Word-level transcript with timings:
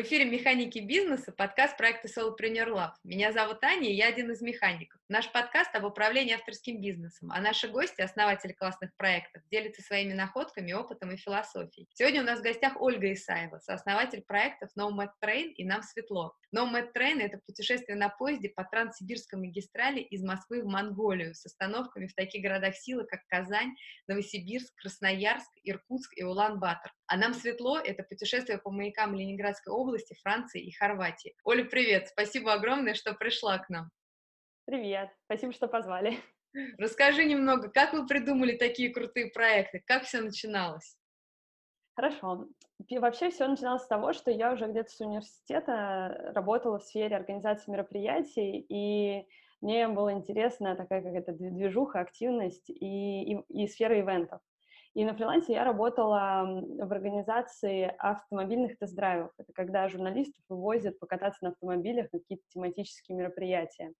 В 0.00 0.02
эфире 0.02 0.24
«Механики 0.24 0.78
бизнеса», 0.78 1.30
подкаст 1.30 1.76
проекта 1.76 2.08
Solopreneur 2.08 2.70
Lab. 2.70 2.92
Меня 3.04 3.32
зовут 3.32 3.62
Аня, 3.62 3.86
и 3.86 3.92
я 3.92 4.06
один 4.06 4.30
из 4.30 4.40
механиков. 4.40 4.98
Наш 5.10 5.30
подкаст 5.30 5.74
об 5.74 5.84
управлении 5.84 6.32
авторским 6.32 6.80
бизнесом, 6.80 7.30
а 7.30 7.38
наши 7.42 7.68
гости, 7.68 8.00
основатели 8.00 8.52
классных 8.52 8.96
проектов, 8.96 9.42
делятся 9.50 9.82
своими 9.82 10.14
находками, 10.14 10.72
опытом 10.72 11.12
и 11.12 11.18
философией. 11.18 11.86
Сегодня 11.92 12.22
у 12.22 12.24
нас 12.24 12.40
в 12.40 12.42
гостях 12.42 12.80
Ольга 12.80 13.12
Исаева, 13.12 13.58
сооснователь 13.58 14.22
проектов 14.22 14.70
Nomad 14.74 15.10
Train 15.22 15.52
и 15.52 15.66
«Нам 15.66 15.82
светло». 15.82 16.34
Nomad 16.56 16.94
Train— 16.96 17.18
это 17.20 17.38
путешествие 17.46 17.98
на 17.98 18.08
поезде 18.08 18.48
по 18.48 18.64
Транссибирской 18.64 19.38
магистрали 19.38 20.00
из 20.00 20.22
Москвы 20.22 20.62
в 20.62 20.66
Монголию 20.66 21.34
с 21.34 21.44
остановками 21.44 22.06
в 22.06 22.14
таких 22.14 22.42
городах 22.42 22.74
силы, 22.74 23.04
как 23.04 23.20
Казань, 23.26 23.74
Новосибирск, 24.08 24.74
Красноярск, 24.76 25.50
Иркутск 25.62 26.16
и 26.16 26.24
Улан-Батор. 26.24 26.90
А 27.10 27.16
«Нам 27.16 27.34
светло»— 27.34 27.76
это 27.84 28.04
путешествие 28.04 28.58
по 28.58 28.70
маякам 28.70 29.16
Ленинградской 29.16 29.72
области, 29.72 30.16
Франции 30.22 30.62
и 30.62 30.70
Хорватии. 30.70 31.34
Оля, 31.42 31.64
привет! 31.64 32.06
Спасибо 32.06 32.52
огромное, 32.52 32.94
что 32.94 33.14
пришла 33.14 33.58
к 33.58 33.68
нам. 33.68 33.90
Привет! 34.64 35.10
Спасибо, 35.24 35.52
что 35.52 35.66
позвали. 35.66 36.16
Расскажи 36.78 37.24
немного, 37.24 37.68
как 37.68 37.94
вы 37.94 38.06
придумали 38.06 38.56
такие 38.56 38.94
крутые 38.94 39.26
проекты? 39.32 39.82
Как 39.84 40.04
все 40.04 40.20
начиналось? 40.20 40.96
Хорошо. 41.96 42.46
Вообще 42.88 43.30
все 43.30 43.48
начиналось 43.48 43.82
с 43.82 43.88
того, 43.88 44.12
что 44.12 44.30
я 44.30 44.52
уже 44.52 44.68
где-то 44.68 44.90
с 44.92 45.00
университета 45.00 46.30
работала 46.36 46.78
в 46.78 46.84
сфере 46.84 47.16
организации 47.16 47.72
мероприятий, 47.72 48.64
и 48.68 49.26
мне 49.60 49.88
было 49.88 50.12
интересно 50.12 50.76
такая 50.76 51.02
как 51.02 51.14
это 51.14 51.32
движуха, 51.32 51.98
активность 51.98 52.70
и, 52.70 53.32
и, 53.32 53.40
и 53.48 53.66
сфера 53.66 53.98
ивентов. 53.98 54.40
И 54.94 55.04
на 55.04 55.14
фрилансе 55.14 55.52
я 55.52 55.64
работала 55.64 56.62
в 56.78 56.92
организации 56.92 57.94
автомобильных 57.98 58.76
тест-драйвов. 58.78 59.30
Это 59.38 59.52
когда 59.52 59.88
журналистов 59.88 60.42
вывозят 60.48 60.98
покататься 60.98 61.44
на 61.44 61.50
автомобилях 61.50 62.12
на 62.12 62.18
какие-то 62.18 62.44
тематические 62.48 63.16
мероприятия. 63.16 63.92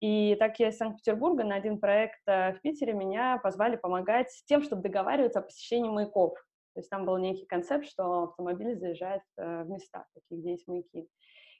И 0.00 0.36
так 0.38 0.58
я 0.58 0.68
из 0.68 0.76
Санкт-Петербурга 0.76 1.44
на 1.44 1.54
один 1.54 1.78
проект 1.78 2.20
э, 2.26 2.52
в 2.54 2.60
Питере 2.62 2.92
меня 2.92 3.38
позвали 3.42 3.76
помогать 3.76 4.28
тем, 4.46 4.62
чтобы 4.62 4.82
договариваться 4.82 5.38
о 5.38 5.42
посещении 5.42 5.88
маяков. 5.88 6.34
То 6.74 6.80
есть 6.80 6.90
там 6.90 7.06
был 7.06 7.16
некий 7.18 7.46
концепт, 7.46 7.86
что 7.86 8.24
автомобиль 8.24 8.76
заезжает 8.76 9.22
э, 9.38 9.62
в 9.62 9.70
места, 9.70 10.04
такие, 10.14 10.40
где 10.40 10.50
есть 10.50 10.66
маяки. 10.66 11.08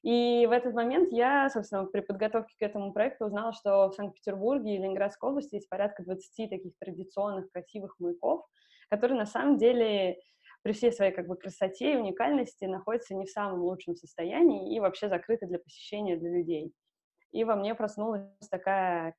И 0.03 0.47
в 0.47 0.51
этот 0.51 0.75
момент 0.75 1.13
я, 1.13 1.49
собственно, 1.49 1.87
при 1.87 2.01
подготовке 2.01 2.55
к 2.59 2.63
этому 2.63 2.93
проекту 2.93 3.25
узнала, 3.25 3.53
что 3.53 3.89
в 3.89 3.95
Санкт-Петербурге 3.95 4.75
и 4.75 4.79
Ленинградской 4.79 5.31
области 5.31 5.55
есть 5.55 5.69
порядка 5.71 6.03
20 6.03 6.51
таких 6.51 6.73
традиционных 6.79 7.51
красивых 7.51 7.95
маяков, 7.99 8.45
которые 8.91 9.19
на 9.19 9.27
самом 9.27 9.57
деле 9.57 10.19
при 10.63 10.73
всей 10.73 10.93
своей 10.93 11.13
как 11.13 11.27
бы 11.27 11.37
красоте 11.37 11.93
и 11.93 11.97
уникальности 11.97 12.65
находятся 12.65 13.15
не 13.15 13.27
в 13.27 13.31
самом 13.31 13.61
лучшем 13.63 13.97
состоянии 13.97 14.75
и 14.75 14.81
вообще 14.81 15.09
закрыты 15.09 15.47
для 15.47 15.59
посещения 15.59 16.17
для 16.17 16.31
людей. 16.31 16.73
И 17.33 17.45
во 17.45 17.57
мне 17.57 17.75
проснулась 17.75 18.23
такая, 18.51 19.15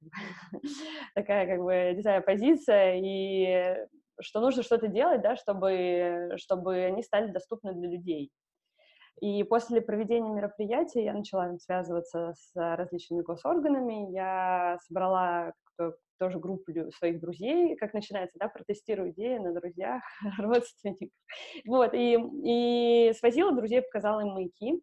такая 1.15 1.45
как 1.47 1.63
бы, 1.63 1.93
не 1.95 2.01
знаю, 2.01 2.23
позиция, 2.23 2.95
и 2.95 3.87
что 4.19 4.39
нужно 4.39 4.63
что-то 4.63 4.87
делать, 4.87 5.21
да, 5.21 5.35
чтобы, 5.35 6.31
чтобы 6.37 6.77
они 6.77 7.03
стали 7.03 7.31
доступны 7.31 7.73
для 7.73 7.89
людей. 7.89 8.31
И 9.21 9.43
после 9.43 9.81
проведения 9.81 10.29
мероприятия 10.29 11.03
я 11.05 11.13
начала 11.13 11.57
связываться 11.57 12.33
с 12.37 12.51
различными 12.55 13.21
госорганами, 13.21 14.11
я 14.11 14.77
собрала 14.87 15.53
тоже 16.17 16.39
группу 16.39 16.71
своих 16.97 17.19
друзей, 17.19 17.75
как 17.75 17.93
начинается, 17.93 18.37
да, 18.39 18.47
протестирую 18.47 19.11
идеи 19.11 19.37
на 19.37 19.53
друзьях, 19.53 20.01
родственниках. 20.37 21.09
Вот, 21.65 21.93
и, 21.93 22.17
и 22.43 23.13
свозила 23.13 23.53
друзей, 23.53 23.81
показала 23.81 24.21
им 24.21 24.29
маяки. 24.29 24.81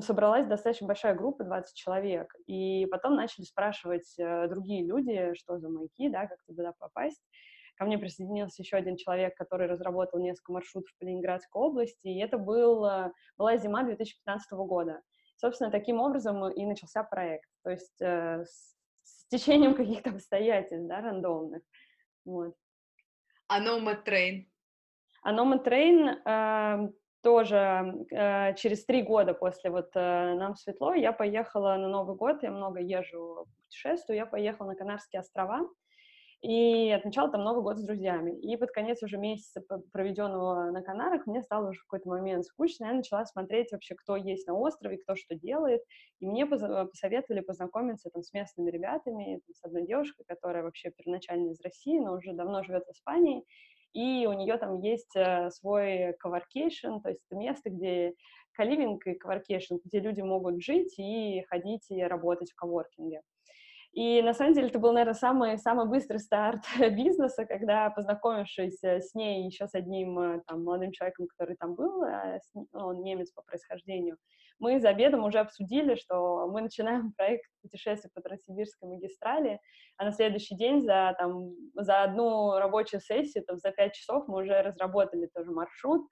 Собралась 0.00 0.46
достаточно 0.46 0.86
большая 0.86 1.14
группа, 1.14 1.44
20 1.44 1.76
человек. 1.76 2.32
И 2.46 2.86
потом 2.86 3.16
начали 3.16 3.44
спрашивать 3.44 4.14
э, 4.18 4.48
другие 4.48 4.84
люди, 4.84 5.34
что 5.34 5.58
за 5.58 5.68
маяки, 5.68 6.08
да, 6.08 6.26
как 6.26 6.38
туда 6.46 6.72
попасть. 6.78 7.22
Ко 7.76 7.84
мне 7.84 7.98
присоединился 7.98 8.62
еще 8.62 8.76
один 8.76 8.96
человек, 8.96 9.36
который 9.36 9.68
разработал 9.68 10.20
несколько 10.20 10.52
маршрутов 10.52 10.90
по 10.98 11.04
Ленинградской 11.04 11.62
области, 11.62 12.08
и 12.08 12.18
это 12.18 12.38
был, 12.38 12.84
э, 12.84 13.12
была 13.36 13.56
зима 13.56 13.84
2015 13.84 14.50
года. 14.52 15.00
Собственно, 15.36 15.70
таким 15.70 16.00
образом 16.00 16.50
и 16.50 16.66
начался 16.66 17.04
проект. 17.04 17.48
То 17.62 17.70
есть 17.70 18.00
э, 18.00 18.42
течением 19.28 19.74
каких-то 19.74 20.10
обстоятельств, 20.10 20.88
да, 20.88 21.00
рандомных. 21.00 21.62
Вот. 22.24 22.54
А 23.48 23.62
Nomad 23.62 24.04
Train? 24.04 24.46
А 25.22 25.32
Nomad 25.32 25.64
Train 25.64 26.16
э, 26.24 26.92
тоже 27.22 28.06
э, 28.10 28.54
через 28.54 28.84
три 28.84 29.02
года 29.02 29.34
после 29.34 29.70
вот 29.70 29.90
э, 29.94 30.34
«Нам 30.34 30.54
светло» 30.56 30.94
я 30.94 31.12
поехала 31.12 31.76
на 31.76 31.88
Новый 31.88 32.16
год, 32.16 32.42
я 32.42 32.50
много 32.50 32.80
езжу, 32.80 33.46
путешествую, 33.64 34.16
я 34.16 34.26
поехала 34.26 34.68
на 34.68 34.76
Канарские 34.76 35.20
острова, 35.20 35.68
и 36.40 36.90
отмечала 36.90 37.30
там 37.30 37.42
Новый 37.42 37.62
год 37.62 37.78
с 37.78 37.82
друзьями. 37.82 38.38
И 38.40 38.56
под 38.56 38.70
конец 38.70 39.02
уже 39.02 39.18
месяца, 39.18 39.60
проведенного 39.92 40.70
на 40.70 40.82
Канарах, 40.82 41.26
мне 41.26 41.42
стало 41.42 41.70
уже 41.70 41.80
в 41.80 41.84
какой-то 41.84 42.08
момент 42.08 42.44
скучно, 42.44 42.86
я 42.86 42.92
начала 42.92 43.24
смотреть 43.26 43.72
вообще, 43.72 43.96
кто 43.96 44.16
есть 44.16 44.46
на 44.46 44.54
острове, 44.54 44.98
кто 44.98 45.16
что 45.16 45.34
делает, 45.34 45.82
и 46.20 46.26
мне 46.26 46.46
посоветовали 46.46 47.40
познакомиться 47.40 48.10
там 48.10 48.22
с 48.22 48.32
местными 48.32 48.70
ребятами, 48.70 49.40
там, 49.44 49.54
с 49.54 49.64
одной 49.64 49.86
девушкой, 49.86 50.24
которая 50.28 50.62
вообще 50.62 50.90
первоначально 50.90 51.50
из 51.50 51.60
России, 51.60 51.98
но 51.98 52.14
уже 52.14 52.32
давно 52.32 52.62
живет 52.62 52.84
в 52.86 52.92
Испании, 52.92 53.44
и 53.92 54.26
у 54.26 54.32
нее 54.32 54.58
там 54.58 54.80
есть 54.80 55.16
э, 55.16 55.50
свой 55.50 56.14
коворкейшн, 56.20 57.00
то 57.00 57.08
есть 57.08 57.22
это 57.28 57.36
место, 57.36 57.70
где 57.70 58.14
каливинг 58.52 59.06
и 59.06 59.14
коворкейшн, 59.14 59.76
где 59.84 59.98
люди 59.98 60.20
могут 60.20 60.62
жить 60.62 60.94
и 60.98 61.42
ходить 61.48 61.86
и 61.90 62.00
работать 62.02 62.52
в 62.52 62.54
коворкинге. 62.54 63.22
И 63.92 64.22
на 64.22 64.34
самом 64.34 64.52
деле 64.52 64.68
это 64.68 64.78
был, 64.78 64.92
наверное, 64.92 65.14
самый, 65.14 65.58
самый 65.58 65.88
быстрый 65.88 66.18
старт 66.18 66.60
бизнеса, 66.92 67.46
когда, 67.46 67.90
познакомившись 67.90 68.82
э, 68.82 69.00
с 69.00 69.14
ней 69.14 69.46
еще 69.46 69.66
с 69.66 69.74
одним 69.74 70.18
э, 70.18 70.42
там, 70.46 70.62
молодым 70.62 70.92
человеком, 70.92 71.26
который 71.26 71.56
там 71.56 71.74
был, 71.74 72.04
э, 72.04 72.38
он 72.72 73.02
немец 73.02 73.30
по 73.32 73.42
происхождению, 73.42 74.18
мы 74.60 74.80
за 74.80 74.90
обедом 74.90 75.24
уже 75.24 75.38
обсудили, 75.38 75.94
что 75.94 76.48
мы 76.48 76.60
начинаем 76.60 77.12
проект 77.16 77.44
путешествия 77.62 78.10
по 78.14 78.20
Транссибирской 78.20 78.88
магистрали, 78.88 79.60
а 79.96 80.04
на 80.04 80.12
следующий 80.12 80.56
день 80.56 80.82
за, 80.82 81.14
там, 81.18 81.52
за 81.74 82.02
одну 82.02 82.58
рабочую 82.58 83.00
сессию, 83.00 83.44
там, 83.44 83.58
за 83.58 83.70
пять 83.70 83.94
часов 83.94 84.28
мы 84.28 84.42
уже 84.42 84.60
разработали 84.62 85.26
тоже 85.34 85.50
маршрут, 85.50 86.06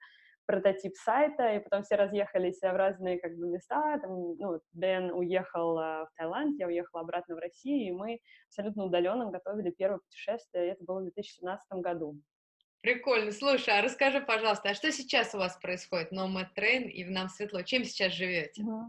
прототип 0.47 0.95
сайта, 0.95 1.53
и 1.53 1.59
потом 1.59 1.83
все 1.83 1.95
разъехались 1.95 2.59
в 2.59 2.75
разные 2.75 3.19
как 3.19 3.35
бы 3.37 3.47
места, 3.47 3.99
там, 3.99 4.37
ну, 4.37 4.59
Дэн 4.71 5.11
уехал 5.11 5.77
э, 5.77 6.05
в 6.05 6.09
Таиланд, 6.15 6.57
я 6.57 6.67
уехала 6.67 7.01
обратно 7.01 7.35
в 7.35 7.39
Россию, 7.39 7.87
и 7.87 7.91
мы 7.91 8.19
абсолютно 8.47 8.85
удаленно 8.85 9.29
готовили 9.29 9.71
первое 9.71 9.99
путешествие, 9.99 10.71
это 10.71 10.83
было 10.83 11.01
в 11.01 11.03
2017 11.03 11.65
году. 11.73 12.15
Прикольно. 12.81 13.31
Слушай, 13.31 13.79
а 13.79 13.81
расскажи, 13.81 14.21
пожалуйста, 14.21 14.69
а 14.69 14.73
что 14.73 14.91
сейчас 14.91 15.35
у 15.35 15.39
вас 15.39 15.57
происходит? 15.57 16.13
Nomad 16.13 16.47
Train 16.57 16.83
и 16.83 17.03
в 17.03 17.11
Нам 17.11 17.27
Светло. 17.27 17.61
Чем 17.63 17.83
сейчас 17.83 18.13
живете? 18.13 18.61
Uh-huh. 18.61 18.85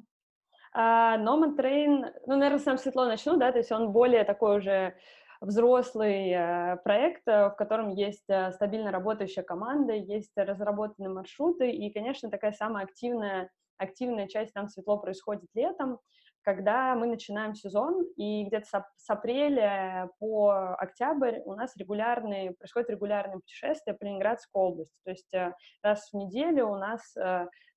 Uh, 0.76 1.18
Nomad 1.18 1.56
Train, 1.56 2.04
ну, 2.26 2.36
наверное, 2.36 2.58
с 2.58 2.66
Нам 2.66 2.78
Светло 2.78 3.06
начну, 3.06 3.36
да, 3.36 3.50
то 3.50 3.58
есть 3.58 3.72
он 3.72 3.90
более 3.90 4.24
такой 4.24 4.58
уже 4.58 4.94
взрослый 5.40 6.30
э, 6.30 6.76
проект, 6.84 7.26
э, 7.26 7.50
в 7.50 7.56
котором 7.56 7.90
есть 7.90 8.28
э, 8.28 8.52
стабильно 8.52 8.90
работающая 8.90 9.42
команда, 9.42 9.92
есть 9.92 10.32
разработанные 10.36 11.10
маршруты, 11.10 11.70
и, 11.70 11.92
конечно, 11.92 12.30
такая 12.30 12.52
самая 12.52 12.84
активная, 12.84 13.50
активная 13.76 14.26
часть 14.26 14.52
там 14.52 14.68
светло 14.68 14.98
происходит 14.98 15.48
летом, 15.54 16.00
когда 16.42 16.94
мы 16.94 17.06
начинаем 17.06 17.54
сезон, 17.54 18.06
и 18.16 18.44
где-то 18.44 18.84
с 18.96 19.10
апреля 19.10 20.10
по 20.18 20.74
октябрь 20.78 21.40
у 21.44 21.54
нас 21.54 21.76
регулярные, 21.76 22.52
происходят 22.52 22.90
регулярные 22.90 23.40
путешествия 23.40 23.94
по 23.94 24.04
Ленинградской 24.04 24.62
области. 24.62 24.94
То 25.04 25.10
есть 25.10 25.34
раз 25.82 26.08
в 26.10 26.16
неделю 26.16 26.68
у 26.68 26.76
нас 26.76 27.14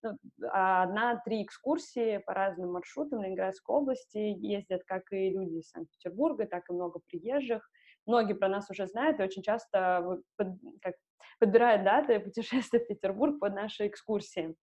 ну, 0.03 0.17
одна-три 0.49 1.43
экскурсии 1.43 2.17
по 2.19 2.33
разным 2.33 2.73
маршрутам 2.73 3.21
Ленинградской 3.21 3.75
области. 3.75 4.17
Ездят 4.17 4.83
как 4.85 5.11
и 5.11 5.29
люди 5.29 5.59
из 5.59 5.69
Санкт-Петербурга, 5.69 6.47
так 6.47 6.69
и 6.69 6.73
много 6.73 6.99
приезжих. 7.07 7.69
Многие 8.05 8.33
про 8.33 8.47
нас 8.47 8.69
уже 8.69 8.87
знают 8.87 9.19
и 9.19 9.23
очень 9.23 9.43
часто 9.43 10.21
под, 10.37 10.47
как, 10.81 10.95
подбирают 11.39 11.83
даты 11.83 12.19
путешествия 12.19 12.79
в 12.79 12.87
Петербург 12.87 13.39
под 13.39 13.53
наши 13.53 13.87
экскурсии, 13.87 14.55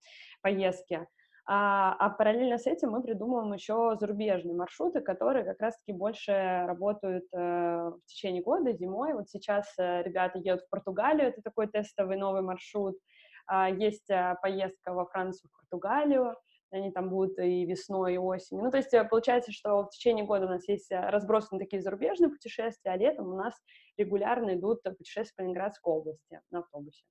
поездки. 0.42 1.06
А, 1.50 1.96
а 1.98 2.10
параллельно 2.10 2.58
с 2.58 2.66
этим 2.66 2.90
мы 2.90 3.02
придумываем 3.02 3.54
еще 3.54 3.96
зарубежные 3.98 4.54
маршруты, 4.54 5.00
которые 5.00 5.46
как 5.46 5.58
раз-таки 5.60 5.92
больше 5.92 6.64
работают 6.66 7.24
э, 7.32 7.38
в 7.38 8.00
течение 8.04 8.42
года, 8.42 8.70
зимой. 8.74 9.14
Вот 9.14 9.30
сейчас 9.30 9.66
э, 9.78 10.02
ребята 10.02 10.38
едут 10.38 10.66
в 10.66 10.68
Португалию, 10.68 11.28
это 11.28 11.40
такой 11.40 11.66
тестовый 11.68 12.18
новый 12.18 12.42
маршрут. 12.42 12.98
А, 13.46 13.70
есть 13.70 14.10
а, 14.10 14.34
поездка 14.42 14.92
во 14.92 15.06
Францию, 15.06 15.50
в 15.50 15.56
Португалию, 15.56 16.36
они 16.70 16.92
там 16.92 17.08
будут 17.08 17.38
и 17.38 17.64
весной, 17.64 18.16
и 18.16 18.18
осенью. 18.18 18.64
Ну, 18.64 18.70
то 18.70 18.76
есть 18.76 18.92
э, 18.92 19.02
получается, 19.04 19.50
что 19.50 19.84
в 19.84 19.88
течение 19.88 20.26
года 20.26 20.44
у 20.44 20.50
нас 20.50 20.68
есть 20.68 20.92
э, 20.92 21.00
разбросаны 21.00 21.58
такие 21.58 21.80
зарубежные 21.80 22.28
путешествия, 22.28 22.90
а 22.90 22.96
летом 22.98 23.26
у 23.26 23.36
нас 23.36 23.54
регулярно 23.96 24.54
идут 24.54 24.82
путешествия 24.82 25.34
по 25.34 25.40
Ленинградской 25.40 25.94
области 25.94 26.42
на 26.50 26.58
автобусе. 26.58 27.04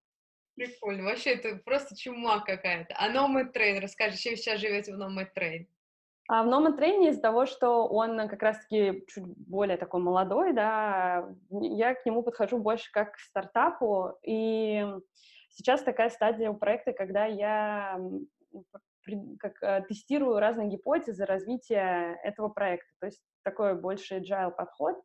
Прикольно. 0.58 1.04
Вообще, 1.04 1.36
это 1.36 1.58
просто 1.64 1.96
чума 1.96 2.40
какая-то. 2.40 2.96
А 2.98 3.14
Nomad 3.14 3.54
Train, 3.54 3.80
расскажи, 3.80 4.18
чем 4.18 4.36
сейчас 4.36 4.60
живете 4.60 4.92
в 4.92 5.00
Nomad 5.00 5.28
Train? 5.38 5.68
А 6.28 6.44
в 6.44 6.48
Nomad 6.48 6.80
Train 6.80 7.08
из-за 7.10 7.22
того, 7.22 7.46
что 7.46 7.88
он 7.88 8.28
как 8.28 8.42
раз-таки 8.42 9.06
чуть 9.08 9.24
более 9.24 9.78
такой 9.78 10.02
молодой, 10.02 10.54
да, 10.54 11.30
я 11.52 11.94
к 11.94 12.04
нему 12.08 12.24
подхожу 12.24 12.58
больше 12.58 12.92
как 12.92 13.14
к 13.14 13.20
стартапу, 13.20 14.18
и 14.24 14.84
сейчас 15.50 15.84
такая 15.84 16.10
стадия 16.10 16.50
у 16.50 16.56
проекта, 16.56 16.92
когда 16.92 17.26
я 17.26 18.00
как, 19.40 19.62
э, 19.62 19.84
тестирую 19.88 20.40
разные 20.40 20.70
гипотезы 20.70 21.24
развития 21.24 22.20
этого 22.24 22.50
проекта. 22.50 22.90
То 23.00 23.06
есть 23.06 23.22
такой 23.44 23.80
больше 23.80 24.18
agile 24.18 24.52
подход. 24.52 24.96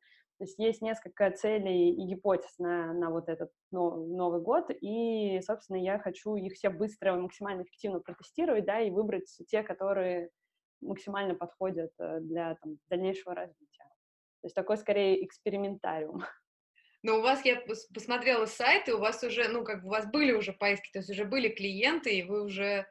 То 0.43 0.47
есть 0.47 0.59
есть 0.59 0.83
несколько 0.83 1.31
целей 1.31 1.95
и 1.95 2.05
гипотез 2.05 2.59
на, 2.59 2.93
на 2.93 3.11
вот 3.11 3.29
этот 3.29 3.53
Новый 3.71 4.41
год, 4.41 4.73
и, 4.81 5.41
собственно, 5.41 5.77
я 5.77 6.01
хочу 6.01 6.35
их 6.35 6.55
все 6.55 6.69
быстро, 6.69 7.15
максимально 7.15 7.63
эффективно 7.63 8.01
протестировать, 8.01 8.65
да, 8.65 8.81
и 8.81 8.91
выбрать 8.91 9.33
те, 9.47 9.63
которые 9.63 10.31
максимально 10.81 11.37
подходят 11.37 11.93
э, 12.01 12.19
для 12.23 12.57
там, 12.57 12.79
дальнейшего 12.91 13.37
развития. 13.37 13.85
То 14.41 14.47
есть 14.47 14.57
такой, 14.57 14.79
скорее, 14.79 15.25
экспериментариум. 15.25 16.25
Но 17.05 17.19
у 17.19 17.23
вас, 17.23 17.45
я 17.45 17.63
посмотрела 17.95 18.47
сайты, 18.47 18.97
у 18.97 18.99
вас 18.99 19.23
уже, 19.23 19.47
ну, 19.47 19.63
как 19.63 19.83
бы 19.83 19.91
у 19.91 19.91
вас 19.93 20.11
были 20.11 20.33
уже 20.33 20.53
поиски, 20.53 20.91
то 20.93 20.99
есть 20.99 21.11
уже 21.11 21.25
были 21.25 21.51
клиенты, 21.51 22.19
и 22.19 22.25
вы 22.25 22.43
уже 22.43 22.89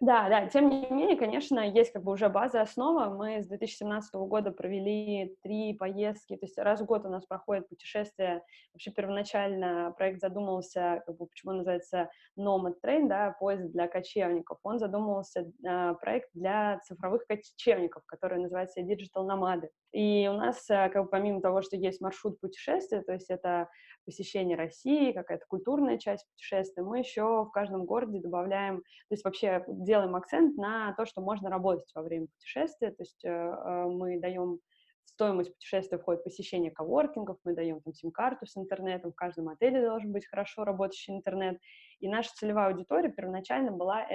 да, 0.00 0.30
да, 0.30 0.46
тем 0.46 0.70
не 0.70 0.86
менее, 0.90 1.16
конечно, 1.18 1.60
есть 1.60 1.92
как 1.92 2.02
бы 2.02 2.12
уже 2.12 2.30
база, 2.30 2.62
основа. 2.62 3.14
Мы 3.14 3.42
с 3.42 3.46
2017 3.46 4.14
года 4.14 4.50
провели 4.50 5.36
три 5.42 5.74
поездки, 5.74 6.36
то 6.36 6.46
есть 6.46 6.56
раз 6.56 6.80
в 6.80 6.86
год 6.86 7.04
у 7.04 7.10
нас 7.10 7.26
проходит 7.26 7.68
путешествие. 7.68 8.42
Вообще 8.72 8.92
первоначально 8.92 9.92
проект 9.98 10.20
задумывался, 10.20 11.02
как 11.04 11.18
бы, 11.18 11.26
почему 11.26 11.52
называется 11.52 12.08
Nomad 12.38 12.76
Train, 12.82 13.08
да, 13.08 13.36
поезд 13.38 13.70
для 13.72 13.88
кочевников. 13.88 14.58
Он 14.62 14.78
задумывался 14.78 15.40
э, 15.40 15.94
проект 16.00 16.30
для 16.32 16.80
цифровых 16.80 17.26
кочевников, 17.26 18.02
который 18.06 18.38
называется 18.38 18.80
Digital 18.80 19.26
Nomады. 19.26 19.68
И 19.92 20.28
у 20.30 20.34
нас, 20.34 20.64
э, 20.70 20.88
как 20.88 21.04
бы, 21.04 21.08
помимо 21.10 21.42
того, 21.42 21.60
что 21.60 21.76
есть 21.76 22.00
маршрут 22.00 22.40
путешествия, 22.40 23.02
то 23.02 23.12
есть 23.12 23.28
это 23.28 23.68
посещение 24.04 24.56
России, 24.56 25.12
какая-то 25.12 25.44
культурная 25.48 25.98
часть 25.98 26.26
путешествия, 26.30 26.82
мы 26.82 26.98
еще 26.98 27.44
в 27.44 27.50
каждом 27.50 27.84
городе 27.84 28.20
добавляем, 28.20 28.78
то 28.78 29.12
есть 29.12 29.24
вообще 29.24 29.64
делаем 29.68 30.16
акцент 30.16 30.56
на 30.56 30.94
то, 30.94 31.06
что 31.06 31.20
можно 31.20 31.50
работать 31.50 31.90
во 31.94 32.02
время 32.02 32.26
путешествия, 32.26 32.90
то 32.90 33.02
есть 33.02 33.24
э, 33.24 33.28
э, 33.28 33.84
мы 33.86 34.20
даем 34.20 34.60
стоимость 35.04 35.52
путешествия 35.52 35.98
входит 35.98 36.24
посещение 36.24 36.70
коворкингов, 36.70 37.38
мы 37.44 37.54
даем 37.54 37.80
там 37.80 37.92
сим-карту 37.92 38.46
с 38.46 38.56
интернетом, 38.56 39.12
в 39.12 39.16
каждом 39.16 39.48
отеле 39.48 39.84
должен 39.84 40.12
быть 40.12 40.26
хорошо 40.26 40.64
работающий 40.64 41.14
интернет, 41.14 41.58
и 41.98 42.08
наша 42.08 42.30
целевая 42.34 42.68
аудитория 42.68 43.10
первоначально 43.10 43.72
была 43.72 44.06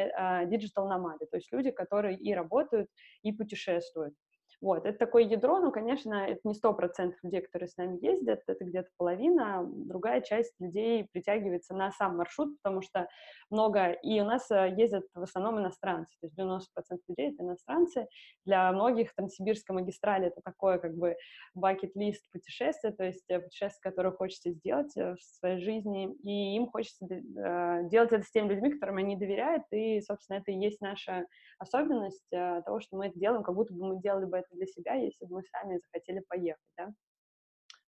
диджитал-номады, 0.45 1.27
то 1.27 1.37
есть 1.37 1.51
люди, 1.51 1.71
которые 1.71 2.17
и 2.17 2.33
работают, 2.33 2.89
и 3.21 3.31
путешествуют. 3.31 4.15
Вот, 4.61 4.85
это 4.85 4.97
такое 4.97 5.23
ядро, 5.23 5.59
но, 5.59 5.71
конечно, 5.71 6.13
это 6.13 6.39
не 6.43 6.53
сто 6.53 6.73
процентов 6.73 7.19
людей, 7.23 7.41
которые 7.41 7.67
с 7.67 7.77
нами 7.77 7.97
ездят, 8.03 8.41
это 8.47 8.63
где-то 8.63 8.89
половина, 8.97 9.63
другая 9.65 10.21
часть 10.21 10.53
людей 10.59 11.07
притягивается 11.11 11.73
на 11.73 11.91
сам 11.91 12.17
маршрут, 12.17 12.57
потому 12.61 12.81
что 12.81 13.07
много, 13.49 13.91
и 13.91 14.19
у 14.21 14.23
нас 14.23 14.49
э, 14.51 14.73
ездят 14.77 15.03
в 15.13 15.21
основном 15.21 15.59
иностранцы, 15.59 16.15
то 16.21 16.27
есть 16.27 16.37
90% 16.37 16.99
людей 17.09 17.33
это 17.33 17.43
иностранцы, 17.43 18.07
для 18.45 18.71
многих 18.71 19.13
там 19.15 19.27
сибирская 19.27 19.75
магистраль 19.75 20.25
это 20.25 20.41
такое 20.43 20.77
как 20.77 20.95
бы 20.95 21.15
бакет-лист 21.53 22.29
путешествия, 22.31 22.91
то 22.91 23.03
есть 23.03 23.29
э, 23.29 23.39
путешествие, 23.39 23.91
которое 23.91 24.11
хочется 24.11 24.51
сделать 24.51 24.95
э, 24.97 25.15
в 25.15 25.21
своей 25.21 25.59
жизни, 25.59 26.13
и 26.23 26.55
им 26.55 26.67
хочется 26.67 27.05
делать 27.05 28.11
это 28.11 28.23
с 28.23 28.31
теми 28.31 28.49
людьми, 28.53 28.71
которым 28.71 28.97
они 28.97 29.15
доверяют, 29.15 29.63
и, 29.71 30.01
собственно, 30.01 30.37
это 30.37 30.51
и 30.51 30.55
есть 30.55 30.81
наша 30.81 31.25
особенность 31.59 32.27
того, 32.29 32.79
что 32.79 32.97
мы 32.97 33.07
это 33.07 33.19
делаем, 33.19 33.43
как 33.43 33.55
будто 33.55 33.73
бы 33.73 33.85
мы 33.87 34.01
делали 34.01 34.25
бы 34.25 34.37
это 34.37 34.44
для 34.51 34.65
себя, 34.65 34.95
если 34.95 35.25
бы 35.25 35.35
мы 35.35 35.43
сами 35.43 35.77
захотели 35.77 36.21
поехать, 36.27 36.61
да. 36.77 36.93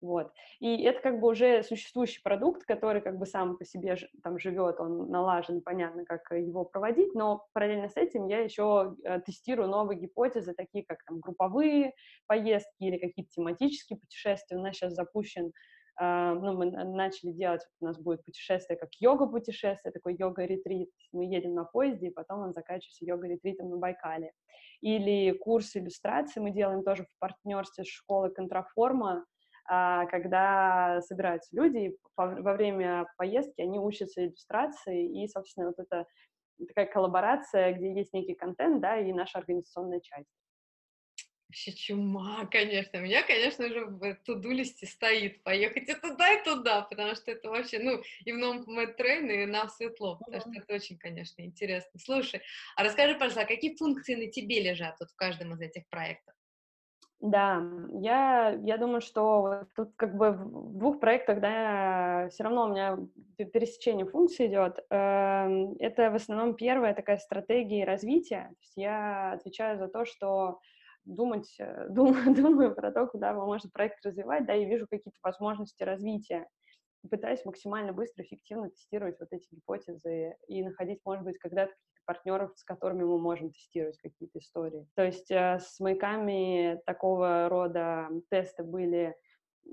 Вот. 0.01 0.31
И 0.59 0.83
это 0.83 1.01
как 1.01 1.19
бы 1.19 1.29
уже 1.29 1.63
существующий 1.63 2.21
продукт, 2.21 2.63
который 2.65 3.01
как 3.01 3.17
бы 3.17 3.25
сам 3.25 3.57
по 3.57 3.65
себе 3.65 3.97
там 4.23 4.37
живет, 4.37 4.79
он 4.79 5.09
налажен, 5.09 5.61
понятно, 5.61 6.05
как 6.05 6.29
его 6.31 6.63
проводить, 6.65 7.15
но 7.15 7.47
параллельно 7.53 7.89
с 7.89 7.97
этим 7.97 8.27
я 8.27 8.39
еще 8.39 8.95
э, 9.03 9.21
тестирую 9.21 9.67
новые 9.69 9.99
гипотезы, 9.99 10.53
такие 10.53 10.85
как 10.85 11.03
там 11.05 11.19
групповые 11.19 11.93
поездки 12.27 12.83
или 12.83 12.97
какие-то 12.97 13.31
тематические 13.31 13.97
путешествия. 13.97 14.57
У 14.57 14.61
нас 14.61 14.75
сейчас 14.75 14.93
запущен 14.93 15.53
ну, 15.99 16.57
мы 16.57 16.65
начали 16.71 17.31
делать, 17.31 17.61
у 17.79 17.85
нас 17.85 17.97
будет 17.97 18.23
путешествие 18.25 18.77
как 18.77 18.89
йога-путешествие, 18.99 19.91
такой 19.91 20.15
йога-ретрит. 20.17 20.89
Мы 21.11 21.25
едем 21.25 21.53
на 21.53 21.63
поезде, 21.63 22.07
и 22.07 22.13
потом 22.13 22.41
он 22.41 22.53
заканчивается 22.53 23.05
йога-ретритом 23.05 23.69
на 23.69 23.77
Байкале. 23.77 24.31
Или 24.81 25.31
курс 25.31 25.75
иллюстрации 25.75 26.39
мы 26.39 26.51
делаем 26.51 26.83
тоже 26.83 27.03
в 27.03 27.19
партнерстве 27.19 27.85
с 27.85 27.87
школой 27.87 28.33
Контраформа, 28.33 29.25
а, 29.67 30.05
когда 30.07 31.01
собираются 31.01 31.55
люди, 31.55 31.97
во 32.15 32.53
время 32.53 33.07
поездки 33.17 33.61
они 33.61 33.79
учатся 33.79 34.25
иллюстрации, 34.25 35.23
и, 35.23 35.27
собственно, 35.27 35.67
вот 35.67 35.79
это 35.79 36.05
такая 36.67 36.85
коллаборация, 36.85 37.73
где 37.73 37.93
есть 37.93 38.13
некий 38.13 38.35
контент, 38.35 38.81
да, 38.81 38.97
и 38.99 39.11
наша 39.11 39.39
организационная 39.39 40.01
часть. 40.01 40.29
Вообще 41.55 41.71
чума, 41.71 42.45
конечно. 42.51 42.99
У 42.99 43.03
меня, 43.03 43.23
конечно 43.23 43.69
же, 43.69 43.85
в 43.85 44.15
to-do 44.25 44.55
list 44.55 44.79
е 44.79 44.85
стоит 44.85 45.41
поехать 45.41 45.87
и 45.87 45.93
туда, 45.93 46.33
и 46.33 46.43
туда, 46.43 46.81
потому 46.81 47.15
что 47.15 47.31
это 47.31 47.49
вообще, 47.49 47.79
ну, 47.79 48.01
и 48.25 48.33
в 48.33 48.37
Nomad 48.37 48.65
Train, 48.95 49.29
и 49.29 49.45
на 49.45 49.69
Светлов, 49.69 50.19
потому 50.19 50.41
что 50.41 50.51
это 50.53 50.73
очень, 50.73 50.97
конечно, 50.97 51.41
интересно. 51.43 51.97
Слушай, 51.97 52.41
а 52.75 52.83
расскажи, 52.83 53.13
пожалуйста, 53.13 53.43
а 53.43 53.45
какие 53.45 53.73
функции 53.77 54.15
на 54.15 54.29
тебе 54.29 54.61
лежат 54.61 54.97
вот 54.99 55.11
в 55.11 55.15
каждом 55.15 55.53
из 55.53 55.61
этих 55.61 55.87
проектов? 55.87 56.33
Да, 57.21 57.63
я, 58.01 58.49
я 58.61 58.77
думаю, 58.77 58.99
что 58.99 59.65
тут 59.77 59.93
как 59.95 60.17
бы 60.17 60.31
в 60.33 60.77
двух 60.77 60.99
проектах, 60.99 61.39
да, 61.39 62.27
все 62.31 62.43
равно 62.43 62.65
у 62.65 62.71
меня 62.71 62.97
пересечение 63.37 64.05
функций 64.05 64.47
идет. 64.47 64.79
Эм, 64.89 65.77
это 65.79 66.11
в 66.11 66.15
основном 66.15 66.55
первая 66.55 66.93
такая 66.93 67.17
стратегия 67.17 67.85
развития. 67.85 68.49
То 68.49 68.61
есть 68.61 68.73
я 68.75 69.31
отвечаю 69.31 69.77
за 69.77 69.87
то, 69.87 70.03
что 70.03 70.59
думать, 71.05 71.53
э, 71.59 71.87
думаю, 71.89 72.35
думаю 72.35 72.75
про 72.75 72.91
то, 72.91 73.07
куда 73.07 73.33
можно 73.33 73.69
проект 73.71 74.05
развивать, 74.05 74.45
да, 74.45 74.55
и 74.55 74.65
вижу 74.65 74.87
какие-то 74.87 75.17
возможности 75.23 75.83
развития. 75.83 76.47
Пытаюсь 77.09 77.45
максимально 77.45 77.93
быстро, 77.93 78.23
эффективно 78.23 78.69
тестировать 78.69 79.19
вот 79.19 79.29
эти 79.31 79.47
гипотезы 79.51 80.35
и 80.47 80.63
находить, 80.63 81.01
может 81.05 81.23
быть, 81.23 81.37
когда-то 81.37 81.73
партнеров, 82.05 82.51
с 82.55 82.63
которыми 82.63 83.03
мы 83.03 83.19
можем 83.19 83.51
тестировать 83.51 83.97
какие-то 83.97 84.39
истории. 84.39 84.87
То 84.95 85.03
есть 85.03 85.29
э, 85.31 85.59
с 85.59 85.79
маяками 85.79 86.79
такого 86.85 87.49
рода 87.49 88.09
тесты 88.29 88.63
были 88.63 89.15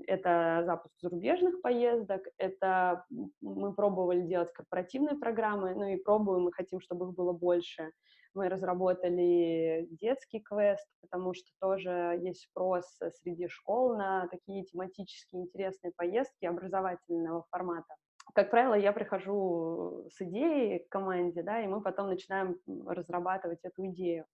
это 0.07 0.63
запуск 0.65 0.95
зарубежных 0.99 1.61
поездок, 1.61 2.23
это 2.37 3.05
мы 3.41 3.73
пробовали 3.73 4.21
делать 4.21 4.51
корпоративные 4.51 5.15
программы, 5.15 5.75
ну 5.75 5.87
и 5.87 5.97
пробуем, 5.97 6.43
мы 6.43 6.51
хотим, 6.51 6.79
чтобы 6.81 7.07
их 7.07 7.15
было 7.15 7.31
больше. 7.31 7.91
Мы 8.33 8.49
разработали 8.49 9.87
детский 9.91 10.39
квест, 10.39 10.87
потому 11.01 11.33
что 11.33 11.49
тоже 11.59 12.19
есть 12.21 12.43
спрос 12.43 12.85
среди 13.21 13.47
школ 13.47 13.95
на 13.95 14.27
такие 14.27 14.63
тематические 14.65 15.43
интересные 15.43 15.91
поездки 15.95 16.45
образовательного 16.45 17.45
формата 17.51 17.95
как 18.33 18.49
правило, 18.49 18.73
я 18.73 18.93
прихожу 18.93 20.07
с 20.09 20.21
идеей 20.21 20.79
к 20.79 20.89
команде, 20.89 21.43
да, 21.43 21.61
и 21.61 21.67
мы 21.67 21.81
потом 21.81 22.07
начинаем 22.07 22.57
разрабатывать 22.87 23.59
эту 23.63 23.85
идею. 23.87 24.25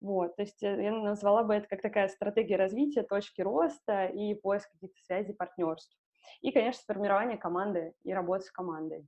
Вот, 0.00 0.36
то 0.36 0.42
есть 0.42 0.62
э, 0.62 0.84
я 0.84 0.92
назвала 0.92 1.42
бы 1.42 1.54
это 1.54 1.66
как 1.68 1.82
такая 1.82 2.08
стратегия 2.08 2.56
развития, 2.56 3.02
точки 3.02 3.40
роста 3.40 4.06
и 4.06 4.34
поиск 4.34 4.70
каких-то 4.72 5.00
связей, 5.04 5.32
партнерств. 5.32 5.96
И, 6.42 6.52
конечно, 6.52 6.82
сформирование 6.82 7.38
команды 7.38 7.94
и 8.02 8.12
работа 8.12 8.44
с 8.44 8.50
командой. 8.50 9.06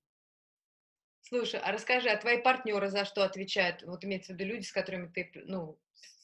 Слушай, 1.29 1.61
а 1.63 1.73
расскажи, 1.73 2.09
а 2.09 2.17
твои 2.17 2.41
партнеры 2.41 2.89
за 2.89 3.05
что 3.05 3.23
отвечают? 3.23 3.83
Вот 3.83 4.03
имеется 4.05 4.33
в 4.33 4.37
виду 4.37 4.49
люди, 4.51 4.65
с 4.65 4.73
которыми 4.73 5.09
ты, 5.09 5.31
ну, 5.45 5.79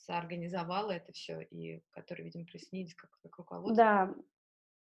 соорганизовала 0.06 0.92
это 0.92 1.12
все, 1.12 1.40
и 1.40 1.82
которые, 1.90 2.24
видимо, 2.24 2.46
приснились 2.46 2.94
как, 2.94 3.10
как 3.22 3.36
руководство? 3.36 3.74
Да, 3.74 4.14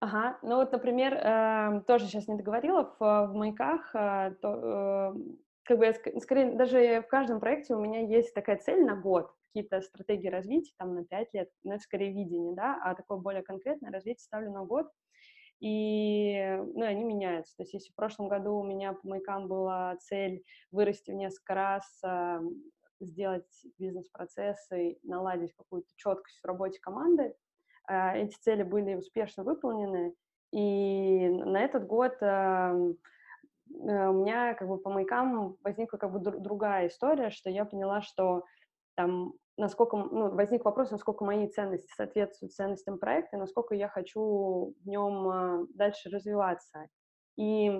Ага, 0.01 0.39
ну 0.43 0.57
вот, 0.57 0.71
например, 0.71 1.15
э, 1.15 1.83
тоже 1.87 2.07
сейчас 2.07 2.29
не 2.29 2.37
договорила, 2.37 2.95
в, 3.01 3.27
в 3.27 3.35
маяках, 3.35 3.95
э, 3.97 4.37
то, 4.41 5.13
э, 5.13 5.21
как 5.65 5.79
бы 5.79 5.87
я, 5.87 5.95
скорее, 6.21 6.55
даже 6.55 7.03
в 7.03 7.09
каждом 7.09 7.41
проекте 7.41 7.75
у 7.75 7.81
меня 7.81 8.03
есть 8.07 8.33
такая 8.33 8.59
цель 8.59 8.85
на 8.85 8.95
год, 8.95 9.33
какие-то 9.47 9.81
стратегии 9.81 10.29
развития, 10.29 10.73
там, 10.79 10.95
на 10.95 11.05
пять 11.05 11.35
лет, 11.35 11.51
но 11.65 11.75
это 11.75 11.83
скорее 11.83 12.13
видение, 12.13 12.55
да, 12.55 12.81
а 12.81 12.95
такое 12.95 13.19
более 13.19 13.43
конкретное 13.43 13.91
развитие 13.91 14.23
ставлю 14.23 14.53
на 14.53 14.65
год, 14.65 14.87
и, 15.61 16.57
ну, 16.75 16.85
они 16.85 17.05
меняются. 17.05 17.57
То 17.57 17.63
есть 17.63 17.75
если 17.75 17.91
в 17.91 17.95
прошлом 17.95 18.29
году 18.29 18.55
у 18.57 18.65
меня 18.65 18.93
по 18.93 19.09
маякам 19.09 19.49
была 19.49 19.97
цель 19.97 20.45
вырасти 20.71 21.11
в 21.11 21.15
несколько 21.15 21.55
раз, 21.55 22.01
э, 22.05 22.41
сделать 23.01 23.67
бизнес-процессы, 23.79 24.99
наладить 25.03 25.55
какую-то 25.55 25.89
четкость 25.97 26.41
в 26.41 26.45
работе 26.45 26.81
команды, 26.81 27.35
а, 27.87 28.17
эти 28.17 28.37
цели 28.37 28.65
были 28.65 28.95
успешно 28.95 29.45
выполнены, 29.45 30.15
и 30.53 31.29
на 31.29 31.61
этот 31.61 31.87
год 31.87 32.17
у 32.21 32.97
меня 33.73 34.55
как 34.55 34.67
бы 34.67 34.79
по 34.79 34.91
маякам 34.91 35.57
возникла 35.63 35.99
как 35.99 36.13
бы 36.13 36.19
другая 36.19 36.89
история, 36.89 37.31
что 37.31 37.51
я 37.51 37.65
поняла, 37.65 38.03
что 38.03 38.45
там 38.95 39.35
насколько, 39.59 39.97
ну, 39.97 40.31
возник 40.31 40.65
вопрос, 40.65 40.91
насколько 40.91 41.25
мои 41.25 41.49
ценности 41.49 41.93
соответствуют 41.95 42.53
ценностям 42.55 42.99
проекта, 42.99 43.37
насколько 43.37 43.75
я 43.75 43.89
хочу 43.89 44.75
в 44.81 44.87
нем 44.87 45.29
а, 45.29 45.67
дальше 45.75 46.09
развиваться. 46.09 46.87
И, 47.37 47.71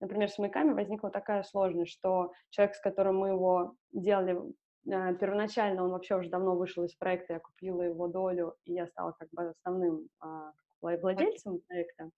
например, 0.00 0.28
с 0.28 0.38
маяками 0.38 0.74
возникла 0.74 1.10
такая 1.10 1.42
сложность, 1.44 1.92
что 1.92 2.32
человек, 2.50 2.74
с 2.74 2.80
которым 2.80 3.18
мы 3.18 3.28
его 3.28 3.74
делали 3.92 4.36
а, 4.92 5.14
первоначально, 5.14 5.84
он 5.84 5.90
вообще 5.90 6.16
уже 6.16 6.28
давно 6.28 6.56
вышел 6.56 6.84
из 6.84 6.94
проекта, 6.94 7.34
я 7.34 7.38
купила 7.40 7.82
его 7.82 8.08
долю, 8.08 8.54
и 8.64 8.72
я 8.74 8.86
стала 8.88 9.12
как 9.12 9.28
бы 9.30 9.50
основным 9.50 10.08
а, 10.20 10.52
владельцем 10.80 11.60
проекта. 11.66 12.10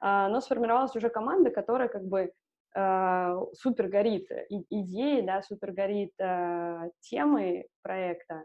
Но 0.00 0.40
сформировалась 0.40 0.96
уже 0.96 1.10
команда, 1.10 1.50
которая 1.50 1.88
как 1.88 2.04
бы 2.04 2.32
супер 3.54 3.88
горит 3.88 4.26
идеей, 4.48 5.22
да, 5.22 5.42
супер 5.42 5.72
горит 5.72 6.12
темой 7.00 7.68
проекта, 7.82 8.44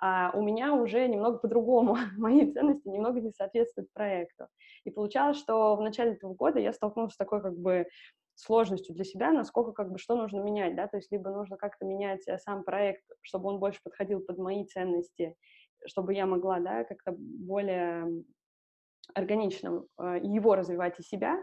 а 0.00 0.30
у 0.34 0.42
меня 0.42 0.72
уже 0.74 1.06
немного 1.06 1.38
по-другому, 1.38 1.96
мои 2.16 2.50
ценности 2.50 2.88
немного 2.88 3.20
не 3.20 3.32
соответствуют 3.32 3.92
проекту. 3.92 4.46
И 4.84 4.90
получалось, 4.90 5.38
что 5.38 5.76
в 5.76 5.82
начале 5.82 6.12
этого 6.12 6.34
года 6.34 6.58
я 6.58 6.72
столкнулась 6.72 7.12
с 7.12 7.18
такой 7.18 7.42
как 7.42 7.56
бы 7.56 7.86
сложностью 8.34 8.94
для 8.94 9.04
себя, 9.04 9.32
насколько 9.32 9.72
как 9.72 9.92
бы 9.92 9.98
что 9.98 10.16
нужно 10.16 10.40
менять, 10.40 10.74
да, 10.74 10.88
то 10.88 10.96
есть 10.96 11.12
либо 11.12 11.30
нужно 11.30 11.58
как-то 11.58 11.84
менять 11.84 12.26
э, 12.26 12.38
сам 12.38 12.64
проект, 12.64 13.04
чтобы 13.20 13.50
он 13.50 13.58
больше 13.58 13.80
подходил 13.84 14.20
под 14.20 14.38
мои 14.38 14.64
ценности, 14.64 15.36
чтобы 15.86 16.14
я 16.14 16.24
могла, 16.26 16.58
да, 16.60 16.84
как-то 16.84 17.14
более 17.18 18.24
органично 19.14 19.84
э, 19.98 20.20
его 20.22 20.54
развивать 20.54 20.98
и 20.98 21.02
себя, 21.02 21.38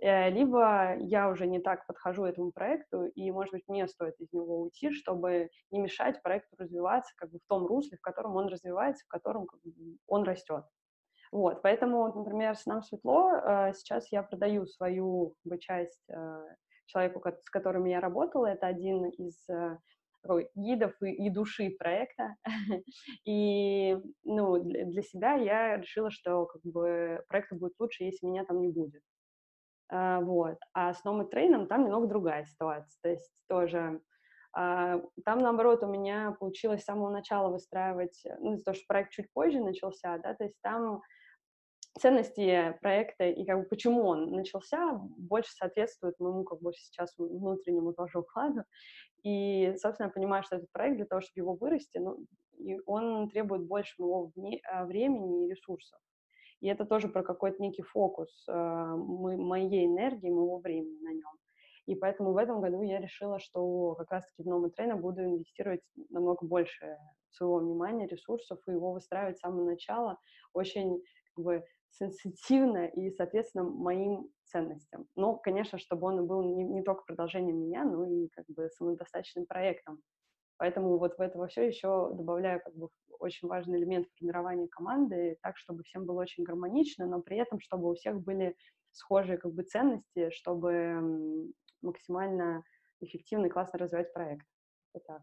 либо 0.00 0.96
я 1.00 1.28
уже 1.28 1.46
не 1.46 1.60
так 1.60 1.86
подхожу 1.86 2.24
этому 2.24 2.52
проекту, 2.52 3.06
и, 3.06 3.30
может 3.30 3.52
быть, 3.52 3.64
мне 3.66 3.88
стоит 3.88 4.14
из 4.20 4.32
него 4.32 4.62
уйти, 4.62 4.92
чтобы 4.92 5.50
не 5.70 5.80
мешать 5.80 6.22
проекту 6.22 6.56
развиваться 6.56 7.12
как 7.16 7.30
бы 7.30 7.38
в 7.38 7.48
том 7.48 7.66
русле, 7.66 7.98
в 7.98 8.00
котором 8.00 8.36
он 8.36 8.46
развивается, 8.48 9.04
в 9.04 9.08
котором 9.08 9.46
как 9.46 9.60
бы, 9.62 9.72
он 10.06 10.22
растет. 10.24 10.64
Вот, 11.32 11.60
поэтому, 11.62 12.06
например, 12.16 12.56
с 12.56 12.64
нам 12.64 12.82
светло, 12.82 13.32
э, 13.32 13.72
сейчас 13.74 14.10
я 14.12 14.22
продаю 14.22 14.66
свою 14.66 15.34
как 15.42 15.52
бы, 15.52 15.58
часть 15.58 16.08
э, 16.08 16.44
человеку, 16.86 17.22
с 17.42 17.50
которым 17.50 17.84
я 17.84 18.00
работала, 18.00 18.46
это 18.46 18.66
один 18.66 19.04
из 19.06 19.46
такой, 20.22 20.50
гидов 20.54 20.92
и, 21.02 21.26
и 21.26 21.30
души 21.30 21.70
проекта. 21.78 22.34
и 23.24 23.96
ну, 24.24 24.58
для, 24.62 25.02
себя 25.02 25.34
я 25.34 25.76
решила, 25.76 26.10
что 26.10 26.46
как 26.46 26.62
бы 26.62 27.22
проекту 27.28 27.56
будет 27.56 27.74
лучше, 27.78 28.04
если 28.04 28.26
меня 28.26 28.44
там 28.44 28.60
не 28.60 28.68
будет. 28.68 29.02
А, 29.90 30.20
вот. 30.20 30.58
А 30.74 30.94
с 30.94 31.04
новым 31.04 31.28
трейном 31.28 31.66
там 31.66 31.84
немного 31.84 32.06
другая 32.06 32.44
ситуация. 32.44 32.98
То 33.02 33.08
есть 33.08 33.30
тоже 33.48 34.00
а, 34.52 35.00
там, 35.24 35.38
наоборот, 35.38 35.82
у 35.82 35.86
меня 35.86 36.36
получилось 36.38 36.82
с 36.82 36.86
самого 36.86 37.10
начала 37.10 37.50
выстраивать, 37.50 38.22
ну, 38.40 38.54
из-за 38.54 38.64
того, 38.64 38.74
что 38.74 38.84
проект 38.88 39.12
чуть 39.12 39.32
позже 39.32 39.60
начался, 39.60 40.18
да, 40.18 40.34
то 40.34 40.44
есть 40.44 40.56
там 40.62 41.02
ценности 41.98 42.76
проекта 42.80 43.24
и 43.24 43.44
как 43.44 43.60
бы 43.60 43.64
почему 43.64 44.06
он 44.06 44.30
начался 44.30 44.92
больше 45.16 45.50
соответствует 45.52 46.18
моему 46.20 46.44
как 46.44 46.60
бы 46.60 46.72
сейчас 46.72 47.12
внутреннему 47.18 47.92
тоже 47.92 48.20
укладу. 48.20 48.62
И, 49.24 49.74
собственно, 49.78 50.06
я 50.06 50.12
понимаю, 50.12 50.44
что 50.44 50.56
этот 50.56 50.70
проект 50.70 50.96
для 50.96 51.06
того, 51.06 51.20
чтобы 51.20 51.32
его 51.40 51.54
вырасти, 51.54 51.98
ну, 51.98 52.18
и 52.56 52.78
он 52.86 53.28
требует 53.30 53.66
больше 53.66 53.94
моего 53.98 54.32
а, 54.70 54.84
времени 54.86 55.46
и 55.46 55.50
ресурсов. 55.50 56.00
И 56.60 56.68
это 56.68 56.84
тоже 56.84 57.08
про 57.08 57.22
какой-то 57.22 57.62
некий 57.62 57.82
фокус 57.82 58.44
э, 58.48 58.52
моей 58.52 59.86
энергии, 59.86 60.28
моего 60.28 60.58
времени 60.58 60.98
на 61.02 61.12
нем. 61.12 61.32
И 61.86 61.94
поэтому 61.94 62.32
в 62.32 62.36
этом 62.36 62.60
году 62.60 62.82
я 62.82 63.00
решила, 63.00 63.38
что 63.38 63.94
как 63.94 64.10
раз-таки 64.10 64.42
в 64.42 64.46
новый 64.46 64.70
тренер 64.70 64.96
буду 64.96 65.22
инвестировать 65.22 65.80
намного 66.10 66.44
больше 66.44 66.98
своего 67.30 67.58
внимания, 67.58 68.06
ресурсов, 68.06 68.58
и 68.66 68.72
его 68.72 68.92
выстраивать 68.92 69.38
с 69.38 69.40
самого 69.40 69.64
начала 69.64 70.18
очень 70.52 71.02
как 71.34 71.44
бы, 71.44 71.64
сенситивно 71.90 72.86
и, 72.86 73.10
соответственно, 73.10 73.64
моим 73.64 74.28
ценностям. 74.44 75.06
Но, 75.16 75.36
конечно, 75.36 75.78
чтобы 75.78 76.08
он 76.08 76.26
был 76.26 76.42
не, 76.42 76.64
не 76.64 76.82
только 76.82 77.04
продолжением 77.04 77.58
меня, 77.58 77.84
но 77.84 78.04
и 78.04 78.28
как 78.28 78.44
бы 78.48 78.68
самодостаточным 78.70 79.46
проектом. 79.46 80.02
Поэтому 80.58 80.98
вот 80.98 81.16
в 81.16 81.20
это 81.20 81.46
все 81.46 81.66
еще 81.66 82.10
добавляю 82.12 82.60
как 82.60 82.74
бы 82.74 82.88
очень 83.18 83.48
важный 83.48 83.78
элемент 83.78 84.08
формирования 84.18 84.68
команды, 84.68 85.38
так, 85.42 85.56
чтобы 85.56 85.82
всем 85.84 86.04
было 86.04 86.20
очень 86.20 86.44
гармонично, 86.44 87.06
но 87.06 87.20
при 87.20 87.38
этом, 87.38 87.60
чтобы 87.60 87.90
у 87.90 87.94
всех 87.94 88.20
были 88.20 88.56
схожие 88.92 89.38
как 89.38 89.52
бы 89.52 89.62
ценности, 89.62 90.30
чтобы 90.30 91.52
максимально 91.82 92.62
эффективно 93.00 93.46
и 93.46 93.50
классно 93.50 93.78
развивать 93.78 94.12
проект. 94.12 94.46
Вот 94.92 95.04
так. 95.06 95.22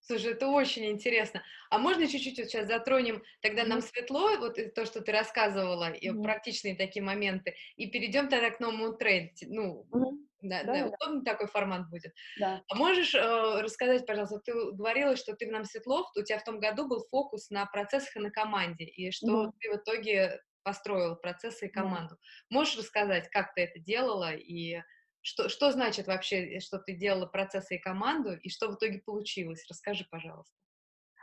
Слушай, 0.00 0.32
это 0.32 0.48
очень 0.48 0.86
интересно. 0.86 1.42
А 1.70 1.78
можно 1.78 2.06
чуть-чуть 2.06 2.38
вот 2.38 2.48
сейчас 2.48 2.66
затронем, 2.66 3.22
тогда 3.42 3.64
нам 3.64 3.82
светло, 3.82 4.36
вот 4.38 4.56
то, 4.74 4.86
что 4.86 5.02
ты 5.02 5.12
рассказывала, 5.12 5.92
и 5.92 6.08
mm-hmm. 6.08 6.22
практичные 6.22 6.76
такие 6.76 7.02
моменты, 7.02 7.54
и 7.76 7.90
перейдем 7.90 8.28
тогда 8.28 8.50
к 8.50 8.60
новому 8.60 8.94
тренду. 8.94 9.32
Ну, 9.42 9.86
mm-hmm. 9.92 10.27
Да, 10.40 10.64
да, 10.64 10.72
да, 10.72 10.86
удобный 10.86 11.24
такой 11.24 11.46
формат 11.48 11.88
будет. 11.90 12.12
Да. 12.36 12.64
А 12.68 12.74
можешь 12.76 13.14
э, 13.14 13.20
рассказать, 13.62 14.06
пожалуйста, 14.06 14.40
ты 14.40 14.52
говорила, 14.72 15.16
что 15.16 15.34
ты 15.34 15.46
в 15.48 15.52
нам 15.52 15.64
Светлов, 15.64 16.06
у 16.16 16.22
тебя 16.22 16.38
в 16.38 16.44
том 16.44 16.60
году 16.60 16.86
был 16.88 17.06
фокус 17.10 17.50
на 17.50 17.66
процессах 17.66 18.16
и 18.16 18.20
на 18.20 18.30
команде, 18.30 18.84
и 18.84 19.10
что 19.10 19.46
mm 19.46 19.52
ты 19.60 19.70
в 19.72 19.76
итоге 19.76 20.42
построил 20.62 21.16
процессы 21.16 21.66
и 21.66 21.70
команду. 21.72 22.16
mm 22.16 22.18
Можешь 22.50 22.76
рассказать, 22.78 23.28
как 23.30 23.54
ты 23.54 23.62
это 23.62 23.80
делала 23.80 24.32
и 24.34 24.82
что, 25.22 25.48
что 25.48 25.72
значит 25.72 26.06
вообще, 26.06 26.60
что 26.60 26.78
ты 26.78 26.94
делала 26.94 27.26
процессы 27.26 27.76
и 27.76 27.80
команду, 27.80 28.36
и 28.36 28.48
что 28.50 28.68
в 28.70 28.76
итоге 28.76 29.00
получилось? 29.04 29.64
Расскажи, 29.68 30.06
пожалуйста. 30.10 30.54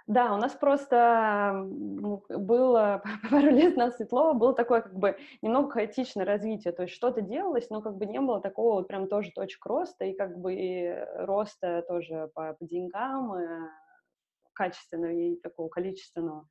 Да, 0.07 0.35
у 0.35 0.37
нас 0.37 0.53
просто 0.53 1.65
было 2.29 3.01
пару 3.31 3.49
лет 3.49 3.75
на 3.75 3.91
Светлова 3.91 4.33
было 4.33 4.53
такое 4.53 4.81
как 4.81 4.95
бы 4.95 5.17
немного 5.41 5.71
хаотичное 5.71 6.25
развитие, 6.25 6.73
то 6.73 6.83
есть 6.83 6.93
что-то 6.93 7.21
делалось, 7.21 7.69
но 7.71 7.81
как 7.81 7.97
бы 7.97 8.05
не 8.05 8.19
было 8.19 8.39
такого 8.39 8.75
вот 8.75 8.87
прям 8.87 9.07
тоже 9.07 9.31
точек 9.31 9.65
роста 9.65 10.05
и 10.05 10.13
как 10.13 10.37
бы 10.37 10.53
и 10.53 10.95
роста 11.15 11.83
тоже 11.87 12.29
по, 12.35 12.53
по 12.53 12.65
деньгам, 12.65 13.35
и 13.35 13.43
э, 13.43 13.59
качественного 14.53 15.11
и 15.11 15.35
такого 15.37 15.69
количественного. 15.69 16.47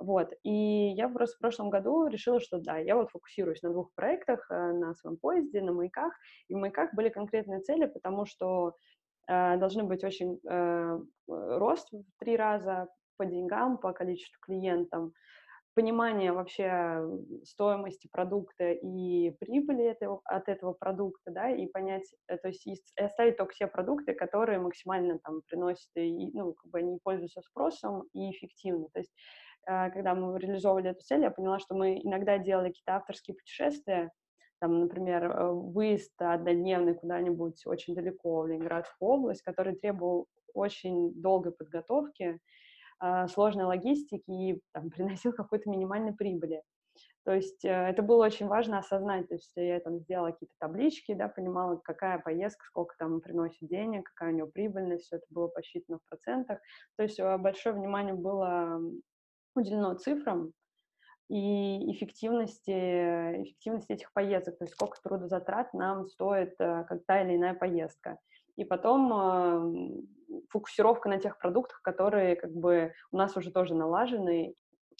Вот, 0.00 0.32
и 0.42 0.92
я 0.96 1.08
просто 1.08 1.36
в 1.36 1.40
прошлом 1.40 1.70
году 1.70 2.06
решила, 2.06 2.40
что 2.40 2.58
да, 2.58 2.78
я 2.78 2.96
вот 2.96 3.10
фокусируюсь 3.10 3.62
на 3.62 3.70
двух 3.70 3.92
проектах, 3.94 4.46
э, 4.50 4.72
на 4.72 4.94
своем 4.94 5.16
поезде, 5.16 5.62
на 5.62 5.72
маяках, 5.72 6.12
и 6.48 6.54
в 6.54 6.58
маяках 6.58 6.94
были 6.94 7.08
конкретные 7.08 7.60
цели, 7.60 7.86
потому 7.86 8.24
что 8.26 8.74
должны 9.26 9.84
быть 9.84 10.04
очень 10.04 10.38
э, 10.48 10.98
рост 11.26 11.88
в 11.92 12.04
три 12.18 12.36
раза 12.36 12.88
по 13.16 13.24
деньгам, 13.24 13.78
по 13.78 13.92
количеству 13.92 14.38
клиентов, 14.40 15.12
понимание 15.74 16.32
вообще 16.32 17.02
стоимости 17.44 18.08
продукта 18.10 18.72
и 18.72 19.30
прибыли 19.40 19.84
этого, 19.84 20.20
от 20.24 20.48
этого 20.48 20.72
продукта, 20.72 21.30
да, 21.30 21.50
и 21.50 21.66
понять, 21.66 22.08
э, 22.28 22.36
то 22.36 22.48
есть 22.48 22.66
и 22.66 22.76
оставить 22.96 23.36
только 23.36 23.54
те 23.54 23.66
продукты, 23.66 24.14
которые 24.14 24.58
максимально 24.58 25.18
там 25.18 25.42
приносят, 25.48 25.90
и, 25.96 26.30
ну, 26.32 26.52
как 26.54 26.70
бы 26.70 26.78
они 26.78 26.98
пользуются 27.02 27.40
спросом 27.42 28.04
и 28.12 28.30
эффективно. 28.30 28.88
То 28.92 29.00
есть, 29.00 29.12
когда 29.66 30.14
мы 30.14 30.38
реализовывали 30.38 30.90
эту 30.90 31.00
цель, 31.00 31.22
я 31.22 31.30
поняла, 31.30 31.58
что 31.58 31.74
мы 31.74 31.98
иногда 31.98 32.36
делали 32.36 32.68
какие-то 32.68 32.96
авторские 32.96 33.34
путешествия, 33.34 34.10
там, 34.64 34.80
например, 34.80 35.24
э, 35.24 35.52
выезд 35.52 36.14
однодневный 36.16 36.94
куда-нибудь 36.94 37.66
очень 37.66 37.94
далеко 37.94 38.40
в 38.40 38.46
Ленинградскую 38.46 39.10
область, 39.10 39.42
который 39.42 39.76
требовал 39.76 40.26
очень 40.54 41.12
долгой 41.20 41.52
подготовки, 41.52 42.40
а, 42.98 43.28
сложной 43.28 43.66
логистики 43.66 44.30
и 44.30 44.62
там, 44.72 44.88
приносил 44.90 45.34
какой-то 45.34 45.68
минимальной 45.68 46.14
прибыли. 46.14 46.62
То 47.26 47.34
есть 47.34 47.62
э, 47.62 47.68
это 47.68 48.00
было 48.00 48.24
очень 48.24 48.46
важно 48.46 48.78
осознать, 48.78 49.28
то 49.28 49.34
есть 49.34 49.52
я 49.54 49.80
там 49.80 49.98
сделала 49.98 50.30
какие-то 50.30 50.54
таблички, 50.58 51.12
да, 51.12 51.28
понимала, 51.28 51.76
какая 51.76 52.18
поездка, 52.18 52.64
сколько 52.64 52.94
там 52.98 53.20
приносит 53.20 53.68
денег, 53.68 54.08
какая 54.14 54.32
у 54.32 54.34
нее 54.34 54.46
прибыльность, 54.46 55.04
все 55.04 55.16
это 55.16 55.26
было 55.28 55.48
посчитано 55.48 55.98
в 55.98 56.08
процентах. 56.08 56.58
То 56.96 57.02
есть 57.02 57.20
э, 57.20 57.36
большое 57.36 57.74
внимание 57.74 58.14
было 58.14 58.80
уделено 59.54 59.92
цифрам, 59.92 60.54
и 61.28 61.92
эффективности, 61.92 62.70
эффективности 63.42 63.92
этих 63.92 64.12
поездок, 64.12 64.58
то 64.58 64.64
есть 64.64 64.74
сколько 64.74 65.00
трудозатрат 65.02 65.72
нам 65.72 66.06
стоит 66.06 66.54
э, 66.58 66.84
как 66.84 67.04
та 67.06 67.22
или 67.22 67.36
иная 67.36 67.54
поездка. 67.54 68.18
И 68.56 68.64
потом 68.64 69.12
э, 69.12 70.40
фокусировка 70.50 71.08
на 71.08 71.18
тех 71.18 71.38
продуктах, 71.38 71.80
которые 71.82 72.36
как 72.36 72.52
бы 72.52 72.92
у 73.10 73.16
нас 73.16 73.36
уже 73.36 73.50
тоже 73.50 73.74
налажены, 73.74 74.54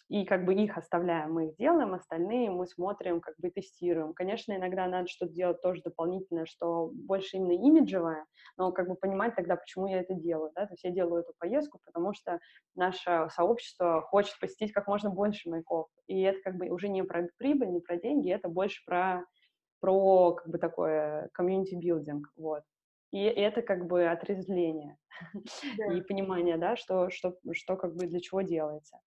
и 0.08 0.24
как 0.24 0.44
бы 0.44 0.54
их 0.54 0.76
оставляем, 0.76 1.32
мы 1.32 1.48
их 1.48 1.56
делаем, 1.56 1.94
остальные 1.94 2.50
мы 2.50 2.66
смотрим, 2.66 3.20
как 3.20 3.34
бы 3.38 3.50
тестируем. 3.50 4.12
Конечно, 4.12 4.52
иногда 4.54 4.86
надо 4.86 5.08
что-то 5.08 5.32
делать 5.32 5.62
тоже 5.62 5.82
дополнительное, 5.82 6.44
что 6.44 6.90
больше 6.92 7.36
именно 7.36 7.52
имиджевое, 7.52 8.26
но 8.58 8.70
как 8.72 8.88
бы 8.88 8.96
понимать 8.96 9.34
тогда, 9.34 9.56
почему 9.56 9.86
я 9.86 10.00
это 10.00 10.14
делаю, 10.14 10.52
да, 10.54 10.66
то 10.66 10.74
есть 10.74 10.84
я 10.84 10.90
делаю 10.90 11.22
эту 11.22 11.32
поездку, 11.38 11.80
потому 11.84 12.12
что 12.12 12.38
наше 12.74 13.28
сообщество 13.30 14.02
хочет 14.02 14.38
посетить 14.38 14.72
как 14.72 14.86
можно 14.88 15.10
больше 15.10 15.48
маяков, 15.48 15.88
и 16.06 16.20
это 16.20 16.40
как 16.42 16.56
бы 16.56 16.68
уже 16.68 16.88
не 16.88 17.02
про 17.02 17.28
прибыль, 17.38 17.70
не 17.70 17.80
про 17.80 17.96
деньги, 17.96 18.30
это 18.30 18.48
больше 18.48 18.84
про 18.86 19.24
про 19.80 20.32
как 20.32 20.48
бы 20.48 20.58
такое 20.58 21.28
community 21.38 21.74
building, 21.78 22.22
вот. 22.36 22.62
И 23.12 23.22
это 23.22 23.62
как 23.62 23.86
бы 23.86 24.06
отрезвление 24.06 24.96
да. 25.62 25.86
и 25.94 26.00
понимание, 26.00 26.56
да, 26.56 26.76
что, 26.76 27.10
что, 27.10 27.36
что 27.52 27.76
как 27.76 27.94
бы 27.94 28.06
для 28.06 28.20
чего 28.20 28.40
делается. 28.42 28.98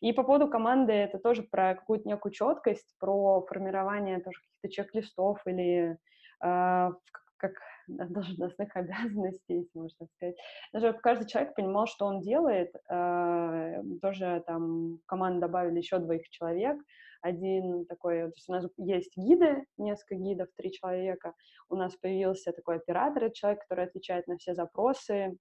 И 0.00 0.12
по 0.12 0.22
поводу 0.22 0.48
команды 0.48 0.92
это 0.92 1.18
тоже 1.18 1.42
про 1.42 1.74
какую-то 1.74 2.08
некую 2.08 2.32
четкость, 2.32 2.94
про 2.98 3.42
формирование 3.42 4.20
тоже 4.20 4.38
каких-то 4.40 4.68
чек-листов 4.68 5.40
или 5.46 5.98
э, 6.44 6.90
как 7.36 7.52
должностных 7.88 8.68
обязанностей, 8.76 9.58
если 9.58 9.78
можно 9.78 10.06
сказать. 10.16 10.36
Даже 10.72 10.92
каждый 10.92 11.26
человек 11.26 11.54
понимал, 11.54 11.86
что 11.86 12.06
он 12.06 12.20
делает. 12.20 12.72
Э, 12.90 13.82
тоже 14.00 14.42
там 14.46 14.96
в 14.96 15.06
команду 15.06 15.40
добавили 15.40 15.78
еще 15.78 15.98
двоих 15.98 16.28
человек, 16.30 16.78
один 17.22 17.86
такой, 17.86 18.22
то 18.22 18.32
есть 18.34 18.48
у 18.48 18.52
нас 18.52 18.66
есть 18.76 19.16
гиды, 19.16 19.64
несколько 19.78 20.16
гидов, 20.16 20.48
три 20.56 20.72
человека, 20.72 21.34
у 21.68 21.76
нас 21.76 21.94
появился 21.96 22.52
такой 22.52 22.76
оператор, 22.76 23.30
человек, 23.30 23.60
который 23.62 23.84
отвечает 23.84 24.26
на 24.26 24.36
все 24.36 24.54
запросы, 24.54 25.36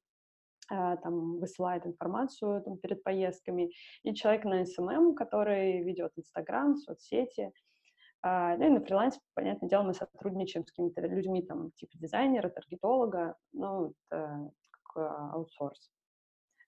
там, 0.98 1.38
высылает 1.40 1.86
информацию 1.86 2.62
там, 2.64 2.78
перед 2.78 3.04
поездками, 3.04 3.72
и 4.04 4.14
человек 4.14 4.46
на 4.46 4.64
SMM, 4.64 5.14
который 5.14 5.84
ведет 5.84 6.12
Инстаграм, 6.16 6.76
соцсети, 6.78 7.52
а, 8.24 8.56
ну 8.58 8.68
и 8.68 8.70
на 8.70 8.82
фрилансе, 8.82 9.20
понятное 9.34 9.70
дело, 9.70 9.84
мы 9.84 9.94
сотрудничаем 9.94 10.66
с 10.66 10.72
какими-то 10.72 11.02
людьми, 11.02 11.42
там, 11.42 11.72
типа 11.72 11.98
дизайнера, 11.98 12.50
таргетолога, 12.50 13.36
ну, 13.52 13.94
это 14.10 14.52
как 14.94 15.34
аутсорс. 15.34 15.92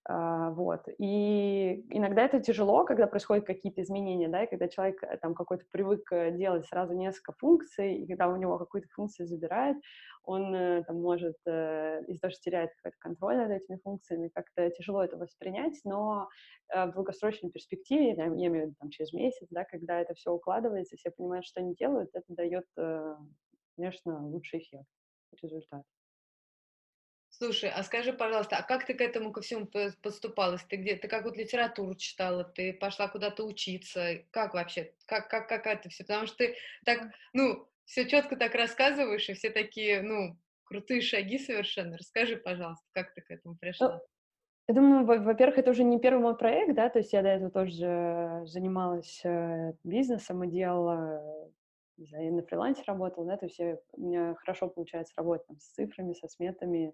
А, 0.05 0.49
вот. 0.51 0.81
И 0.97 1.85
иногда 1.89 2.25
это 2.25 2.41
тяжело, 2.41 2.83
когда 2.83 3.07
происходят 3.07 3.45
какие-то 3.45 3.81
изменения, 3.81 4.27
да, 4.27 4.43
и 4.43 4.49
когда 4.49 4.67
человек 4.67 5.01
э, 5.01 5.17
там 5.17 5.33
какой-то 5.33 5.63
привык 5.71 6.11
э, 6.11 6.31
делать 6.31 6.65
сразу 6.65 6.93
несколько 6.93 7.31
функций, 7.33 7.95
и 7.95 8.07
когда 8.07 8.27
у 8.27 8.35
него 8.35 8.59
какую-то 8.59 8.89
функцию 8.89 9.27
забирает, 9.27 9.77
он 10.25 10.53
э, 10.53 10.83
там 10.83 11.01
может 11.01 11.37
из-за 11.45 12.19
того, 12.19 12.31
что 12.31 12.41
теряет 12.41 12.71
какой-то 12.75 12.97
контроль 12.99 13.37
над 13.37 13.51
этими 13.51 13.77
функциями, 13.81 14.27
как-то 14.27 14.69
тяжело 14.71 15.03
это 15.03 15.15
воспринять, 15.15 15.79
но 15.85 16.27
в 16.73 16.91
долгосрочной 16.93 17.51
перспективе, 17.51 18.13
я 18.15 18.27
имею 18.27 18.51
в 18.51 18.55
виду 18.55 18.75
там 18.79 18.89
через 18.89 19.13
месяц, 19.13 19.47
да, 19.51 19.63
когда 19.63 20.01
это 20.01 20.15
все 20.15 20.31
укладывается, 20.31 20.97
все 20.97 21.11
понимают, 21.11 21.45
что 21.45 21.61
они 21.61 21.75
делают, 21.75 22.09
это 22.13 22.25
дает, 22.29 22.65
конечно, 23.75 24.25
лучший 24.27 24.59
эффект, 24.59 24.87
результат. 25.41 25.83
Слушай, 27.35 27.71
а 27.71 27.81
скажи, 27.81 28.13
пожалуйста, 28.13 28.57
а 28.57 28.61
как 28.61 28.85
ты 28.85 28.93
к 28.93 29.01
этому 29.01 29.31
ко 29.31 29.41
всему 29.41 29.67
подступалась? 30.03 30.63
Ты 30.65 30.75
где, 30.75 30.95
ты 30.95 31.07
как 31.07 31.25
вот 31.25 31.35
литературу 31.35 31.95
читала, 31.95 32.43
ты 32.43 32.73
пошла 32.73 33.07
куда-то 33.07 33.43
учиться? 33.43 34.19
Как 34.29 34.53
вообще? 34.53 34.93
Как, 35.07 35.29
как, 35.29 35.49
как 35.49 35.65
это 35.65 35.89
все? 35.89 36.03
Потому 36.03 36.27
что 36.27 36.37
ты 36.37 36.55
так, 36.85 37.11
ну, 37.33 37.67
все 37.85 38.07
четко 38.07 38.35
так 38.35 38.53
рассказываешь, 38.53 39.27
и 39.29 39.33
все 39.33 39.49
такие, 39.49 40.03
ну, 40.03 40.37
крутые 40.63 41.01
шаги 41.01 41.39
совершенно. 41.39 41.97
Расскажи, 41.97 42.37
пожалуйста, 42.37 42.85
как 42.91 43.15
ты 43.15 43.21
к 43.21 43.31
этому 43.31 43.55
пришла? 43.55 43.99
Я 44.67 44.75
думаю, 44.75 45.03
во-первых, 45.03 45.57
это 45.57 45.71
уже 45.71 45.83
не 45.83 45.99
первый 45.99 46.21
мой 46.21 46.37
проект, 46.37 46.75
да, 46.75 46.87
то 46.89 46.99
есть 46.99 47.13
я 47.13 47.23
до 47.23 47.29
этого 47.29 47.49
тоже 47.49 48.43
занималась 48.45 49.21
э, 49.25 49.73
бизнесом 49.83 50.43
и 50.43 50.51
делала, 50.51 51.51
не 51.97 52.05
знаю, 52.05 52.25
я 52.25 52.31
на 52.31 52.43
фрилансе 52.43 52.83
работала, 52.85 53.25
да, 53.25 53.37
то 53.37 53.45
есть 53.45 53.59
я, 53.59 53.77
у 53.93 54.01
меня 54.01 54.35
хорошо 54.35 54.69
получается 54.69 55.13
работать 55.17 55.47
там, 55.47 55.59
с 55.59 55.73
цифрами, 55.73 56.13
со 56.13 56.27
сметами, 56.27 56.93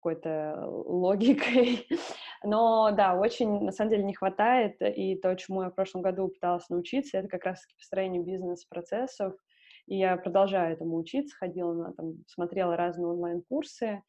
какой-то 0.00 0.64
логикой. 0.66 1.86
Но 2.42 2.90
да, 2.92 3.14
очень, 3.14 3.60
на 3.60 3.72
самом 3.72 3.90
деле, 3.90 4.04
не 4.04 4.14
хватает. 4.14 4.76
И 4.80 5.16
то, 5.16 5.34
чему 5.36 5.62
я 5.62 5.70
в 5.70 5.74
прошлом 5.74 6.02
году 6.02 6.28
пыталась 6.28 6.68
научиться, 6.68 7.18
это 7.18 7.28
как 7.28 7.44
раз 7.44 7.64
построение 7.78 8.22
бизнес-процессов. 8.22 9.34
И 9.86 9.98
я 9.98 10.16
продолжаю 10.16 10.72
этому 10.72 10.96
учиться, 10.96 11.36
ходила 11.36 11.72
на, 11.72 11.92
там, 11.92 12.14
смотрела 12.26 12.76
разные 12.76 13.08
онлайн-курсы, 13.08 14.02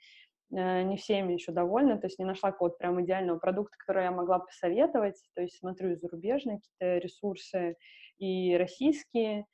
э, 0.51 0.81
не 0.83 0.97
всеми 0.97 1.33
еще 1.33 1.51
довольна, 1.51 1.97
то 1.97 2.07
есть 2.07 2.19
не 2.19 2.25
нашла 2.25 2.51
какого-то 2.51 2.77
прям 2.77 3.03
идеального 3.03 3.39
продукта, 3.39 3.75
который 3.79 4.03
я 4.03 4.11
могла 4.11 4.39
посоветовать, 4.39 5.19
то 5.33 5.41
есть 5.41 5.57
смотрю 5.57 5.95
зарубежные 5.95 6.59
какие-то 6.59 6.97
ресурсы 7.03 7.77
и 8.19 8.55
российские, 8.57 9.47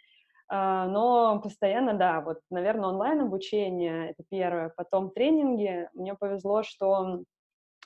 но 0.49 1.41
постоянно, 1.43 1.93
да, 1.93 2.21
вот, 2.21 2.39
наверное, 2.49 2.89
онлайн-обучение— 2.89 4.09
это 4.11 4.23
первое, 4.29 4.69
потом 4.69 5.11
тренинги. 5.11 5.89
Мне 5.93 6.15
повезло, 6.15 6.63
что 6.63 7.23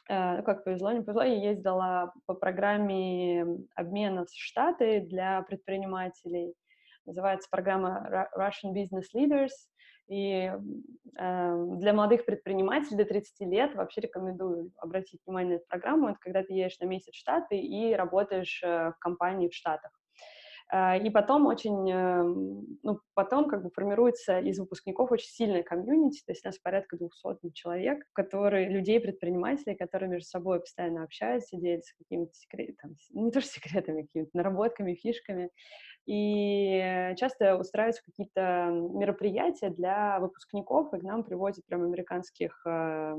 э, 0.10 0.38
ну, 0.38 0.44
как 0.44 0.64
повезло, 0.64 0.92
не 0.92 1.02
повезло, 1.02 1.24
я 1.24 1.50
ездила 1.50 2.14
по 2.28 2.36
программе 2.36 3.46
обмена 3.76 4.26
в 4.26 4.30
Штаты 4.32 5.02
для 5.02 5.42
предпринимателей. 5.42 6.54
Называется 7.06 7.48
программа 7.50 8.30
Russian 8.38 8.74
Business 8.76 9.06
Leaders. 9.16 9.50
И 10.08 10.52
э, 11.18 11.66
для 11.78 11.94
молодых 11.94 12.26
предпринимателей 12.26 12.98
до 12.98 13.06
30 13.06 13.48
лет 13.48 13.76
вообще 13.76 14.02
рекомендую 14.02 14.72
обратить 14.78 15.22
внимание 15.26 15.54
на 15.54 15.56
эту 15.58 15.68
программу. 15.68 16.10
Это 16.10 16.20
когда 16.20 16.44
ты 16.44 16.54
едешь 16.54 16.80
на 16.80 16.86
месяц 16.86 17.14
в 17.14 17.18
Штаты 17.18 17.58
и 17.58 17.94
работаешь 17.94 18.62
э, 18.62 18.92
в 18.92 19.00
компании 19.00 19.48
в 19.48 19.54
Штатах. 19.54 19.92
А, 20.74 20.96
и 20.96 21.10
потом 21.10 21.48
очень, 21.48 21.92
эм, 21.92 22.80
ну, 22.82 23.00
потом 23.14 23.50
как 23.50 23.62
бы 23.62 23.70
формируется 23.72 24.40
из 24.40 24.58
выпускников 24.58 25.12
очень 25.12 25.28
сильная 25.28 25.64
комьюнити, 25.64 26.24
то 26.26 26.32
есть 26.32 26.46
у 26.46 26.48
нас 26.48 26.58
порядка 26.60 26.96
200 26.96 27.52
человек, 27.52 28.06
которые, 28.14 28.70
людей-предпринимателей, 28.70 29.76
которые 29.76 30.10
между 30.10 30.30
собой 30.30 30.62
постоянно 30.62 31.04
общаются, 31.04 31.58
делятся 31.58 31.94
какими-то 31.98 32.34
секретами, 32.34 32.96
не 33.10 33.32
то 33.32 33.42
что 33.42 33.52
секретами, 33.52 34.04
какими-то 34.04 34.32
наработками, 34.34 34.96
фишками. 34.96 35.50
И 36.06 37.14
часто 37.18 37.58
устраиваются 37.58 38.04
какие-то 38.06 38.70
мероприятия 38.72 39.70
для 39.72 40.20
выпускников, 40.20 40.94
и 40.94 41.00
к 41.00 41.04
нам 41.04 41.26
привозят 41.26 41.66
прям 41.66 41.84
американских 41.84 42.60
э, 42.66 43.18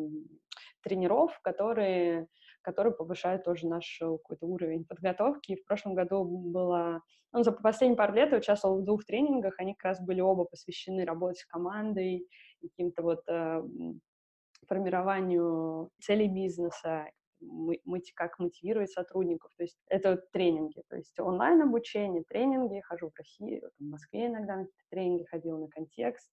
тренеров, 0.83 1.39
которые 1.43 2.29
которые 2.63 2.95
повышают 2.95 3.45
тоже 3.45 3.67
наш 3.67 4.01
э, 4.01 4.05
какой-то 4.05 4.47
уровень 4.47 4.85
подготовки. 4.85 5.57
в 5.57 5.65
прошлом 5.65 5.95
году 5.95 6.25
было, 6.25 7.01
ну, 7.33 7.43
за 7.43 7.53
последние 7.53 7.97
пару 7.97 8.15
лет 8.15 8.33
я 8.33 8.39
участвовала 8.39 8.81
в 8.81 8.85
двух 8.85 9.05
тренингах, 9.05 9.55
они 9.59 9.75
как 9.75 9.91
раз 9.91 10.01
были 10.01 10.21
оба 10.21 10.45
посвящены 10.45 11.05
работе 11.05 11.41
с 11.41 11.47
командой, 11.47 12.27
каким-то 12.61 13.03
вот 13.03 13.23
э, 13.29 13.63
формированию 14.67 15.91
целей 16.01 16.29
бизнеса, 16.29 17.07
как 18.15 18.39
мотивировать 18.39 18.91
сотрудников. 18.91 19.51
То 19.57 19.65
есть 19.65 19.79
это 19.89 20.17
тренинги, 20.33 20.83
то 20.89 20.97
есть 20.97 21.19
онлайн-обучение, 21.19 22.25
тренинги. 22.29 22.81
Хожу 22.81 23.11
в 23.11 23.19
России, 23.19 23.63
в 23.79 23.85
Москве 23.85 24.27
иногда 24.27 24.57
на 24.57 24.67
тренинги 24.91 25.25
ходила 25.25 25.59
на 25.59 25.69
контекст. 25.69 26.33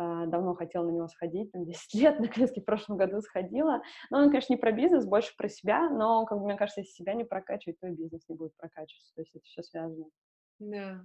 А, 0.00 0.26
давно 0.26 0.54
хотела 0.54 0.84
на 0.84 0.90
него 0.90 1.08
сходить, 1.08 1.50
там, 1.50 1.64
10 1.66 1.94
лет, 1.94 2.20
наконец-таки 2.20 2.60
в 2.60 2.64
прошлом 2.64 2.96
году 2.96 3.20
сходила. 3.20 3.82
Но 4.10 4.18
он, 4.18 4.28
конечно, 4.30 4.52
не 4.52 4.58
про 4.58 4.70
бизнес, 4.70 5.04
больше 5.04 5.34
про 5.36 5.48
себя, 5.48 5.90
но, 5.90 6.24
как 6.24 6.38
бы, 6.38 6.44
мне 6.44 6.56
кажется, 6.56 6.82
если 6.82 6.92
себя 6.92 7.14
не 7.14 7.24
прокачивать, 7.24 7.80
то 7.80 7.88
и 7.88 7.90
бизнес 7.90 8.22
не 8.28 8.36
будет 8.36 8.56
прокачиваться, 8.56 9.12
то 9.16 9.22
есть 9.22 9.34
это 9.34 9.44
все 9.44 9.62
связано. 9.64 10.06
Да. 10.60 11.04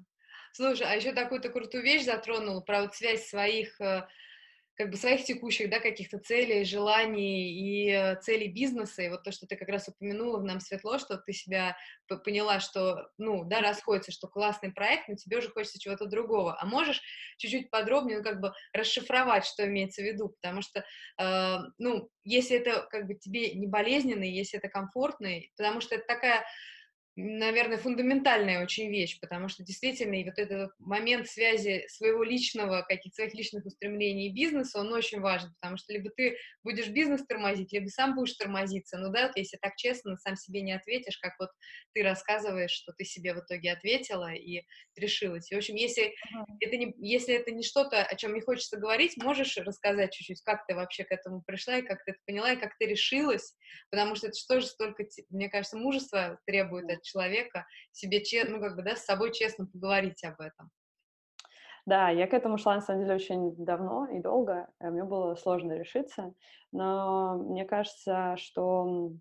Слушай, 0.51 0.85
а 0.87 0.93
еще 0.93 1.11
такую-то 1.11 1.49
крутую 1.49 1.83
вещь 1.83 2.05
затронула 2.05 2.61
про 2.61 2.83
вот 2.83 2.93
связь 2.93 3.27
своих 3.27 3.81
э, 3.81 4.07
как 4.75 4.89
бы 4.89 4.97
своих 4.97 5.23
текущих, 5.23 5.69
да, 5.69 5.79
каких-то 5.79 6.19
целей, 6.19 6.65
желаний 6.65 7.51
и 7.51 7.91
э, 7.91 8.19
целей 8.21 8.47
бизнеса, 8.47 9.03
и 9.03 9.09
вот 9.09 9.23
то, 9.23 9.31
что 9.31 9.45
ты 9.45 9.55
как 9.55 9.69
раз 9.69 9.87
упомянула 9.87 10.39
в 10.39 10.43
«Нам 10.43 10.59
светло», 10.59 10.97
что 10.97 11.17
ты 11.17 11.31
себя 11.33 11.77
поняла, 12.23 12.59
что, 12.59 13.09
ну, 13.17 13.43
да, 13.43 13.61
расходится, 13.61 14.11
что 14.11 14.27
классный 14.27 14.71
проект, 14.71 15.07
но 15.07 15.15
тебе 15.15 15.37
уже 15.37 15.49
хочется 15.49 15.79
чего-то 15.79 16.05
другого, 16.05 16.59
а 16.59 16.65
можешь 16.65 17.01
чуть-чуть 17.37 17.69
подробнее, 17.69 18.17
ну, 18.19 18.23
как 18.23 18.39
бы 18.39 18.53
расшифровать, 18.73 19.45
что 19.45 19.65
имеется 19.67 20.01
в 20.01 20.05
виду, 20.05 20.29
потому 20.29 20.61
что, 20.61 20.83
э, 21.19 21.57
ну, 21.77 22.09
если 22.23 22.57
это 22.57 22.87
как 22.89 23.05
бы 23.07 23.15
тебе 23.15 23.53
не 23.53 23.67
болезненно, 23.67 24.23
если 24.23 24.57
это 24.57 24.69
комфортно, 24.69 25.29
потому 25.55 25.81
что 25.81 25.95
это 25.95 26.05
такая 26.07 26.45
наверное, 27.15 27.77
фундаментальная 27.77 28.63
очень 28.63 28.89
вещь, 28.89 29.19
потому 29.19 29.47
что 29.47 29.63
действительно 29.63 30.15
и 30.15 30.23
вот 30.23 30.39
этот 30.39 30.71
момент 30.79 31.27
связи 31.27 31.85
своего 31.87 32.23
личного, 32.23 32.81
каких-то 32.87 33.15
своих 33.15 33.35
личных 33.35 33.65
устремлений 33.65 34.29
и 34.29 34.33
бизнеса, 34.33 34.79
он 34.79 34.91
очень 34.91 35.19
важен, 35.19 35.53
потому 35.59 35.77
что 35.77 35.93
либо 35.93 36.09
ты 36.09 36.37
будешь 36.63 36.87
бизнес 36.87 37.25
тормозить, 37.25 37.71
либо 37.71 37.87
сам 37.87 38.15
будешь 38.15 38.33
тормозиться. 38.33 38.97
Ну 38.97 39.11
да, 39.11 39.27
вот 39.27 39.37
если 39.37 39.57
так 39.57 39.75
честно, 39.75 40.17
сам 40.17 40.35
себе 40.35 40.61
не 40.61 40.71
ответишь, 40.71 41.17
как 41.19 41.33
вот 41.39 41.49
ты 41.93 42.01
рассказываешь, 42.01 42.71
что 42.71 42.93
ты 42.93 43.05
себе 43.05 43.35
в 43.35 43.39
итоге 43.39 43.73
ответила 43.73 44.33
и 44.33 44.63
решилась. 44.95 45.51
И, 45.51 45.55
в 45.55 45.59
общем, 45.59 45.75
если, 45.75 46.05
uh-huh. 46.05 46.45
это, 46.61 46.77
не, 46.77 46.93
если 46.97 47.35
это 47.35 47.51
не 47.51 47.63
что-то, 47.63 48.03
о 48.03 48.15
чем 48.15 48.33
не 48.33 48.41
хочется 48.41 48.77
говорить, 48.77 49.17
можешь 49.17 49.55
рассказать 49.57 50.13
чуть-чуть, 50.13 50.41
как 50.41 50.65
ты 50.65 50.73
вообще 50.73 51.03
к 51.03 51.11
этому 51.11 51.43
пришла, 51.43 51.77
и 51.77 51.83
как 51.83 52.03
ты 52.05 52.11
это 52.11 52.19
поняла, 52.25 52.53
и 52.53 52.59
как 52.59 52.75
ты 52.79 52.87
решилась, 52.87 53.55
потому 53.91 54.15
что 54.15 54.27
это 54.27 54.37
же 54.37 54.45
тоже 54.47 54.65
столько, 54.65 55.05
мне 55.29 55.49
кажется, 55.49 55.77
мужества 55.77 56.39
требует 56.45 57.02
человека, 57.03 57.65
себе, 57.91 58.21
ну, 58.47 58.59
как 58.59 58.75
бы, 58.75 58.83
да, 58.83 58.95
с 58.95 59.05
собой 59.05 59.31
честно 59.31 59.67
поговорить 59.67 60.23
об 60.23 60.41
этом. 60.41 60.71
Да, 61.85 62.09
я 62.09 62.27
к 62.27 62.33
этому 62.33 62.57
шла, 62.57 62.75
на 62.75 62.81
самом 62.81 63.01
деле, 63.01 63.15
очень 63.15 63.55
давно 63.65 64.07
и 64.07 64.19
долго. 64.21 64.69
Мне 64.79 65.03
было 65.03 65.35
сложно 65.35 65.73
решиться, 65.73 66.33
но 66.71 67.37
мне 67.37 67.65
кажется, 67.65 68.35
что 68.37 69.11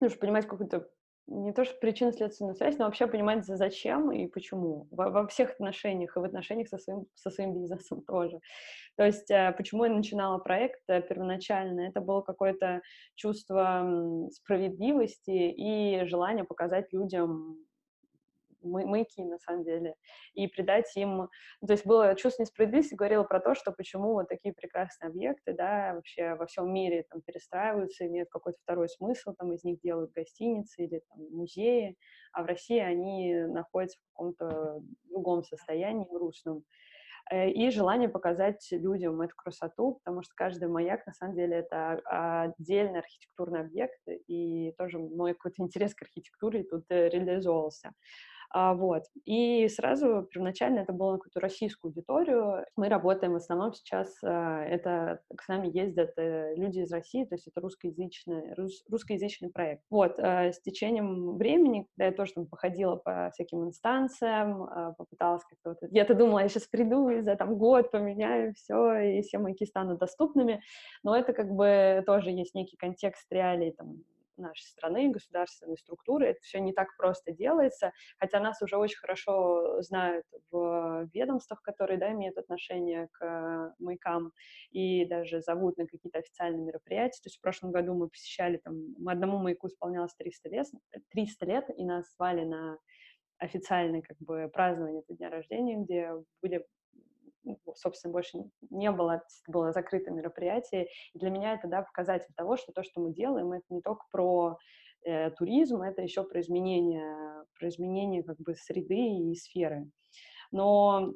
нужно 0.00 0.18
понимать 0.20 0.46
какую-то 0.46 0.90
не 1.26 1.52
то, 1.52 1.64
что 1.64 1.76
причинно-следственную 1.80 2.54
связь, 2.54 2.78
но 2.78 2.84
вообще 2.84 3.06
понимать, 3.06 3.44
зачем 3.44 4.12
и 4.12 4.26
почему. 4.26 4.86
Во, 4.90 5.10
во 5.10 5.26
всех 5.26 5.50
отношениях, 5.50 6.16
и 6.16 6.20
в 6.20 6.24
отношениях 6.24 6.68
со 6.68 6.78
своим, 6.78 7.06
со 7.14 7.30
своим 7.30 7.54
бизнесом 7.54 8.02
тоже. 8.06 8.40
То 8.96 9.04
есть 9.04 9.30
э, 9.30 9.52
почему 9.56 9.84
я 9.84 9.92
начинала 9.92 10.38
проект 10.38 10.80
э, 10.88 11.02
первоначально? 11.02 11.80
Это 11.80 12.00
было 12.00 12.22
какое-то 12.22 12.80
чувство 13.14 14.28
справедливости 14.32 15.30
и 15.30 16.04
желание 16.06 16.44
показать 16.44 16.92
людям 16.92 17.65
маяки, 18.62 19.24
на 19.24 19.38
самом 19.38 19.64
деле, 19.64 19.94
и 20.34 20.46
придать 20.46 20.94
им... 20.96 21.28
То 21.66 21.72
есть 21.72 21.86
было 21.86 22.14
чувство 22.14 22.42
несправедливости, 22.42 22.94
говорило 22.94 23.24
про 23.24 23.40
то, 23.40 23.54
что 23.54 23.72
почему 23.72 24.14
вот 24.14 24.28
такие 24.28 24.54
прекрасные 24.54 25.08
объекты, 25.10 25.52
да, 25.52 25.94
вообще 25.94 26.34
во 26.34 26.46
всем 26.46 26.72
мире 26.72 27.04
там 27.10 27.20
перестраиваются, 27.22 28.06
имеют 28.06 28.28
какой-то 28.30 28.58
второй 28.62 28.88
смысл, 28.88 29.34
там 29.38 29.52
из 29.52 29.64
них 29.64 29.80
делают 29.80 30.12
гостиницы 30.12 30.84
или 30.84 31.02
там, 31.08 31.18
музеи, 31.30 31.96
а 32.32 32.42
в 32.42 32.46
России 32.46 32.78
они 32.78 33.34
находятся 33.34 33.98
в 33.98 34.08
каком-то 34.12 34.80
другом 35.10 35.42
состоянии, 35.44 36.08
грустном 36.10 36.64
э, 37.30 37.50
и 37.50 37.70
желание 37.70 38.08
показать 38.08 38.66
людям 38.70 39.20
эту 39.20 39.34
красоту, 39.36 40.00
потому 40.04 40.22
что 40.22 40.32
каждый 40.36 40.68
маяк, 40.68 41.06
на 41.06 41.12
самом 41.12 41.34
деле, 41.34 41.56
это 41.56 42.00
отдельный 42.04 43.00
архитектурный 43.00 43.60
объект, 43.60 44.00
и 44.26 44.72
тоже 44.78 44.98
мой 44.98 45.32
какой-то 45.32 45.62
интерес 45.62 45.94
к 45.94 46.02
архитектуре 46.02 46.64
тут 46.64 46.84
э, 46.90 47.08
реализовался. 47.08 47.92
А, 48.50 48.74
вот. 48.74 49.04
И 49.24 49.68
сразу 49.68 50.26
первоначально 50.30 50.80
это 50.80 50.92
было 50.92 51.12
на 51.12 51.18
какую-то 51.18 51.40
российскую 51.40 51.90
аудиторию. 51.90 52.64
Мы 52.76 52.88
работаем 52.88 53.32
в 53.32 53.36
основном 53.36 53.72
сейчас, 53.74 54.16
а, 54.22 54.62
это 54.62 55.20
к 55.36 55.48
нами 55.48 55.68
ездят 55.68 56.12
э, 56.16 56.54
люди 56.56 56.80
из 56.80 56.92
России, 56.92 57.24
то 57.24 57.34
есть 57.34 57.48
это 57.48 57.60
русскоязычный, 57.60 58.54
рус, 58.54 58.84
русскоязычный 58.90 59.50
проект. 59.50 59.82
Вот, 59.90 60.18
а, 60.18 60.52
с 60.52 60.60
течением 60.60 61.36
времени, 61.36 61.86
когда 61.96 62.06
я 62.06 62.12
тоже 62.12 62.34
там 62.34 62.46
походила 62.46 62.96
по 62.96 63.30
всяким 63.34 63.64
инстанциям, 63.64 64.94
попыталась 64.96 65.44
как-то 65.44 65.70
вот... 65.80 65.90
Я-то 65.90 66.14
думала, 66.14 66.40
я 66.40 66.48
сейчас 66.48 66.66
приду 66.66 67.08
и 67.08 67.20
за 67.20 67.36
там 67.36 67.56
год 67.56 67.90
поменяю 67.90 68.54
все, 68.54 68.94
и 68.96 69.22
все 69.22 69.38
маяки 69.38 69.66
станут 69.66 69.98
доступными, 69.98 70.62
но 71.02 71.16
это 71.16 71.32
как 71.32 71.50
бы 71.50 72.02
тоже 72.06 72.30
есть 72.30 72.54
некий 72.54 72.76
контекст 72.76 73.30
реалий 73.30 73.72
там 73.72 73.96
нашей 74.36 74.64
страны, 74.64 75.10
государственной 75.10 75.76
структуры. 75.78 76.26
Это 76.28 76.40
все 76.42 76.60
не 76.60 76.72
так 76.72 76.88
просто 76.96 77.32
делается, 77.32 77.92
хотя 78.18 78.40
нас 78.40 78.60
уже 78.62 78.76
очень 78.76 78.98
хорошо 78.98 79.80
знают 79.82 80.24
в 80.50 81.08
ведомствах, 81.12 81.62
которые 81.62 81.98
да, 81.98 82.12
имеют 82.12 82.36
отношение 82.38 83.08
к 83.12 83.74
маякам, 83.78 84.32
и 84.70 85.04
даже 85.06 85.40
зовут 85.40 85.76
на 85.78 85.86
какие-то 85.86 86.18
официальные 86.18 86.64
мероприятия. 86.64 87.20
То 87.22 87.28
есть 87.28 87.38
в 87.38 87.40
прошлом 87.40 87.72
году 87.72 87.94
мы 87.94 88.08
посещали, 88.08 88.58
там, 88.58 88.76
одному 89.06 89.38
маяку 89.38 89.68
исполнялось 89.68 90.14
300 90.14 90.48
лет, 90.48 90.66
300 91.10 91.46
лет 91.46 91.64
и 91.76 91.84
нас 91.84 92.12
звали 92.14 92.44
на 92.44 92.78
официальное 93.38 94.02
как 94.02 94.16
бы 94.18 94.48
празднование 94.52 95.02
этого 95.02 95.16
дня 95.16 95.30
рождения, 95.30 95.76
где 95.76 96.12
были 96.42 96.64
собственно, 97.74 98.12
больше 98.12 98.38
не 98.70 98.90
было, 98.90 99.22
было 99.46 99.72
закрытое 99.72 100.14
мероприятие. 100.14 100.88
И 101.14 101.18
для 101.18 101.30
меня 101.30 101.54
это, 101.54 101.68
да, 101.68 101.82
показатель 101.82 102.32
того, 102.36 102.56
что 102.56 102.72
то, 102.72 102.82
что 102.82 103.00
мы 103.00 103.12
делаем, 103.12 103.52
это 103.52 103.64
не 103.70 103.80
только 103.80 104.04
про 104.10 104.58
э, 105.04 105.30
туризм, 105.30 105.82
это 105.82 106.02
еще 106.02 106.24
про 106.24 106.40
изменение, 106.40 107.44
про 107.58 107.68
изменение 107.68 108.22
как 108.22 108.38
бы 108.38 108.54
среды 108.54 109.30
и 109.30 109.34
сферы. 109.34 109.88
Но 110.50 111.12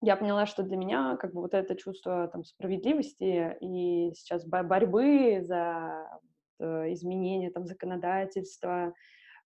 я 0.00 0.16
поняла, 0.16 0.46
что 0.46 0.62
для 0.62 0.76
меня 0.76 1.16
как 1.16 1.32
бы 1.32 1.40
вот 1.40 1.54
это 1.54 1.76
чувство 1.76 2.28
там 2.28 2.44
справедливости 2.44 3.56
и 3.60 4.12
сейчас 4.14 4.46
борьбы 4.46 5.40
за 5.42 6.20
э, 6.58 6.92
изменение 6.92 7.50
там 7.50 7.66
законодательства 7.66 8.92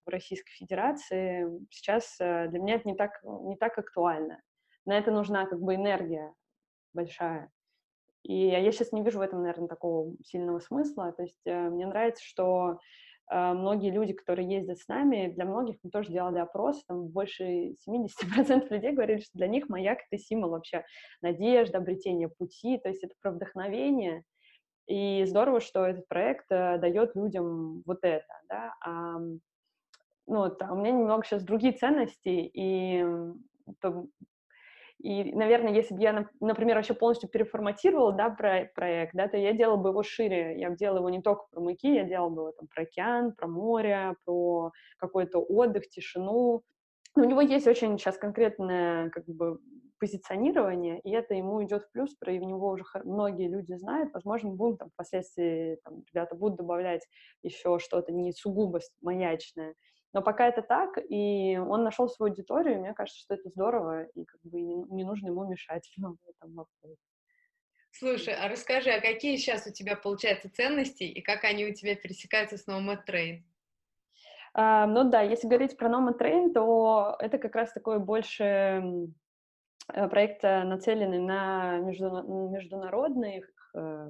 в 0.05 0.09
Российской 0.09 0.51
Федерации 0.51 1.47
сейчас 1.69 2.17
э, 2.19 2.47
для 2.49 2.59
меня 2.59 2.75
это 2.75 2.87
не 2.87 2.95
так, 2.95 3.11
не 3.23 3.55
так 3.55 3.77
актуально 3.77 4.39
на 4.89 4.97
это 4.97 5.11
нужна 5.11 5.45
как 5.45 5.61
бы 5.61 5.75
энергия 5.75 6.33
большая. 6.93 7.51
И 8.23 8.47
я 8.47 8.71
сейчас 8.71 8.91
не 8.91 9.03
вижу 9.03 9.19
в 9.19 9.21
этом, 9.21 9.41
наверное, 9.43 9.67
такого 9.67 10.15
сильного 10.25 10.59
смысла. 10.59 11.13
То 11.13 11.21
есть 11.21 11.39
э, 11.45 11.69
мне 11.69 11.85
нравится, 11.85 12.23
что 12.25 12.79
э, 13.31 13.53
многие 13.53 13.91
люди, 13.91 14.13
которые 14.13 14.49
ездят 14.49 14.79
с 14.79 14.87
нами, 14.87 15.27
для 15.27 15.45
многих 15.45 15.77
мы 15.83 15.91
тоже 15.91 16.11
делали 16.11 16.39
опрос, 16.39 16.83
там 16.85 17.07
больше 17.07 17.75
70% 17.87 18.67
людей 18.69 18.91
говорили, 18.91 19.19
что 19.19 19.31
для 19.35 19.47
них 19.47 19.69
маяк— 19.69 19.99
это 20.09 20.19
символ 20.21 20.49
вообще 20.49 20.83
надежды, 21.21 21.77
обретения 21.77 22.27
пути, 22.27 22.79
то 22.79 22.89
есть 22.89 23.03
это 23.03 23.13
про 23.21 23.31
вдохновение. 23.31 24.23
И 24.87 25.23
здорово, 25.25 25.61
что 25.61 25.85
этот 25.85 26.07
проект 26.07 26.51
э, 26.51 26.79
дает 26.79 27.15
людям 27.15 27.83
вот 27.85 27.99
это, 28.01 28.33
да. 28.49 28.73
А, 28.83 29.19
ну, 29.19 29.39
вот, 30.25 30.59
а 30.63 30.73
у 30.73 30.77
меня 30.77 30.91
немного 30.91 31.23
сейчас 31.23 31.43
другие 31.43 31.73
ценности, 31.73 32.29
и 32.53 33.05
и, 34.99 35.33
наверное, 35.33 35.73
если 35.73 35.95
бы 35.95 36.01
я, 36.01 36.27
например, 36.41 36.75
вообще 36.75 36.93
полностью 36.93 37.29
переформатировала, 37.29 38.11
да, 38.13 38.29
про 38.29 38.69
проект, 38.75 39.13
да, 39.15 39.27
то 39.27 39.37
я 39.37 39.53
делала 39.53 39.77
бы 39.77 39.89
его 39.89 40.03
шире. 40.03 40.59
Я 40.59 40.69
бы 40.69 40.75
делала 40.77 40.99
его 40.99 41.09
не 41.09 41.21
только 41.21 41.45
про 41.51 41.61
маяки, 41.61 41.93
я 41.93 42.03
делала 42.03 42.29
бы 42.29 42.41
его 42.41 42.51
там 42.51 42.67
про 42.67 42.83
океан, 42.83 43.33
про 43.33 43.47
море, 43.47 44.15
про 44.25 44.71
какой-то 44.97 45.39
отдых, 45.39 45.87
тишину. 45.89 46.63
Но 47.15 47.23
у 47.23 47.25
него 47.25 47.41
есть 47.41 47.67
очень 47.67 47.97
сейчас 47.97 48.17
конкретное, 48.17 49.09
как 49.09 49.25
бы, 49.25 49.59
позиционирование, 49.99 50.99
и 51.01 51.11
это 51.11 51.33
ему 51.33 51.61
идет 51.63 51.83
в 51.83 51.91
плюс, 51.91 52.15
про 52.15 52.31
него 52.31 52.69
уже 52.69 52.83
многие 53.03 53.49
люди 53.49 53.73
знают, 53.73 54.13
возможно, 54.13 54.49
будем 54.49 54.77
там 54.77 54.89
впоследствии, 54.91 55.77
там, 55.83 56.03
ребята 56.13 56.35
будут 56.35 56.57
добавлять 56.57 57.05
еще 57.43 57.79
что-то 57.79 58.11
не 58.13 58.31
сугубо 58.31 58.79
маячное, 59.01 59.75
но 60.13 60.21
пока 60.21 60.47
это 60.47 60.61
так, 60.61 60.97
и 61.09 61.57
он 61.57 61.83
нашел 61.83 62.09
свою 62.09 62.31
аудиторию, 62.31 62.75
и 62.75 62.79
мне 62.79 62.93
кажется, 62.93 63.21
что 63.21 63.35
это 63.35 63.49
здорово, 63.49 64.05
и 64.15 64.25
как 64.25 64.39
бы 64.43 64.59
не, 64.59 65.03
нужно 65.03 65.27
ему 65.27 65.47
мешать 65.47 65.91
в 65.97 66.29
этом 66.29 66.55
вопросе. 66.55 66.97
Слушай, 67.91 68.35
а 68.35 68.47
расскажи, 68.47 68.91
а 68.91 69.01
какие 69.01 69.35
сейчас 69.35 69.65
у 69.67 69.71
тебя, 69.71 69.95
получается, 69.95 70.49
ценности, 70.51 71.03
и 71.03 71.21
как 71.21 71.43
они 71.43 71.65
у 71.65 71.73
тебя 71.73 71.95
пересекаются 71.95 72.57
с 72.57 72.67
Nomad 72.67 72.99
Train? 73.07 73.43
А, 74.53 74.85
ну 74.85 75.09
да, 75.09 75.21
если 75.21 75.47
говорить 75.47 75.77
про 75.77 75.89
Nomad 75.89 76.19
Train, 76.19 76.53
то 76.53 77.15
это 77.19 77.37
как 77.37 77.55
раз 77.55 77.71
такой 77.73 77.99
больше 77.99 79.09
проект, 79.87 80.43
э, 80.43 80.63
нацеленный 80.63 81.19
на 81.19 81.79
международных 81.79 83.45
Э, 83.45 83.58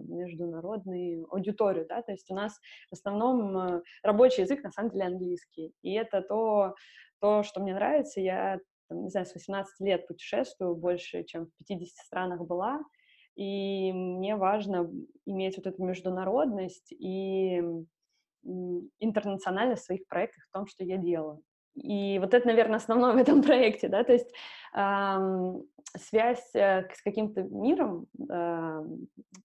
международную 0.03 1.27
аудиторию, 1.31 1.85
да, 1.87 2.01
то 2.01 2.11
есть 2.11 2.29
у 2.31 2.35
нас 2.35 2.59
в 2.89 2.93
основном 2.93 3.57
э, 3.57 3.81
рабочий 4.03 4.41
язык 4.41 4.63
на 4.63 4.71
самом 4.71 4.91
деле 4.91 5.05
английский, 5.05 5.73
и 5.81 5.93
это 5.93 6.21
то, 6.21 6.75
то 7.19 7.43
что 7.43 7.61
мне 7.61 7.73
нравится, 7.73 8.21
я, 8.21 8.59
там, 8.87 9.03
не 9.03 9.09
знаю, 9.09 9.25
с 9.25 9.33
18 9.33 9.79
лет 9.81 10.07
путешествую, 10.07 10.75
больше, 10.75 11.23
чем 11.23 11.47
в 11.47 11.67
50 11.67 12.05
странах 12.05 12.41
была, 12.41 12.81
и 13.35 13.93
мне 13.93 14.35
важно 14.35 14.91
иметь 15.25 15.57
вот 15.57 15.67
эту 15.67 15.83
международность 15.83 16.91
и 16.91 17.63
интернациональность 18.99 19.83
в 19.83 19.85
своих 19.85 20.07
проектах 20.07 20.45
в 20.45 20.51
том, 20.51 20.67
что 20.67 20.83
я 20.83 20.97
делаю. 20.97 21.41
И 21.75 22.19
вот 22.19 22.33
это, 22.33 22.47
наверное, 22.47 22.77
основное 22.77 23.13
в 23.13 23.17
этом 23.17 23.41
проекте, 23.41 23.87
да, 23.87 24.03
то 24.03 24.11
есть 24.13 24.29
эм, 24.75 25.63
связь 25.97 26.49
э, 26.53 26.87
с 26.93 27.01
каким-то 27.01 27.43
миром 27.43 28.07
э, 28.29 28.83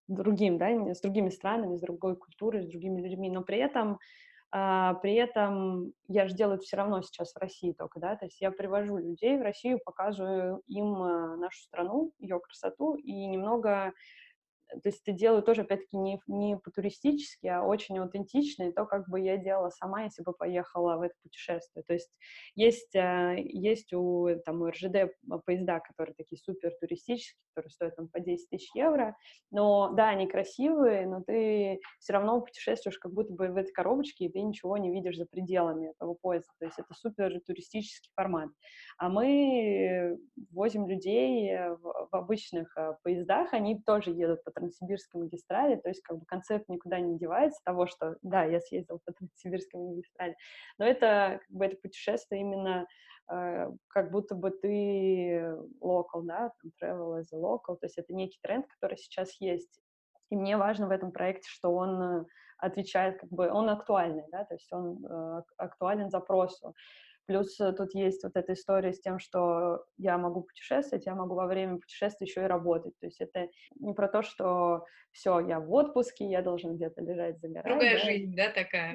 другим, 0.09 0.59
да, 0.59 0.69
с 0.95 1.01
другими 1.01 1.31
странами, 1.31 1.77
с 1.77 1.81
другой 1.81 2.17
культурой, 2.17 2.63
с 2.63 2.69
другими 2.69 3.01
людьми, 3.01 3.31
но 3.31 3.43
при 3.43 3.59
этом 3.59 3.99
Uh, 4.55 4.95
при 5.03 5.15
этом 5.15 5.93
я 6.07 6.29
же 6.29 6.35
делаю 6.37 6.59
это 6.59 6.65
все 6.65 6.77
равно 6.77 7.03
сейчас 7.03 7.33
в 7.33 7.39
России 7.39 7.73
только, 7.73 7.99
да, 7.99 8.15
то 8.15 8.27
есть 8.27 8.41
я 8.41 8.53
привожу 8.53 8.99
людей 8.99 9.37
в 9.37 9.43
Россию, 9.43 9.81
показываю 9.85 10.63
им 10.69 10.95
uh, 10.95 11.35
нашу 11.35 11.61
страну, 11.61 12.13
ее 12.21 12.39
красоту 12.39 12.95
и 12.95 13.27
немного 13.27 13.93
то 14.83 14.89
есть 14.89 15.03
это 15.07 15.17
делаю 15.17 15.43
тоже, 15.43 15.63
опять-таки, 15.63 15.97
не, 15.97 16.21
не 16.27 16.57
по-туристически, 16.57 17.47
а 17.47 17.63
очень 17.63 17.99
аутентично, 17.99 18.65
и 18.65 18.73
то, 18.73 18.87
как 18.87 19.09
бы 19.09 19.21
я 19.21 19.37
делала 19.37 19.71
сама, 19.71 20.05
если 20.05 20.23
бы 20.23 20.33
поехала 20.33 20.97
в 20.97 21.03
это 21.03 21.15
путешествие. 21.23 21.85
То 21.87 21.93
есть 21.93 22.11
есть, 22.55 22.95
э, 22.95 23.37
есть 23.39 23.93
у, 23.93 24.29
там, 24.45 24.63
у 24.63 24.71
РЖД 24.71 25.13
поезда, 25.45 25.81
которые 25.81 26.15
такие 26.15 26.39
супер 26.39 26.73
туристические, 26.81 27.39
которые 27.55 27.71
стоят 27.71 27.97
там 27.97 28.09
по 28.09 28.21
10 28.21 28.49
тысяч 28.51 28.71
евро, 28.75 29.17
но, 29.51 29.93
да, 29.93 30.09
они 30.09 30.27
красивые, 30.27 31.07
но 31.07 31.23
ты 31.23 31.81
все 32.01 32.13
равно 32.13 32.41
путешествуешь 32.41 32.99
как 32.99 33.13
будто 33.13 33.33
бы 33.33 33.49
в 33.49 33.57
этой 33.57 33.73
коробочке, 33.73 34.27
и 34.27 34.29
ты 34.29 34.41
ничего 34.41 34.77
не 34.77 34.91
видишь 34.91 35.17
за 35.17 35.27
пределами 35.27 35.91
этого 35.91 36.15
поезда, 36.15 36.51
то 36.59 36.67
есть 36.67 36.79
это 36.79 36.93
супер 36.95 37.41
туристический 37.47 38.11
формат. 38.15 38.51
А 38.99 39.09
мы 39.09 40.19
возим 40.51 40.87
людей 40.87 41.57
в, 41.57 42.09
в 42.11 42.15
обычных 42.15 42.77
э, 42.77 42.95
поездах, 43.03 43.53
они 43.53 43.81
тоже 43.83 44.11
едут 44.11 44.43
по 44.45 44.51
Транссибирской 44.65 45.21
магистрали, 45.21 45.77
то 45.77 45.89
есть 45.89 46.03
как 46.03 46.19
бы 46.19 46.25
концепт 46.27 46.69
никуда 46.69 47.01
не 47.01 47.19
девается 47.19 47.61
того, 47.65 47.87
что 47.87 48.17
да, 48.23 48.45
я 48.45 48.61
съездил 48.61 49.01
по 49.05 49.13
Транссибирской 49.19 49.81
магистрали, 49.81 50.37
но 50.79 50.87
это 50.87 51.41
как 51.47 51.57
бы 51.57 51.65
это 51.67 51.77
путешествие 51.77 52.41
именно 52.41 52.87
э, 53.31 53.71
как 53.89 54.11
будто 54.11 54.35
бы 54.35 54.51
ты 54.51 55.57
local, 55.83 56.23
да, 56.23 56.53
там, 56.63 56.73
travel 56.83 57.21
as 57.21 57.27
a 57.33 57.37
local, 57.37 57.77
то 57.77 57.85
есть 57.85 57.99
это 57.99 58.15
некий 58.15 58.39
тренд, 58.43 58.67
который 58.67 58.97
сейчас 58.97 59.41
есть, 59.41 59.81
и 60.31 60.37
мне 60.37 60.57
важно 60.57 60.89
в 60.89 60.91
этом 60.91 61.13
проекте, 61.13 61.49
что 61.49 61.75
он 61.75 62.27
отвечает, 62.59 63.21
как 63.21 63.31
бы, 63.31 63.51
он 63.51 63.69
актуальный, 63.69 64.25
да, 64.31 64.45
то 64.45 64.55
есть 64.55 64.73
он 64.73 65.05
э, 65.05 65.43
актуален 65.59 66.09
запросу. 66.11 66.75
Плюс 67.27 67.59
э, 67.61 67.73
тут 67.73 67.95
есть 67.95 68.23
вот 68.23 68.37
эта 68.37 68.53
история 68.53 68.93
с 68.93 69.01
тем, 69.01 69.19
что 69.19 69.85
я 69.97 70.19
могу 70.19 70.43
путешествовать, 70.43 71.07
я 71.07 71.15
могу 71.15 71.35
во 71.35 71.47
время 71.47 71.79
путешествия 71.79 72.27
еще 72.27 72.43
и 72.43 72.47
работать. 72.47 72.95
То 73.01 73.07
есть 73.07 73.21
это 73.21 73.49
не 73.77 73.95
про 73.95 74.09
то, 74.09 74.23
что 74.23 74.85
все, 75.13 75.41
я 75.41 75.61
в 75.61 75.73
отпуске, 75.73 76.27
я 76.27 76.43
должен 76.43 76.77
где-то 76.77 77.03
лежать, 77.03 77.41
загорать. 77.41 77.73
Другая 77.73 77.99
да? 77.99 78.05
жизнь, 78.05 78.37
да, 78.37 78.51
такая? 78.51 78.95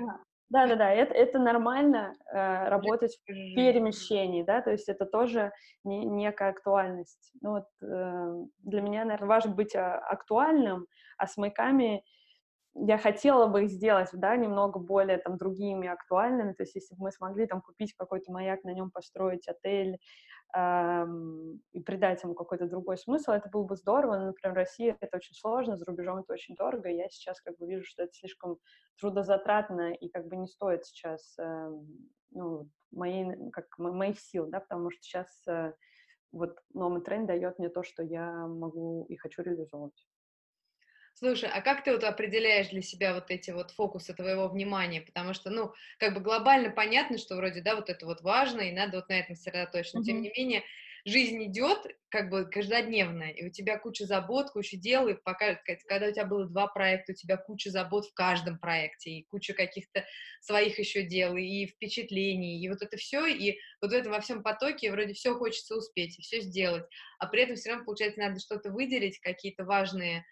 Да, 0.50 0.65
да, 0.65 0.76
да, 0.76 0.92
это, 0.92 1.13
это 1.13 1.38
нормально 1.38 2.15
э, 2.32 2.70
работать 2.70 3.15
в 3.24 3.26
перемещении, 3.26 4.42
да, 4.42 4.62
то 4.62 4.72
есть 4.72 4.89
это 4.89 5.06
тоже 5.06 5.52
не, 5.84 6.06
некая 6.06 6.50
актуальность. 6.50 7.32
Ну 7.42 7.52
вот 7.52 7.65
э, 7.84 8.46
для 8.63 8.82
меня, 8.82 9.06
наверное, 9.06 9.28
важно 9.28 9.54
быть 9.54 9.76
а, 9.76 10.00
актуальным, 10.00 10.88
а 11.18 11.28
с 11.28 11.38
маяками 11.38 12.04
я 12.88 12.98
хотела 12.98 13.48
бы 13.48 13.63
их 13.63 13.70
сделать, 13.70 14.10
да, 14.13 14.36
немного 14.36 14.80
более 14.80 15.18
там 15.18 15.38
другими 15.38 15.88
актуальными, 15.88 16.54
то 16.54 16.63
есть 16.63 16.76
если 16.76 16.96
бы 16.96 17.04
мы 17.04 17.12
смогли 17.12 17.46
там 17.46 17.62
купить 17.62 17.94
какой-то 17.94 18.32
маяк, 18.32 18.63
на 18.63 18.74
нем 18.74 18.92
построить 18.92 19.48
отель 19.48 20.00
эм, 20.56 21.62
и 21.74 21.82
придать 21.82 22.24
ему 22.24 22.36
какой-то 22.36 22.68
другой 22.68 22.98
смысл, 22.98 23.32
это 23.32 23.50
было 23.50 23.63
бы 23.63 23.76
здорово, 23.76 24.18
но, 24.18 24.26
например, 24.28 24.54
в 24.54 24.58
России 24.58 24.96
это 25.00 25.18
очень 25.18 25.36
сложно, 25.36 25.78
за 25.78 25.86
рубежом 25.86 26.20
это 26.20 26.34
очень 26.34 26.56
дорого, 26.56 26.89
и 26.89 26.96
я 26.96 27.10
сейчас 27.10 27.42
как 27.42 27.58
бы 27.58 27.68
вижу, 27.68 27.86
что 27.86 28.04
это 28.04 28.13
слишком 28.13 28.58
трудозатратно 29.00 29.94
и 29.94 30.10
как 30.10 30.28
бы 30.28 30.38
не 30.38 30.48
стоит 30.48 30.86
сейчас, 30.86 31.38
э, 31.38 31.70
ну, 32.32 32.70
моей, 32.92 33.52
как, 33.52 33.78
моих 33.78 34.20
сил, 34.20 34.48
да, 34.48 34.60
потому 34.62 34.89
что 34.92 35.02
сейчас 35.02 35.28
э, 35.48 35.74
вот 36.32 36.56
новый 36.74 37.02
тренд 37.02 37.28
дает 37.28 37.60
мне 37.60 37.70
то, 37.70 37.84
что 37.84 38.04
я 38.04 38.48
могу 38.48 39.06
и 39.10 39.15
хочу 39.15 39.42
реализовывать. 39.42 40.08
Слушай, 41.20 41.50
а 41.54 41.60
как 41.60 41.84
ты 41.84 41.92
вот 41.92 42.06
определяешь 42.06 42.70
для 42.70 42.82
себя 42.82 43.14
вот 43.14 43.30
эти 43.30 43.52
вот 43.52 43.72
фокусы 43.72 44.14
твоего 44.14 44.48
внимания? 44.48 45.02
Потому 45.02 45.34
что, 45.34 45.50
ну, 45.50 45.74
как 45.98 46.14
бы 46.14 46.22
глобально 46.22 46.70
понятно, 46.70 47.18
что 47.18 47.36
вроде, 47.36 47.60
да, 47.62 47.76
вот 47.76 47.90
это 47.90 48.06
вот 48.06 48.22
важно, 48.22 48.62
и 48.62 48.72
надо 48.72 49.00
вот 49.00 49.10
на 49.10 49.20
этом 49.20 49.36
сосредоточиться. 49.36 49.98
Но, 49.98 50.02
mm-hmm. 50.02 50.06
тем 50.06 50.22
не 50.22 50.32
менее, 50.34 50.64
жизнь 51.04 51.44
идет 51.44 51.86
как 52.08 52.30
бы 52.30 52.46
каждодневная, 52.46 53.32
и 53.32 53.46
у 53.46 53.52
тебя 53.52 53.78
куча 53.78 54.06
забот, 54.06 54.52
куча 54.52 54.78
дел, 54.78 55.10
и 55.10 55.14
пока, 55.14 55.56
когда 55.90 56.08
у 56.08 56.12
тебя 56.14 56.26
было 56.26 56.46
два 56.46 56.68
проекта, 56.68 57.12
у 57.12 57.16
тебя 57.16 57.36
куча 57.36 57.70
забот 57.70 58.06
в 58.06 58.14
каждом 58.14 58.58
проекте, 58.58 59.12
и 59.12 59.26
куча 59.26 59.54
каких-то 59.54 60.06
своих 60.40 60.80
еще 60.80 61.04
дел, 61.04 61.36
и 61.36 61.66
впечатлений, 61.66 62.64
и 62.64 62.70
вот 62.70 62.82
это 62.82 62.96
все, 62.96 63.26
и 63.26 63.60
вот 63.82 63.92
в 63.92 63.94
этом 63.94 64.14
во 64.14 64.22
всем 64.22 64.42
потоке 64.42 64.90
вроде 64.90 65.14
все 65.14 65.36
хочется 65.36 65.76
успеть, 65.76 66.18
и 66.18 66.22
все 66.22 66.40
сделать, 66.40 66.86
а 67.20 67.28
при 67.28 67.42
этом 67.44 67.58
все 67.58 67.72
равно, 67.72 67.84
получается, 67.84 68.22
надо 68.22 68.40
что-то 68.40 68.72
выделить, 68.72 69.20
какие-то 69.20 69.66
важные 69.66 70.24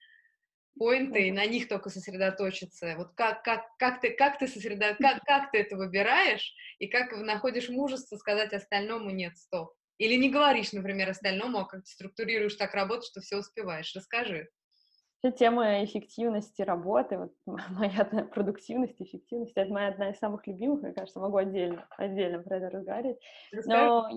поинты 0.78 1.28
и 1.28 1.32
на 1.32 1.46
них 1.46 1.68
только 1.68 1.90
сосредоточиться. 1.90 2.96
Вот 2.98 3.14
как, 3.16 3.44
как, 3.44 3.66
как, 3.78 4.02
ты, 4.02 4.12
как, 4.12 4.38
ты 4.40 4.48
сосредо... 4.48 4.96
как, 5.00 5.24
как 5.26 5.52
ты 5.52 5.60
это 5.60 5.76
выбираешь 5.76 6.54
и 6.80 6.88
как 6.88 7.12
находишь 7.12 7.70
мужество 7.70 8.18
сказать 8.18 8.54
остальному 8.54 9.10
«нет, 9.10 9.38
стоп». 9.38 9.74
Или 9.98 10.16
не 10.16 10.30
говоришь, 10.30 10.74
например, 10.74 11.10
остальному, 11.10 11.60
а 11.60 11.66
как 11.66 11.84
ты 11.84 11.90
структурируешь 11.90 12.56
так 12.56 12.74
работу, 12.74 13.02
что 13.02 13.22
все 13.22 13.38
успеваешь. 13.38 13.94
Расскажи. 13.96 14.50
Тема 15.38 15.84
эффективности 15.84 16.62
работы, 16.62 17.18
вот 17.18 17.34
моя 17.46 18.06
продуктивность, 18.32 19.02
эффективность, 19.02 19.54
это 19.56 19.72
моя 19.72 19.90
одна 19.90 20.12
из 20.12 20.18
самых 20.20 20.46
любимых, 20.46 20.84
мне 20.84 20.94
кажется, 20.94 21.20
могу 21.20 21.38
отдельно, 21.38 21.88
отдельно 21.98 22.42
про 22.44 22.58
это 22.58 22.70
разговаривать. 22.70 23.18
Но 23.66 24.10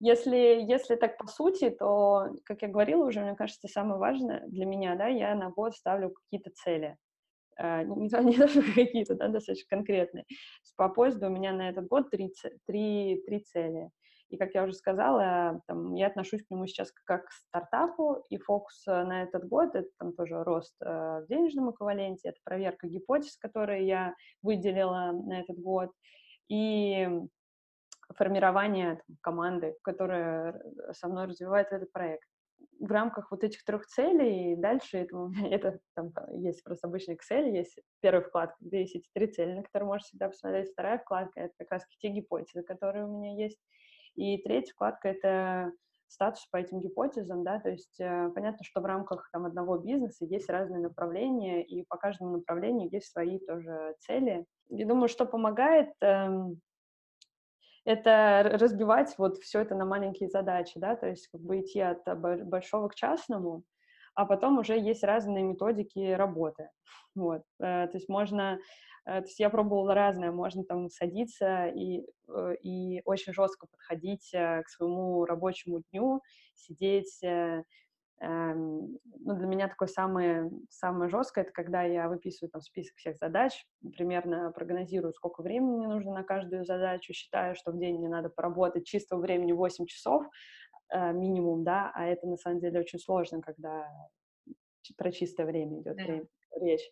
если, 0.00 0.36
если 0.36 0.96
так 0.96 1.18
по 1.18 1.26
сути, 1.26 1.70
то, 1.70 2.28
как 2.44 2.62
я 2.62 2.68
говорила 2.68 3.04
уже, 3.04 3.20
мне 3.20 3.34
кажется, 3.34 3.68
самое 3.68 3.98
важное 3.98 4.46
для 4.46 4.64
меня, 4.66 4.94
да, 4.94 5.06
я 5.06 5.34
на 5.34 5.50
год 5.50 5.74
ставлю 5.74 6.10
какие-то 6.10 6.50
цели. 6.50 6.96
Uh, 7.60 7.84
не, 7.84 8.08
не 8.30 8.36
даже 8.36 8.62
какие-то, 8.74 9.16
да, 9.16 9.26
достаточно 9.26 9.76
конкретные. 9.76 10.24
По 10.76 10.88
поезду 10.88 11.26
у 11.26 11.30
меня 11.30 11.52
на 11.52 11.70
этот 11.70 11.88
год 11.88 12.08
три, 12.08 12.32
три, 12.66 13.20
три 13.26 13.40
цели. 13.40 13.90
И, 14.30 14.36
как 14.36 14.54
я 14.54 14.64
уже 14.64 14.74
сказала, 14.74 15.60
там, 15.66 15.94
я 15.94 16.06
отношусь 16.06 16.44
к 16.44 16.50
нему 16.50 16.66
сейчас 16.66 16.92
как 17.04 17.26
к 17.26 17.32
стартапу, 17.32 18.24
и 18.28 18.36
фокус 18.36 18.86
э, 18.86 19.02
на 19.02 19.22
этот 19.22 19.48
год— 19.48 19.70
это 19.74 19.88
там 19.98 20.12
тоже 20.12 20.44
рост 20.44 20.74
э, 20.82 20.86
в 20.86 21.26
денежном 21.28 21.70
эквиваленте, 21.70 22.28
это 22.28 22.38
проверка 22.44 22.88
гипотез, 22.88 23.36
которые 23.38 23.86
я 23.86 24.14
выделила 24.42 25.12
на 25.12 25.40
этот 25.40 25.58
год, 25.58 25.90
и 26.48 27.08
формирование 28.18 28.96
там, 29.06 29.16
команды, 29.22 29.76
которая 29.82 30.60
со 30.92 31.08
мной 31.08 31.26
развивает 31.26 31.72
этот 31.72 31.92
проект. 31.92 32.28
В 32.80 32.90
рамках 32.90 33.30
вот 33.30 33.44
этих 33.44 33.64
трех 33.64 33.86
целей 33.86 34.56
дальше 34.56 34.98
это, 34.98 35.30
это 35.50 35.78
там 35.94 36.12
есть 36.32 36.62
просто 36.64 36.88
обычный 36.88 37.16
Excel, 37.16 37.48
есть 37.50 37.78
первая 38.00 38.22
вкладка, 38.22 38.56
где 38.60 38.80
есть 38.80 38.96
эти 38.96 39.08
три 39.14 39.28
цели, 39.28 39.54
на 39.54 39.62
которые 39.62 39.86
можешь 39.86 40.08
всегда 40.08 40.28
посмотреть. 40.28 40.72
Вторая 40.72 40.98
вкладка— 40.98 41.40
это 41.42 41.54
как 41.58 41.70
раз 41.70 41.86
те 42.00 42.08
гипотезы, 42.08 42.62
которые 42.62 43.06
у 43.06 43.18
меня 43.18 43.34
есть. 43.34 43.58
И 44.16 44.42
третья 44.42 44.72
вкладка— 44.72 45.08
это 45.10 45.72
статус 46.08 46.46
по 46.50 46.56
этим 46.56 46.80
гипотезам, 46.80 47.44
да, 47.44 47.60
то 47.60 47.68
есть 47.68 48.00
э, 48.00 48.30
понятно, 48.34 48.64
что 48.64 48.80
в 48.80 48.86
рамках 48.86 49.28
там 49.30 49.44
одного 49.44 49.76
бизнеса 49.78 50.24
есть 50.24 50.48
разные 50.48 50.80
направления, 50.80 51.62
и 51.62 51.84
по 51.84 51.96
каждому 51.96 52.38
направлению 52.38 52.88
есть 52.90 53.12
свои 53.12 53.38
тоже 53.38 53.94
цели. 54.00 54.46
Я 54.70 54.86
думаю, 54.86 55.08
что 55.08 55.26
помогает 55.26 55.90
э, 56.00 56.28
это 57.88 58.50
разбивать 58.58 59.14
вот 59.16 59.38
все 59.38 59.60
это 59.60 59.74
на 59.74 59.86
маленькие 59.86 60.28
задачи, 60.28 60.78
да, 60.78 60.94
то 60.94 61.06
есть 61.08 61.26
как 61.28 61.40
бы 61.40 61.60
идти 61.60 61.80
от 61.80 62.04
большого 62.46 62.88
к 62.88 62.94
частному, 62.94 63.64
а 64.14 64.26
потом 64.26 64.58
уже 64.58 64.78
есть 64.78 65.02
разные 65.02 65.42
методики 65.42 66.12
работы, 66.12 66.68
вот, 67.14 67.42
э, 67.60 67.86
то 67.86 67.90
есть 67.94 68.10
можно, 68.10 68.58
э, 69.06 69.20
то 69.20 69.24
есть 69.24 69.40
я 69.40 69.48
пробовала 69.48 69.94
разное, 69.94 70.32
можно 70.32 70.64
там 70.64 70.90
садиться 70.90 71.68
и, 71.68 72.04
э, 72.28 72.54
и 72.62 73.00
очень 73.06 73.32
жестко 73.32 73.66
подходить 73.70 74.30
к 74.32 74.68
своему 74.68 75.24
рабочему 75.24 75.82
дню, 75.90 76.20
сидеть 76.54 77.22
ну, 78.20 78.98
для 79.36 79.46
меня 79.46 79.68
такое 79.68 79.88
самое, 79.88 80.50
самое 80.70 81.08
жесткое, 81.08 81.44
это 81.44 81.52
когда 81.52 81.82
я 81.82 82.08
выписываю 82.08 82.50
там 82.50 82.60
список 82.60 82.96
всех 82.96 83.16
задач, 83.16 83.64
примерно 83.96 84.50
прогнозирую, 84.52 85.12
сколько 85.12 85.42
времени 85.42 85.76
мне 85.76 85.88
нужно 85.88 86.12
на 86.12 86.22
каждую 86.24 86.64
задачу, 86.64 87.12
считаю, 87.12 87.54
что 87.54 87.70
в 87.70 87.78
день 87.78 87.98
мне 87.98 88.08
надо 88.08 88.28
поработать 88.28 88.86
чистого 88.86 89.20
времени 89.20 89.52
8 89.52 89.86
часов 89.86 90.24
э, 90.92 91.12
минимум, 91.12 91.62
да, 91.62 91.92
а 91.94 92.06
это 92.06 92.26
на 92.26 92.36
самом 92.36 92.60
деле 92.60 92.80
очень 92.80 92.98
сложно, 92.98 93.40
когда 93.40 93.88
про 94.96 95.12
чистое 95.12 95.46
время 95.46 95.80
идет 95.80 95.98
yeah. 95.98 96.26
речь. 96.60 96.90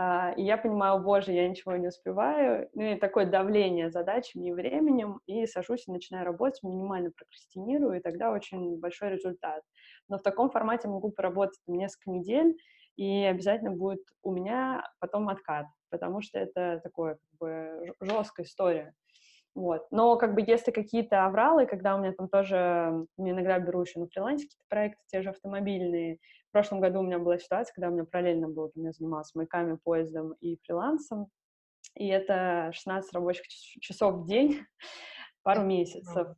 А, 0.00 0.32
и 0.36 0.44
я 0.44 0.56
понимаю, 0.56 1.02
боже, 1.02 1.32
я 1.32 1.48
ничего 1.48 1.74
не 1.74 1.88
успеваю, 1.88 2.68
ну 2.72 2.82
и 2.82 2.94
такое 2.94 3.26
давление 3.26 3.90
задачами 3.90 4.46
и 4.46 4.52
временем, 4.52 5.18
и 5.26 5.44
сажусь 5.44 5.88
и 5.88 5.92
начинаю 5.92 6.24
работать, 6.24 6.62
минимально 6.62 7.10
прокрастинирую, 7.10 7.98
и 7.98 8.00
тогда 8.00 8.30
очень 8.30 8.78
большой 8.78 9.10
результат 9.10 9.62
но 10.08 10.18
в 10.18 10.22
таком 10.22 10.50
формате 10.50 10.86
могу 10.86 11.10
поработать 11.10 11.58
несколько 11.66 12.10
недель, 12.10 12.56
и 12.96 13.24
обязательно 13.24 13.72
будет 13.72 14.00
у 14.22 14.30
меня 14.32 14.84
потом 15.00 15.28
откат, 15.28 15.66
потому 15.90 16.22
что 16.22 16.38
это 16.38 16.80
такое 16.84 17.14
как 17.14 17.38
бы 17.40 17.92
жесткая 18.00 18.46
история. 18.46 18.94
Вот. 19.54 19.86
Но 19.90 20.16
как 20.16 20.34
бы 20.34 20.44
если 20.46 20.70
какие-то 20.70 21.24
авралы, 21.24 21.66
когда 21.66 21.96
у 21.96 21.98
меня 21.98 22.12
там 22.12 22.28
тоже, 22.28 22.54
я 23.16 23.30
иногда 23.30 23.58
беру 23.58 23.82
еще 23.82 23.98
на 23.98 24.06
фрилансе 24.06 24.44
какие-то 24.44 24.64
проекты, 24.68 25.02
те 25.08 25.22
же 25.22 25.30
автомобильные. 25.30 26.18
В 26.48 26.52
прошлом 26.52 26.80
году 26.80 27.00
у 27.00 27.02
меня 27.02 27.18
была 27.18 27.38
ситуация, 27.38 27.74
когда 27.74 27.88
у 27.88 27.92
меня 27.92 28.04
параллельно 28.04 28.48
было, 28.48 28.70
я 28.74 28.92
занималась 28.92 29.34
маяками, 29.34 29.76
поездом 29.82 30.34
и 30.40 30.58
фрилансом, 30.64 31.28
и 31.94 32.06
это 32.08 32.70
16 32.72 33.12
рабочих 33.12 33.46
часов 33.48 34.14
в 34.14 34.26
день, 34.26 34.60
пару 35.42 35.62
месяцев. 35.62 36.28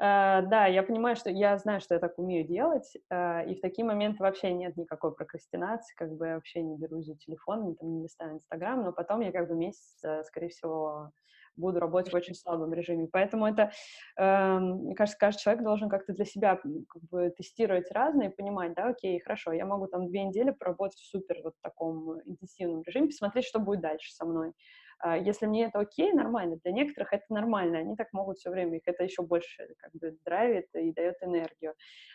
Uh, 0.00 0.46
да, 0.46 0.66
я 0.66 0.84
понимаю, 0.84 1.16
что 1.16 1.28
я 1.28 1.58
знаю, 1.58 1.80
что 1.80 1.94
я 1.94 1.98
так 1.98 2.20
умею 2.20 2.46
делать, 2.46 2.88
uh, 3.12 3.44
и 3.44 3.56
в 3.56 3.60
такие 3.60 3.84
моменты 3.84 4.22
вообще 4.22 4.52
нет 4.52 4.76
никакой 4.76 5.12
прокрастинации, 5.12 5.92
как 5.96 6.12
бы 6.12 6.28
я 6.28 6.34
вообще 6.36 6.62
не 6.62 6.76
беру 6.76 7.02
за 7.02 7.16
телефон, 7.16 7.74
там, 7.74 7.96
не 7.96 8.04
листаю 8.04 8.34
Инстаграм, 8.34 8.84
но 8.84 8.92
потом 8.92 9.22
я 9.22 9.32
как 9.32 9.48
бы 9.48 9.56
месяц, 9.56 9.96
uh, 10.06 10.22
скорее 10.22 10.50
всего, 10.50 11.10
буду 11.58 11.80
работать 11.80 12.12
в 12.12 12.16
очень 12.16 12.34
слабом 12.34 12.72
режиме. 12.72 13.08
Поэтому 13.10 13.46
это, 13.46 13.72
э, 14.16 14.58
мне 14.58 14.94
кажется, 14.94 15.18
каждый 15.18 15.40
человек 15.40 15.64
должен 15.64 15.88
как-то 15.88 16.12
для 16.12 16.24
себя 16.24 16.56
как 16.56 17.02
бы 17.10 17.30
тестировать 17.36 17.90
разные, 17.90 18.30
понимать, 18.30 18.74
да, 18.74 18.88
окей, 18.88 19.20
хорошо, 19.20 19.52
я 19.52 19.66
могу 19.66 19.86
там 19.86 20.08
две 20.08 20.24
недели 20.24 20.50
поработать 20.50 20.98
в 20.98 21.10
супер 21.10 21.40
вот 21.42 21.54
таком 21.62 22.20
интенсивном 22.24 22.82
режиме, 22.82 23.06
посмотреть, 23.08 23.44
что 23.44 23.58
будет 23.58 23.80
дальше 23.80 24.12
со 24.12 24.24
мной. 24.24 24.52
А, 25.00 25.16
если 25.16 25.46
мне 25.46 25.66
это 25.66 25.78
окей, 25.78 26.12
нормально. 26.12 26.56
Для 26.64 26.72
некоторых 26.72 27.12
это 27.12 27.24
нормально, 27.30 27.78
они 27.78 27.96
так 27.96 28.08
могут 28.12 28.38
все 28.38 28.50
время, 28.50 28.76
их 28.78 28.82
это 28.86 29.04
еще 29.04 29.22
больше 29.22 29.74
как 29.78 29.92
бы 29.94 30.16
драйвит 30.24 30.66
и 30.74 30.92
дает 30.92 31.16
энергию. 31.22 31.74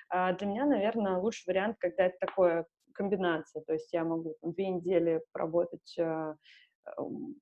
А 0.10 0.34
для 0.34 0.47
меня, 0.47 0.65
наверное, 0.65 1.17
лучший 1.17 1.45
вариант, 1.47 1.77
когда 1.79 2.06
это 2.06 2.17
такое 2.19 2.65
комбинация, 2.93 3.63
то 3.63 3.73
есть 3.73 3.91
я 3.91 4.03
могу 4.03 4.36
там, 4.41 4.53
две 4.53 4.69
недели 4.69 5.21
поработать 5.32 5.97
а, 5.99 6.36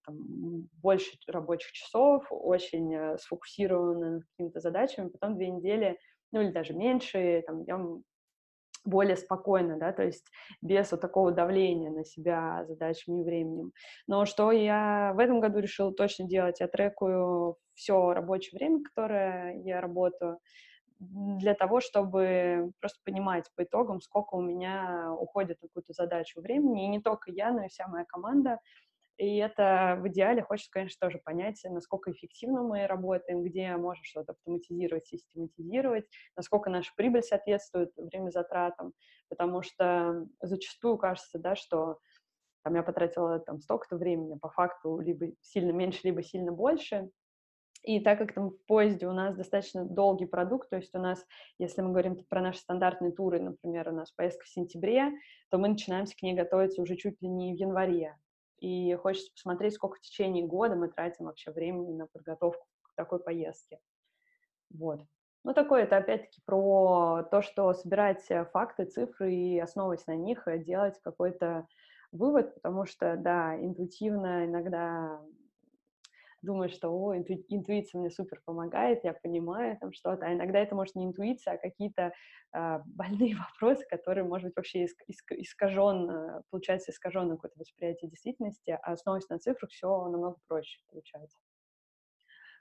там, 0.05 0.67
больше 0.81 1.17
рабочих 1.27 1.71
часов, 1.71 2.25
очень 2.29 2.93
э, 2.93 3.17
сфокусированно 3.17 4.11
над 4.11 4.23
какими-то 4.25 4.59
задачами, 4.59 5.09
потом 5.09 5.35
две 5.35 5.49
недели, 5.49 5.97
ну 6.31 6.41
или 6.41 6.51
даже 6.51 6.73
меньше, 6.73 7.43
там, 7.45 7.63
я 7.63 7.79
более 8.83 9.15
спокойно, 9.15 9.77
да, 9.77 9.93
то 9.93 10.03
есть 10.03 10.25
без 10.61 10.91
вот 10.91 11.01
такого 11.01 11.31
давления 11.31 11.91
на 11.91 12.03
себя 12.03 12.65
задачами 12.67 13.21
и 13.21 13.23
временем. 13.23 13.71
Но 14.07 14.25
что 14.25 14.51
я 14.51 15.13
в 15.15 15.19
этом 15.19 15.39
году 15.39 15.59
решила 15.59 15.93
точно 15.93 16.27
делать, 16.27 16.59
я 16.59 16.67
трекаю 16.67 17.57
все 17.73 18.13
рабочее 18.13 18.57
время, 18.57 18.83
которое 18.83 19.61
я 19.63 19.81
работаю, 19.81 20.39
для 20.99 21.55
того, 21.55 21.79
чтобы 21.79 22.71
просто 22.79 22.99
понимать 23.03 23.45
по 23.55 23.63
итогам, 23.63 24.01
сколько 24.01 24.35
у 24.35 24.41
меня 24.41 25.11
уходит 25.17 25.59
на 25.61 25.67
какую-то 25.67 25.93
задачу 25.93 26.41
времени, 26.41 26.85
и 26.85 26.89
не 26.89 27.01
только 27.01 27.31
я, 27.31 27.51
но 27.51 27.65
и 27.65 27.69
вся 27.69 27.87
моя 27.87 28.05
команда, 28.05 28.59
и 29.21 29.35
это 29.35 29.99
в 30.01 30.07
идеале 30.07 30.41
хочется, 30.41 30.71
конечно, 30.71 31.07
тоже 31.07 31.19
понять, 31.19 31.61
насколько 31.65 32.11
эффективно 32.11 32.63
мы 32.63 32.87
работаем, 32.87 33.43
где 33.43 33.77
можем 33.77 34.03
что-то 34.03 34.31
автоматизировать, 34.31 35.05
систематизировать, 35.05 36.05
насколько 36.35 36.71
наша 36.71 36.91
прибыль 36.97 37.21
соответствует 37.21 37.91
время 37.97 38.31
затратам, 38.31 38.93
потому 39.29 39.61
что 39.61 40.25
зачастую 40.41 40.97
кажется, 40.97 41.37
да, 41.37 41.55
что 41.55 41.99
там 42.63 42.73
я 42.73 42.81
потратила 42.81 43.37
там 43.37 43.59
столько-то 43.61 43.97
времени, 43.97 44.39
по 44.39 44.49
факту 44.49 44.99
либо 44.99 45.27
сильно 45.41 45.71
меньше, 45.71 45.99
либо 46.03 46.23
сильно 46.23 46.51
больше, 46.51 47.11
и 47.83 47.99
так 47.99 48.17
как 48.17 48.33
там 48.33 48.49
в 48.49 48.65
поезде 48.65 49.05
у 49.05 49.13
нас 49.13 49.35
достаточно 49.35 49.85
долгий 49.85 50.25
продукт, 50.25 50.71
то 50.71 50.77
есть 50.77 50.95
у 50.95 50.99
нас, 50.99 51.23
если 51.59 51.83
мы 51.83 51.91
говорим 51.91 52.15
про 52.27 52.41
наши 52.41 52.57
стандартные 52.57 53.11
туры, 53.11 53.39
например, 53.39 53.89
у 53.89 53.91
нас 53.91 54.11
поездка 54.13 54.45
в 54.45 54.49
сентябре, 54.49 55.11
то 55.51 55.59
мы 55.59 55.67
начинаемся 55.67 56.17
к 56.17 56.23
ней 56.23 56.33
готовиться 56.33 56.81
уже 56.81 56.95
чуть 56.95 57.21
ли 57.21 57.27
не 57.27 57.53
в 57.53 57.59
январе 57.59 58.15
и 58.61 58.95
хочется 58.95 59.33
посмотреть, 59.33 59.73
сколько 59.73 59.97
в 59.97 60.01
течение 60.01 60.45
года 60.45 60.75
мы 60.75 60.87
тратим 60.87 61.25
вообще 61.25 61.51
времени 61.51 61.93
на 61.93 62.07
подготовку 62.07 62.65
к 62.83 62.95
такой 62.95 63.19
поездке. 63.19 63.79
Вот. 64.69 65.01
Ну, 65.43 65.53
такое 65.53 65.83
это 65.83 65.97
опять-таки 65.97 66.39
про 66.45 67.23
то, 67.31 67.41
что 67.41 67.73
собирать 67.73 68.23
э, 68.29 68.45
факты, 68.45 68.85
цифры 68.85 69.33
и 69.33 69.59
основываясь 69.59 70.05
на 70.05 70.15
них, 70.15 70.47
э, 70.47 70.59
делать 70.59 70.99
какой-то 71.03 71.67
вывод, 72.11 72.53
потому 72.55 72.85
что, 72.85 73.17
да, 73.17 73.55
интуитивно 73.59 74.45
иногда 74.45 75.19
думаешь, 76.41 76.73
что 76.73 76.89
о, 76.89 77.15
инту, 77.15 77.33
интуиция 77.49 77.99
мне 77.99 78.09
супер 78.09 78.41
помогает, 78.45 79.03
я 79.03 79.13
понимаю 79.13 79.77
там 79.79 79.93
что-то, 79.93 80.25
а 80.25 80.33
иногда 80.33 80.59
это 80.59 80.75
может 80.75 80.95
не 80.95 81.05
интуиция, 81.05 81.53
а 81.53 81.57
какие-то 81.57 82.13
э, 82.53 82.79
больные 82.85 83.35
вопросы, 83.35 83.85
которые, 83.89 84.23
может 84.23 84.47
быть, 84.47 84.55
вообще 84.55 84.83
иск, 84.83 85.01
иск, 85.07 85.31
искажен, 85.33 86.43
получается 86.49 86.91
искаженное 86.91 87.35
какое-то 87.35 87.59
восприятие 87.59 88.09
действительности, 88.09 88.71
а 88.71 88.93
основываясь 88.93 89.29
на 89.29 89.39
цифрах, 89.39 89.71
все 89.71 89.87
намного 90.07 90.37
проще 90.47 90.79
получается. 90.89 91.37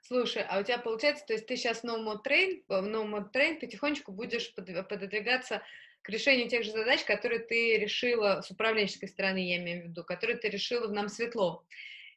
Слушай, 0.03 0.43
а 0.49 0.59
у 0.59 0.63
тебя 0.63 0.79
получается, 0.79 1.25
то 1.25 1.33
есть 1.33 1.45
ты 1.45 1.55
сейчас 1.55 1.83
в 1.83 1.85
No 1.85 2.17
Train, 2.25 2.63
в 2.67 2.71
No 2.71 3.31
Train 3.31 3.59
потихонечку 3.59 4.11
будешь 4.11 4.53
пододвигаться 4.53 5.61
к 6.01 6.09
решению 6.09 6.49
тех 6.49 6.63
же 6.63 6.71
задач, 6.71 7.03
которые 7.03 7.39
ты 7.39 7.77
решила 7.77 8.41
с 8.41 8.49
управленческой 8.49 9.09
стороны, 9.09 9.37
я 9.37 9.57
имею 9.57 9.83
в 9.83 9.87
виду, 9.89 10.03
которые 10.03 10.37
ты 10.37 10.49
решила 10.49 10.87
в 10.87 10.91
«Нам 10.91 11.07
светло» 11.07 11.63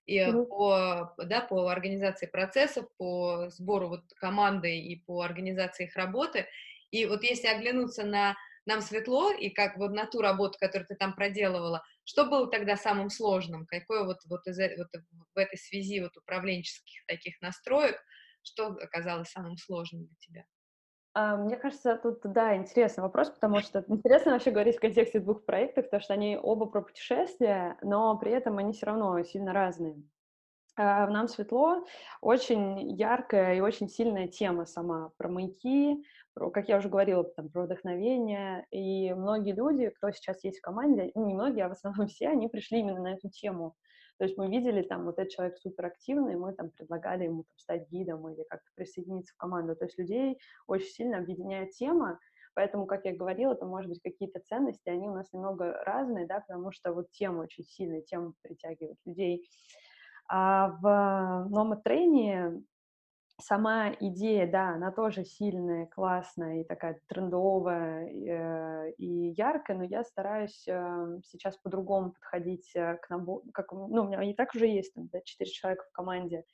и 0.07 0.19
mm-hmm. 0.19 0.47
по, 0.47 1.15
да, 1.25 1.41
по 1.41 1.69
организации 1.69 2.27
процессов, 2.27 2.87
по 2.99 3.49
сбору 3.51 3.89
вот 3.89 4.03
команды 4.17 4.79
и 4.79 4.97
по 4.97 5.23
организации 5.23 5.85
их 5.85 5.97
работы. 5.97 6.47
И 6.91 7.07
вот 7.07 7.23
если 7.23 7.49
оглянуться 7.49 8.05
на 8.05 8.37
нам 8.67 8.81
светло, 8.81 9.31
и 9.31 9.51
как 9.51 9.77
вот 9.77 9.93
на 9.93 10.07
ту 10.07 10.21
работу, 10.21 10.59
которую 10.59 10.87
ты 10.87 10.95
там 10.95 11.15
проделывала, 11.15 11.83
что 12.05 12.25
было 12.25 12.51
тогда 12.51 12.77
самым 12.77 13.11
сложным? 13.11 13.67
Какое 13.67 14.05
вот, 14.05 14.19
вот, 14.27 14.47
из, 14.47 14.59
вот 14.59 14.89
в 15.35 15.39
этой 15.39 15.59
связи 15.59 16.01
вот 16.01 16.17
управленческих 16.17 17.05
таких 17.07 17.41
настроек, 17.41 17.97
что 18.43 18.69
оказалось 18.69 19.31
самым 19.31 19.57
сложным 19.57 20.07
для 20.07 20.17
тебя? 20.19 20.45
А, 21.15 21.37
мне 21.37 21.57
кажется, 21.57 21.97
тут, 21.97 22.21
да, 22.25 22.57
интересный 22.57 23.03
вопрос, 23.03 23.31
потому 23.31 23.61
что 23.61 23.85
интересно 23.87 24.33
вообще 24.33 24.51
говорить 24.51 24.77
в 24.77 24.81
контексте 24.81 25.21
двух 25.21 25.45
проектов, 25.45 25.85
потому 25.85 26.01
что 26.01 26.13
они 26.13 26.37
оба 26.37 26.67
про 26.67 26.83
путешествия, 26.83 27.79
но 27.83 28.19
при 28.19 28.33
этом 28.33 28.59
они 28.59 28.73
все 28.73 28.87
равно 28.87 29.23
сильно 29.23 29.53
разные. 29.53 30.03
А, 30.77 31.07
в 31.07 31.11
«Нам 31.11 31.29
светло» 31.29 31.85
очень 32.21 32.97
яркая 32.97 33.55
и 33.55 33.61
очень 33.61 33.89
сильная 33.89 34.27
тема 34.27 34.67
сама 34.67 35.13
про 35.17 35.29
маяки, 35.29 36.05
про, 36.35 36.51
как 36.51 36.69
я 36.69 36.79
уже 36.79 36.89
говорила, 36.89 37.23
там, 37.23 37.49
про 37.49 37.63
вдохновение, 37.63 38.67
и 38.73 39.15
многие 39.15 39.53
люди, 39.53 39.91
кто 39.91 40.11
сейчас 40.11 40.43
есть 40.43 40.59
в 40.59 40.63
команде, 40.63 41.13
ну, 41.15 41.27
не 41.27 41.35
многие, 41.35 41.65
а 41.65 41.69
в 41.69 41.73
основном 41.73 42.07
все, 42.09 42.27
они 42.29 42.49
пришли 42.49 42.81
именно 42.81 43.01
на 43.01 43.13
эту 43.15 43.31
тему. 43.31 43.77
То 44.19 44.25
есть 44.25 44.37
мы 44.39 44.49
видели, 44.49 44.83
там, 44.83 45.05
вот 45.05 45.19
этот 45.19 45.33
человек 45.33 45.59
суперактивный, 45.59 46.37
мы 46.37 46.53
там 46.53 46.71
предлагали 46.71 47.25
ему 47.25 47.45
там, 47.45 47.59
стать 47.59 47.89
гидом 47.91 48.29
или 48.29 48.45
как-то 48.45 48.71
присоединиться 48.75 49.35
в 49.35 49.37
команду. 49.37 49.75
То 49.75 49.85
есть 49.85 49.99
людей 49.99 50.39
очень 50.67 50.89
сильно 50.89 51.19
объединяет 51.19 51.71
тема, 51.73 52.19
Поэтому, 52.55 52.87
как 52.87 53.05
я 53.05 53.15
говорила, 53.15 53.53
это 53.53 53.67
может 53.67 53.91
быть 53.91 54.01
какие-то 54.01 54.41
ценности, 54.41 54.89
они 54.89 55.09
у 55.09 55.15
нас 55.15 55.33
немного 55.33 55.73
разные, 55.85 56.27
да, 56.27 56.41
потому 56.41 56.71
что 56.71 56.93
вот 56.93 57.11
тема 57.11 57.41
очень 57.41 57.65
сильная, 57.65 58.01
тема 58.03 58.33
притягивает 58.43 58.97
людей. 59.05 59.49
А 60.29 60.69
в 60.81 61.49
номотрейне 61.51 62.63
сама 63.41 63.93
идея, 64.01 64.51
да, 64.51 64.71
она 64.71 64.93
тоже 64.93 65.25
сильная, 65.25 65.87
классная 65.87 66.61
и 66.61 66.65
такая 66.65 67.01
трендовая 67.09 68.09
э, 68.09 68.93
и 68.93 69.35
яркая, 69.37 69.77
но 69.77 69.85
я 69.85 70.05
стараюсь 70.05 70.67
э, 70.69 71.19
сейчас 71.25 71.57
по-другому 71.59 72.13
подходить 72.13 72.71
э, 72.75 72.97
к 72.97 73.11
набору, 73.11 73.45
как, 73.53 73.73
ну, 73.73 74.03
у 74.03 74.07
меня 74.07 74.23
и 74.23 74.35
так 74.35 74.55
уже 74.55 74.67
есть 74.67 74.95
там, 74.95 75.09
да, 75.13 75.21
4 75.21 75.51
человека 75.51 75.85
в 75.89 75.93
команде, 75.93 76.45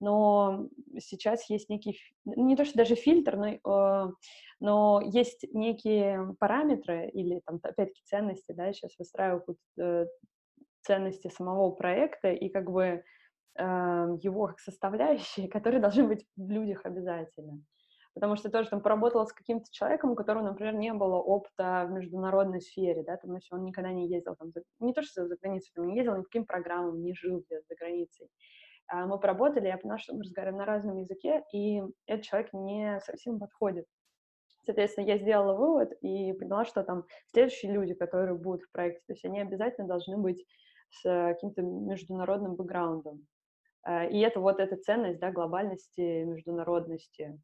но 0.00 0.66
сейчас 0.98 1.48
есть 1.50 1.68
некий, 1.68 2.00
не 2.24 2.56
то 2.56 2.64
что 2.64 2.78
даже 2.78 2.94
фильтр, 2.94 3.36
но, 3.36 4.14
но 4.58 5.02
есть 5.04 5.44
некие 5.52 6.34
параметры 6.38 7.10
или 7.10 7.40
там 7.44 7.60
опять-таки 7.62 8.02
ценности, 8.06 8.52
да, 8.52 8.72
сейчас 8.72 8.98
выстраиваю 8.98 9.44
ценности 10.82 11.28
самого 11.28 11.70
проекта, 11.72 12.32
и 12.32 12.48
как 12.48 12.70
бы 12.70 13.04
его 13.56 14.46
как 14.46 14.60
составляющие, 14.60 15.48
которые 15.50 15.80
должны 15.80 16.06
быть 16.06 16.26
в 16.36 16.50
людях 16.50 16.84
обязательно. 16.84 17.62
Потому 18.14 18.34
что 18.34 18.50
тоже 18.50 18.68
там 18.68 18.80
поработала 18.80 19.24
с 19.24 19.32
каким-то 19.32 19.66
человеком, 19.70 20.10
у 20.10 20.14
которого, 20.16 20.42
например, 20.42 20.74
не 20.74 20.92
было 20.92 21.16
опыта 21.16 21.86
в 21.88 21.92
международной 21.92 22.60
сфере, 22.60 23.04
да, 23.04 23.16
там, 23.16 23.34
если 23.36 23.54
он 23.54 23.64
никогда 23.64 23.92
не 23.92 24.08
ездил 24.08 24.34
там, 24.34 24.50
за, 24.50 24.62
не 24.80 24.92
то 24.92 25.02
что 25.02 25.28
за 25.28 25.36
границу, 25.36 25.70
там, 25.74 25.86
не 25.86 25.96
ездил 25.96 26.16
ни 26.16 26.22
каким 26.22 26.44
программам, 26.44 27.00
не 27.02 27.14
жил 27.14 27.40
где 27.40 27.60
за 27.68 27.74
границей. 27.76 28.28
А 28.88 29.06
мы 29.06 29.20
поработали, 29.20 29.68
я 29.68 29.78
поняла, 29.78 29.98
что 29.98 30.14
мы 30.14 30.24
разговариваем 30.24 30.58
на 30.58 30.66
разном 30.66 30.96
языке, 30.96 31.44
и 31.52 31.80
этот 32.06 32.24
человек 32.24 32.52
не 32.52 32.98
совсем 33.00 33.38
подходит. 33.38 33.86
Соответственно, 34.64 35.06
я 35.06 35.16
сделала 35.16 35.56
вывод 35.56 35.92
и 36.00 36.32
поняла, 36.32 36.64
что 36.64 36.82
там 36.82 37.04
следующие 37.32 37.72
люди, 37.72 37.94
которые 37.94 38.36
будут 38.36 38.62
в 38.62 38.72
проекте, 38.72 39.00
то 39.06 39.12
есть 39.12 39.24
они 39.24 39.40
обязательно 39.40 39.86
должны 39.86 40.18
быть 40.18 40.44
с 40.90 41.02
каким-то 41.02 41.62
международным 41.62 42.56
бэкграундом. 42.56 43.26
Э, 43.86 44.08
и 44.10 44.18
это 44.20 44.40
вот 44.40 44.60
эта 44.60 44.76
ценность, 44.76 45.20
да, 45.20 45.30
глобальности, 45.30 46.24
международности. 46.24 47.40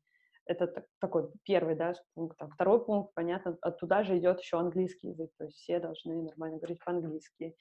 Это 0.46 0.68
так, 0.68 0.87
такой 1.01 1.29
первый, 1.42 1.75
да, 1.75 1.94
пункт. 2.14 2.40
А 2.40 2.49
второй 2.49 2.85
пункт, 2.85 3.12
понятно, 3.14 3.57
оттуда 3.61 4.05
же 4.05 4.16
идет 4.18 4.40
еще 4.40 4.59
английский 4.59 5.09
язык, 5.09 5.31
то 5.38 5.44
есть 5.44 5.57
все 5.57 5.81
должны 5.81 6.22
нормально 6.22 6.59
говорить 6.59 6.83
по-английски. 6.85 7.57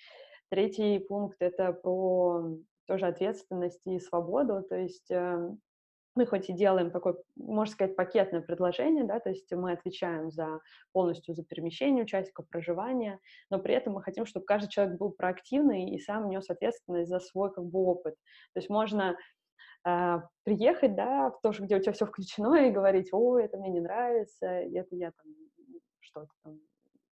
Третий 0.49 0.99
пункт— 0.99 1.37
это 1.39 1.73
про 1.73 2.57
тоже 2.85 3.07
ответственность 3.07 3.81
и 3.87 3.99
свободу, 3.99 4.61
то 4.61 4.75
есть 4.75 5.09
эм, 5.09 5.59
мы 6.15 6.25
хоть 6.25 6.49
и 6.49 6.53
делаем 6.53 6.91
такое, 6.91 7.15
можно 7.35 7.71
сказать, 7.71 7.95
пакетное 7.95 8.41
предложение, 8.41 9.03
да, 9.03 9.19
то 9.19 9.29
есть 9.29 9.51
мы 9.51 9.73
отвечаем 9.73 10.31
за 10.31 10.59
полностью 10.93 11.35
за 11.35 11.43
перемещение 11.43 12.03
участников, 12.03 12.47
проживание, 12.49 13.19
но 13.49 13.59
при 13.59 13.75
этом 13.75 13.93
мы 13.93 14.01
хотим, 14.01 14.25
чтобы 14.25 14.45
каждый 14.45 14.69
человек 14.69 14.97
был 14.97 15.11
проактивный 15.11 15.89
и 15.89 15.99
сам 15.99 16.29
нес 16.29 16.49
ответственность 16.49 17.09
за 17.09 17.19
свой 17.19 17.53
как 17.53 17.65
бы 17.65 17.79
опыт. 17.79 18.15
То 18.53 18.59
есть 18.59 18.69
можно 18.69 19.17
э, 19.85 20.19
приехать, 20.43 20.95
да, 20.95 21.31
в 21.31 21.41
то, 21.41 21.51
где 21.51 21.75
у 21.75 21.79
тебя 21.81 21.91
все 21.91 22.05
включено, 22.05 22.67
и 22.67 22.71
говорить, 22.71 23.09
о, 23.11 23.37
это 23.37 23.57
мне 23.57 23.69
не 23.69 23.81
нравится, 23.81 24.47
это 24.47 24.95
я 24.95 25.11
там 25.11 25.33
что-то 25.99 26.29
там 26.43 26.59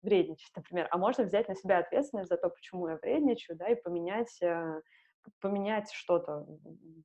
вредничать, 0.02 0.52
например. 0.56 0.88
А 0.92 0.98
можно 0.98 1.24
взять 1.24 1.48
на 1.48 1.56
себя 1.56 1.80
ответственность 1.80 2.30
за 2.30 2.38
то, 2.38 2.50
почему 2.50 2.88
я 2.88 2.98
вредничаю, 2.98 3.58
да, 3.58 3.68
и 3.68 3.82
поменять 3.82 4.42
э, 4.42 4.82
поменять 5.42 5.92
что-то 5.92 6.46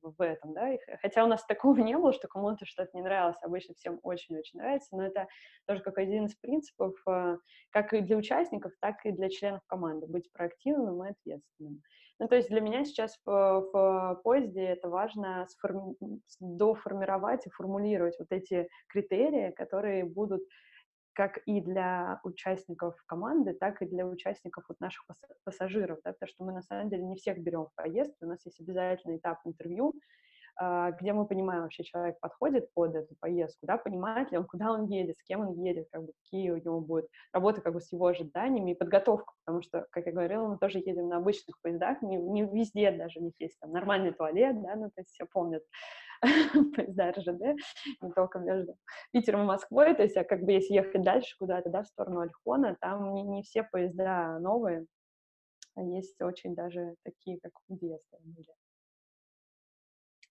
в 0.01 0.21
этом, 0.21 0.53
да, 0.53 0.71
хотя 1.01 1.23
у 1.23 1.27
нас 1.27 1.45
такого 1.45 1.77
не 1.79 1.97
было, 1.97 2.13
что 2.13 2.27
кому-то 2.27 2.65
что-то 2.65 2.89
не 2.93 3.01
нравилось, 3.01 3.37
обычно 3.41 3.75
всем 3.75 3.99
очень-очень 4.03 4.59
нравится, 4.59 4.95
но 4.95 5.05
это 5.05 5.27
тоже 5.67 5.81
как 5.81 5.97
один 5.97 6.25
из 6.25 6.35
принципов, 6.35 6.95
э, 7.07 7.37
как 7.71 7.93
и 7.93 8.01
для 8.01 8.17
участников, 8.17 8.73
так 8.79 9.05
и 9.05 9.11
для 9.11 9.29
членов 9.29 9.61
команды, 9.67 10.07
быть 10.07 10.31
проактивным 10.31 11.03
и 11.03 11.11
ответственным. 11.11 11.81
Ну, 12.19 12.27
то 12.27 12.35
есть 12.35 12.49
для 12.49 12.59
меня 12.59 12.83
сейчас 12.83 13.17
в, 13.25 13.31
в 13.71 14.21
поезде 14.23 14.61
это 14.65 14.89
важно 14.89 15.47
сформи- 15.47 15.95
доформировать 16.41 17.47
и 17.47 17.49
формулировать 17.49 18.17
вот 18.19 18.27
эти 18.31 18.67
критерии, 18.89 19.51
которые 19.51 20.03
будут 20.03 20.41
как 21.19 21.39
и 21.45 21.59
для 21.59 22.21
участников 22.23 22.95
команды, 23.05 23.51
так 23.51 23.81
и 23.81 23.85
для 23.85 24.07
участников 24.07 24.63
вот 24.69 24.79
наших 24.79 25.05
пассажиров, 25.43 25.99
да, 26.05 26.13
потому 26.13 26.29
что 26.29 26.45
мы 26.45 26.53
на 26.53 26.61
самом 26.61 26.87
деле 26.87 27.03
не 27.03 27.17
всех 27.17 27.39
берем 27.39 27.65
в 27.65 27.75
поездку, 27.75 28.25
у 28.25 28.29
нас 28.29 28.39
есть 28.45 28.61
обязательный 28.61 29.17
этап 29.17 29.39
интервью, 29.43 29.93
а, 30.55 30.91
где 30.91 31.11
мы 31.11 31.27
понимаем, 31.27 31.63
вообще 31.63 31.83
человек 31.83 32.17
подходит 32.21 32.73
под 32.73 32.95
эту 32.95 33.15
поездку, 33.19 33.67
да, 33.67 33.77
понимает 33.77 34.31
ли 34.31 34.37
он, 34.37 34.45
куда 34.45 34.71
он 34.71 34.85
едет, 34.85 35.17
с 35.17 35.23
кем 35.23 35.41
он 35.41 35.61
едет, 35.61 35.89
как 35.91 36.05
бы, 36.05 36.13
какие 36.23 36.51
у 36.51 36.57
него 36.57 36.79
будут 36.79 37.09
работы 37.33 37.59
как 37.59 37.73
бы 37.73 37.81
с 37.81 37.91
его 37.91 38.05
ожиданиями 38.05 38.71
и 38.71 38.75
подготовка, 38.75 39.33
потому 39.43 39.61
что, 39.61 39.87
как 39.91 40.05
я 40.05 40.13
говорила, 40.13 40.47
мы 40.47 40.57
тоже 40.57 40.79
едем 40.79 41.09
на 41.09 41.17
обычных 41.17 41.59
поездах, 41.61 42.01
не, 42.01 42.15
не 42.15 42.43
везде 42.43 42.91
даже 42.91 43.19
у 43.19 43.23
них 43.23 43.33
есть 43.39 43.59
там 43.59 43.73
нормальный 43.73 44.13
туалет, 44.13 44.61
да, 44.61 44.77
ну, 44.77 44.85
то 44.85 45.01
есть 45.01 45.09
все 45.09 45.25
помнят 45.25 45.63
поезда 46.75 47.11
РЖД, 47.11 47.61
не 48.01 48.11
только 48.11 48.39
между 48.39 48.77
Питером 49.11 49.41
и 49.41 49.45
Москвой, 49.45 49.95
то 49.95 50.03
есть, 50.03 50.17
а 50.17 50.23
как 50.23 50.43
бы 50.43 50.51
если 50.51 50.73
ехать 50.73 51.03
дальше 51.03 51.35
куда-то, 51.37 51.69
да, 51.69 51.83
в 51.83 51.87
сторону 51.87 52.21
Альхона, 52.21 52.75
там 52.79 53.13
не, 53.13 53.23
не 53.23 53.43
все 53.43 53.63
поезда 53.63 54.39
новые, 54.39 54.85
а 55.75 55.81
есть 55.81 56.21
очень 56.21 56.55
даже 56.55 56.95
такие, 57.03 57.39
как 57.41 57.53
в 57.67 57.77
детстве. 57.77 58.19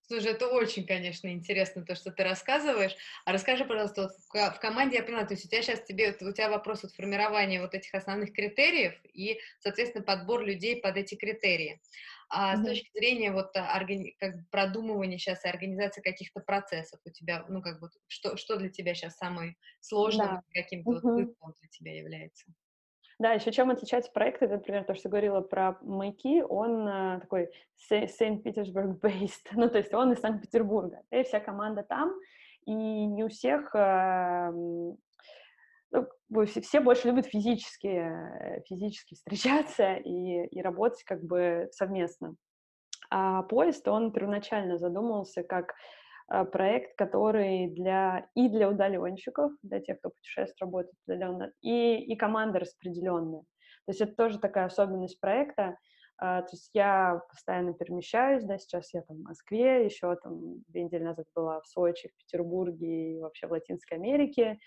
Слушай, 0.09 0.32
это 0.32 0.49
очень, 0.49 0.86
конечно, 0.86 1.28
интересно, 1.28 1.84
то, 1.84 1.95
что 1.95 2.11
ты 2.11 2.24
рассказываешь. 2.24 2.97
А 3.26 3.32
расскажи, 3.32 3.66
пожалуйста, 3.66 4.05
вот 4.05 4.12
в, 4.12 4.57
в 4.57 4.59
команде, 4.59 4.97
я 4.97 5.03
поняла, 5.03 5.26
то 5.26 5.34
есть 5.34 5.45
у 5.45 5.49
тебя 5.49 5.61
сейчас 5.61 5.82
тебе, 5.82 6.16
у 6.18 6.32
тебя 6.32 6.49
вопрос 6.49 6.82
от 6.82 6.93
формирования 6.93 7.61
вот 7.61 7.74
этих 7.74 7.93
основных 7.95 8.32
критериев 8.32 8.95
и, 9.12 9.39
соответственно, 9.59 10.03
подбор 10.03 10.43
людей 10.43 10.80
под 10.80 10.97
эти 10.97 11.14
критерии. 11.14 11.82
А 12.31 12.55
mm-hmm. 12.55 12.62
с 12.62 12.66
точки 12.66 12.91
зрения 12.95 13.33
вот 13.33 13.57
а, 13.57 13.79
органи- 13.79 14.14
как 14.18 14.35
продумывания 14.51 15.18
сейчас 15.18 15.45
и 15.45 15.49
организации 15.49 16.03
каких-то 16.03 16.41
процессов 16.41 17.01
у 17.05 17.11
тебя, 17.11 17.45
ну, 17.49 17.62
как 17.62 17.81
бы, 17.81 17.89
что, 18.07 18.37
что 18.37 18.57
для 18.57 18.68
тебя 18.68 18.95
сейчас 18.95 19.16
самое 19.16 19.57
сложное, 19.81 20.26
да. 20.26 20.43
каким-то 20.53 20.91
mm-hmm. 20.91 21.01
вот 21.03 21.12
вызовом 21.12 21.55
для 21.61 21.68
тебя 21.68 21.97
является? 21.97 22.45
Да, 23.18 23.33
еще 23.33 23.51
чем 23.51 23.70
отличается 23.70 24.12
проект, 24.12 24.43
это, 24.43 24.55
например, 24.55 24.85
то, 24.85 24.95
что 24.95 25.09
говорила 25.09 25.41
про 25.41 25.76
маяки, 25.83 26.41
он 26.43 26.87
uh, 26.87 27.20
такой 27.20 27.51
Saint-Petersburg-based, 27.91 29.49
ну, 29.53 29.68
то 29.68 29.79
есть 29.79 29.93
он 29.93 30.12
из 30.12 30.20
Санкт-Петербурга, 30.20 31.03
и 31.11 31.24
вся 31.24 31.41
команда 31.41 31.83
там, 31.83 32.14
и 32.64 32.72
не 32.72 33.24
у 33.24 33.29
всех, 33.29 33.74
uh, 33.74 34.97
все 36.47 36.81
больше 36.81 37.09
любят 37.09 37.26
физически, 37.26 38.12
физически 38.66 39.14
встречаться 39.16 39.95
и, 39.95 40.47
и 40.47 40.62
работать 40.62 41.03
как 41.05 41.22
бы 41.22 41.68
совместно. 41.72 42.35
А 43.11 43.43
поезд, 43.43 43.89
он 43.89 44.12
первоначально 44.12 44.76
задумывался 44.76 45.43
как 45.43 45.74
а, 46.29 46.45
проект, 46.45 46.97
который 46.97 47.68
для 47.68 48.29
и 48.35 48.49
для 48.49 48.68
удаленщиков, 48.68 49.53
для 49.62 49.81
тех, 49.81 49.99
кто 49.99 50.11
путешествует, 50.11 50.61
работает 50.61 50.95
удаленно, 51.07 51.53
и, 51.62 51.97
и 51.97 52.16
команда 52.16 52.59
распределенная. 52.59 53.41
То 53.87 53.93
есть 53.93 54.01
это 54.03 54.14
тоже 54.14 54.39
такая 54.39 54.66
особенность 54.66 55.20
проекта. 55.20 55.76
Uh, 56.20 56.43
то 56.43 56.49
есть 56.51 56.70
я 56.74 57.22
постоянно 57.31 57.74
перемещаюсь, 57.74 58.43
да, 58.43 58.59
сейчас 58.59 58.93
я 58.93 59.03
там 59.03 59.18
в 59.18 59.22
Москве, 59.22 59.85
еще 59.85 60.16
там 60.16 60.64
две 60.66 60.83
недели 60.83 61.05
назад 61.05 61.26
была 61.33 61.61
в 61.61 61.66
Сочи, 61.68 62.09
в 62.09 62.16
Петербурге 62.16 63.14
и 63.14 63.20
вообще 63.20 63.47
в 63.47 63.53
Латинской 63.53 63.99
Америке. 63.99 64.59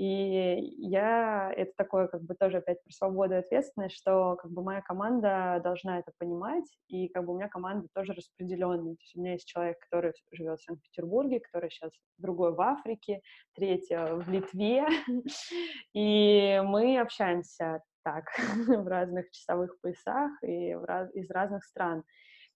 И 0.00 0.72
я, 0.78 1.52
это 1.54 1.72
такое 1.76 2.08
как 2.08 2.22
бы 2.22 2.34
тоже 2.34 2.56
опять 2.56 2.82
про 2.82 2.90
свободу 2.90 3.34
и 3.34 3.36
ответственность, 3.36 3.96
что 3.96 4.36
как 4.36 4.50
бы 4.50 4.62
моя 4.62 4.80
команда 4.80 5.60
должна 5.62 5.98
это 5.98 6.10
понимать, 6.16 6.64
и 6.88 7.08
как 7.08 7.26
бы 7.26 7.34
у 7.34 7.36
меня 7.36 7.48
команда 7.48 7.86
тоже 7.94 8.14
распределенная. 8.14 8.94
То 8.94 9.02
есть 9.02 9.14
у 9.14 9.20
меня 9.20 9.32
есть 9.32 9.46
человек, 9.46 9.78
который 9.78 10.14
живет 10.32 10.58
в 10.58 10.64
Санкт-Петербурге, 10.64 11.40
который 11.40 11.68
сейчас 11.68 11.90
другой 12.16 12.54
в 12.54 12.60
Африке, 12.62 13.20
третья 13.54 14.14
в 14.14 14.26
Литве, 14.30 14.86
и 15.92 16.62
мы 16.64 16.98
общаемся 16.98 17.82
так 18.02 18.24
в 18.68 18.86
разных 18.88 19.30
часовых 19.30 19.78
поясах 19.82 20.30
и 20.42 20.72
раз, 20.76 21.14
из 21.14 21.30
разных 21.30 21.62
стран. 21.62 22.04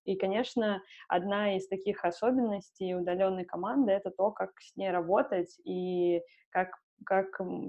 И, 0.06 0.16
конечно, 0.16 0.82
одна 1.08 1.56
из 1.58 1.68
таких 1.68 2.06
особенностей 2.06 2.94
удаленной 2.94 3.44
команды— 3.44 3.92
это 3.92 4.10
то, 4.10 4.30
как 4.30 4.50
с 4.60 4.76
ней 4.76 4.90
работать 4.90 5.58
и 5.66 6.22
как 6.48 6.70
как 7.04 7.26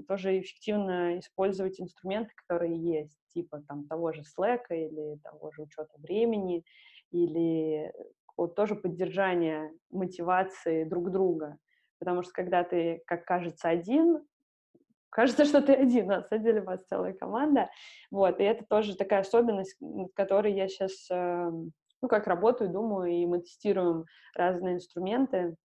тоже 0.08 0.40
эффективно 0.40 1.18
использовать 1.18 1.80
инструменты, 1.80 2.30
которые 2.34 2.76
есть, 2.76 3.18
типа 3.28 3.62
там 3.68 3.86
того 3.86 4.12
же 4.12 4.22
Slack 4.22 4.62
или 4.70 5.18
того 5.22 5.50
же 5.52 5.62
учета 5.62 5.92
времени, 5.98 6.64
или 7.10 7.92
вот 8.36 8.54
тоже 8.54 8.74
поддержание 8.74 9.72
мотивации 9.90 10.84
друг 10.84 11.10
друга. 11.10 11.58
Потому 11.98 12.22
что 12.22 12.32
когда 12.32 12.64
ты, 12.64 13.02
как 13.06 13.24
кажется, 13.24 13.68
один, 13.68 14.22
кажется, 15.10 15.44
что 15.44 15.62
ты 15.62 15.72
один, 15.74 16.10
а 16.10 16.16
на 16.18 16.22
самом 16.22 16.44
деле 16.44 16.60
у 16.60 16.64
вас 16.64 16.84
целая 16.86 17.14
команда. 17.14 17.70
Вот, 18.10 18.40
и 18.40 18.44
это 18.44 18.64
тоже 18.68 18.96
такая 18.96 19.20
особенность, 19.20 19.76
над 19.80 20.12
которой 20.14 20.52
я 20.54 20.68
сейчас, 20.68 21.08
эм, 21.10 21.72
ну, 22.02 22.08
как 22.08 22.26
работаю, 22.26 22.70
думаю, 22.70 23.12
и 23.12 23.26
мы 23.26 23.40
тестируем 23.40 24.04
разные 24.34 24.74
инструменты, 24.74 25.56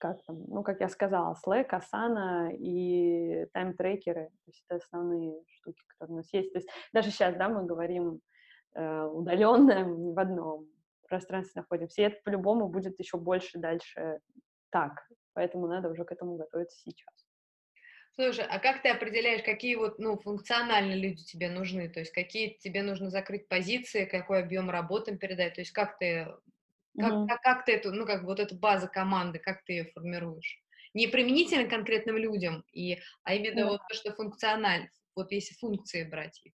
как 0.00 0.24
там, 0.24 0.42
ну, 0.48 0.62
как 0.62 0.80
я 0.80 0.88
сказала, 0.88 1.36
Slack, 1.46 1.68
Asana 1.70 2.52
и 2.56 3.46
тайм-трекеры, 3.52 4.30
то 4.30 4.46
есть 4.46 4.64
это 4.66 4.76
основные 4.82 5.34
штуки, 5.46 5.80
которые 5.86 6.14
у 6.14 6.16
нас 6.16 6.32
есть. 6.32 6.52
То 6.52 6.58
есть 6.58 6.68
даже 6.92 7.10
сейчас, 7.10 7.36
да, 7.36 7.48
мы 7.48 7.66
говорим 7.66 8.20
э, 8.74 9.02
удаленно, 9.04 9.84
в 9.84 10.18
одном 10.18 10.66
пространстве 11.08 11.60
находимся, 11.60 12.02
и 12.02 12.04
это 12.06 12.16
по-любому 12.24 12.68
будет 12.68 12.98
еще 12.98 13.18
больше 13.18 13.58
дальше 13.58 14.20
так, 14.70 15.06
поэтому 15.34 15.66
надо 15.66 15.90
уже 15.90 16.04
к 16.04 16.12
этому 16.12 16.36
готовиться 16.36 16.78
сейчас. 16.78 17.26
Слушай, 18.12 18.46
а 18.48 18.58
как 18.58 18.82
ты 18.82 18.88
определяешь, 18.88 19.42
какие 19.42 19.76
вот, 19.76 19.98
ну, 19.98 20.18
функциональные 20.18 20.96
люди 20.96 21.24
тебе 21.24 21.48
нужны? 21.48 21.88
То 21.88 22.00
есть 22.00 22.12
какие 22.12 22.56
тебе 22.58 22.82
нужно 22.82 23.10
закрыть 23.10 23.48
позиции, 23.48 24.04
какой 24.04 24.42
объем 24.42 24.68
работы 24.68 25.12
им 25.12 25.18
передать? 25.18 25.54
То 25.54 25.60
есть 25.60 25.70
как 25.72 25.98
ты 25.98 26.26
как, 26.98 27.12
mm-hmm. 27.12 27.26
как, 27.28 27.42
как 27.42 27.64
ты 27.64 27.72
эту, 27.72 27.92
ну, 27.92 28.06
как 28.06 28.24
вот 28.24 28.40
эту 28.40 28.56
базу 28.56 28.88
команды, 28.88 29.38
как 29.38 29.64
ты 29.64 29.72
ее 29.74 29.84
формируешь? 29.92 30.60
Не 30.94 31.06
применительно 31.06 31.68
конкретным 31.68 32.16
людям, 32.16 32.64
и, 32.72 32.98
а 33.22 33.34
именно 33.34 33.60
mm-hmm. 33.60 33.68
вот 33.68 33.80
то, 33.88 33.94
что 33.94 34.12
функционально, 34.12 34.88
вот 35.14 35.30
если 35.30 35.54
функции 35.54 36.04
брать 36.04 36.40
их. 36.44 36.52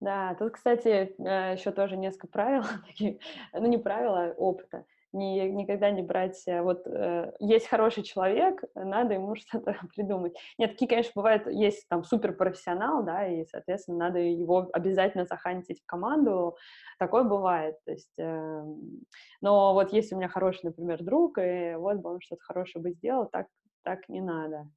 Да, 0.00 0.34
тут, 0.34 0.54
кстати, 0.54 1.14
э, 1.16 1.54
еще 1.54 1.70
тоже 1.70 1.96
несколько 1.96 2.26
правил, 2.26 2.64
ну, 3.52 3.66
не 3.66 3.78
правила, 3.78 4.24
а 4.24 4.32
опыта 4.32 4.84
не, 5.12 5.50
никогда 5.50 5.90
не 5.90 6.02
брать, 6.02 6.42
э, 6.46 6.62
вот 6.62 6.86
э, 6.86 7.32
есть 7.40 7.66
хороший 7.68 8.02
человек, 8.02 8.62
надо 8.74 9.14
ему 9.14 9.34
что-то 9.36 9.76
придумать. 9.94 10.34
Нет, 10.58 10.72
такие, 10.72 10.88
конечно, 10.88 11.12
бывают, 11.14 11.46
есть 11.46 11.88
там 11.88 12.04
суперпрофессионал, 12.04 13.04
да, 13.04 13.26
и, 13.26 13.44
соответственно, 13.46 13.98
надо 13.98 14.18
его 14.18 14.68
обязательно 14.72 15.26
захантить 15.26 15.82
в 15.82 15.86
команду, 15.86 16.56
такое 16.98 17.24
бывает, 17.24 17.76
то 17.84 17.92
есть, 17.92 18.12
э, 18.18 18.62
но 19.40 19.74
вот 19.74 19.92
если 19.92 20.14
у 20.14 20.18
меня 20.18 20.28
хороший, 20.28 20.66
например, 20.66 21.02
друг, 21.02 21.38
и 21.38 21.74
вот 21.76 21.96
бы 21.98 22.10
он 22.10 22.20
что-то 22.20 22.42
хорошее 22.44 22.82
бы 22.82 22.92
сделал, 22.92 23.26
так, 23.26 23.46
так 23.84 24.08
не 24.08 24.20
надо. 24.20 24.68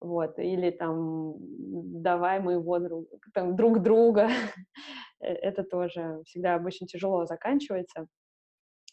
Вот, 0.00 0.38
или 0.38 0.70
там, 0.70 1.34
давай 1.38 2.38
моего 2.40 2.78
друга, 2.78 3.08
там, 3.32 3.56
друг 3.56 3.80
друга, 3.82 4.28
э, 5.20 5.26
это 5.28 5.64
тоже 5.64 6.22
всегда 6.26 6.54
обычно 6.54 6.86
тяжело 6.86 7.24
заканчивается. 7.26 8.06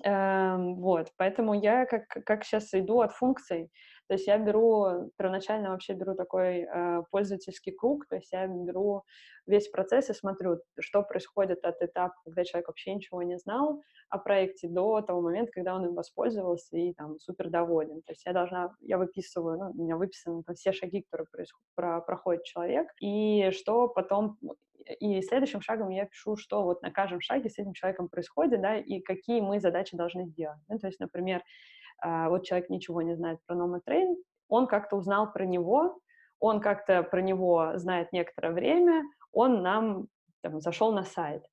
Эм, 0.04 0.76
вот, 0.76 1.12
поэтому 1.18 1.54
я 1.54 1.86
как, 1.86 2.08
как 2.26 2.44
сейчас 2.44 2.74
иду 2.74 3.02
от 3.02 3.12
функций, 3.14 3.72
то 4.08 4.16
есть 4.16 4.28
я 4.28 4.38
беру, 4.38 5.12
первоначально 5.18 5.70
вообще 5.70 5.94
беру 5.94 6.16
такой 6.16 6.62
э, 6.62 7.04
пользовательский 7.12 7.72
круг, 7.72 8.06
то 8.08 8.16
есть 8.16 8.32
я 8.32 8.48
беру 8.48 9.04
весь 9.46 9.70
процесс 9.70 10.10
и 10.10 10.14
смотрю, 10.14 10.60
что 10.80 11.04
происходит 11.04 11.64
от 11.64 11.82
этапа, 11.82 12.16
когда 12.24 12.44
человек 12.44 12.68
вообще 12.68 12.94
ничего 12.96 13.24
не 13.24 13.38
знал 13.38 13.82
о 14.10 14.18
проекте, 14.18 14.68
до 14.68 15.02
того 15.02 15.22
момента, 15.22 15.52
когда 15.52 15.76
он 15.76 15.86
им 15.86 15.96
воспользовался 15.96 16.78
и 16.78 16.94
там 16.94 17.20
супер 17.20 17.50
доволен. 17.50 18.02
То 18.04 18.12
есть 18.12 18.26
я 18.26 18.34
должна, 18.34 18.76
я 18.82 18.98
выписываю, 18.98 19.58
ну, 19.58 19.72
у 19.72 19.84
меня 19.84 19.98
выписаны 19.98 20.44
там 20.44 20.56
все 20.56 20.72
шаги, 20.72 21.02
которые 21.02 21.28
происходят, 21.32 21.66
про, 21.76 22.02
проходит 22.02 22.44
человек, 22.44 22.88
и 23.00 23.52
что 23.52 23.88
потом 23.88 24.38
и 25.00 25.22
следующим 25.22 25.62
шагом 25.62 25.90
я 25.90 26.06
пишу, 26.06 26.36
что 26.36 26.64
вот 26.64 26.82
на 26.82 26.92
каждом 26.92 27.22
шаге 27.22 27.50
с 27.50 27.58
этим 27.58 27.74
человеком 27.74 28.10
происходит, 28.10 28.62
да, 28.62 28.78
и 28.78 29.00
какие 29.00 29.42
мы 29.42 29.60
задачи 29.60 29.96
должны 29.96 30.26
сделать. 30.26 30.60
Ну, 30.68 30.78
то 30.78 30.88
есть, 30.88 31.00
например, 31.00 31.42
вот 32.04 32.44
человек 32.44 32.70
ничего 32.70 33.02
не 33.02 33.16
знает 33.16 33.40
про 33.46 33.56
Nomad 33.56 33.82
Train, 33.88 34.16
он 34.48 34.68
как-то 34.68 34.96
узнал 34.98 35.32
про 35.32 35.46
него, 35.46 36.00
он 36.40 36.60
как-то 36.60 37.04
про 37.04 37.22
него 37.22 37.74
знает 37.76 38.12
некоторое 38.12 38.52
время, 38.52 39.04
он 39.32 39.62
нам 39.62 40.08
там, 40.42 40.60
зашел 40.62 40.92
на 40.92 41.04
сайт. 41.04 41.44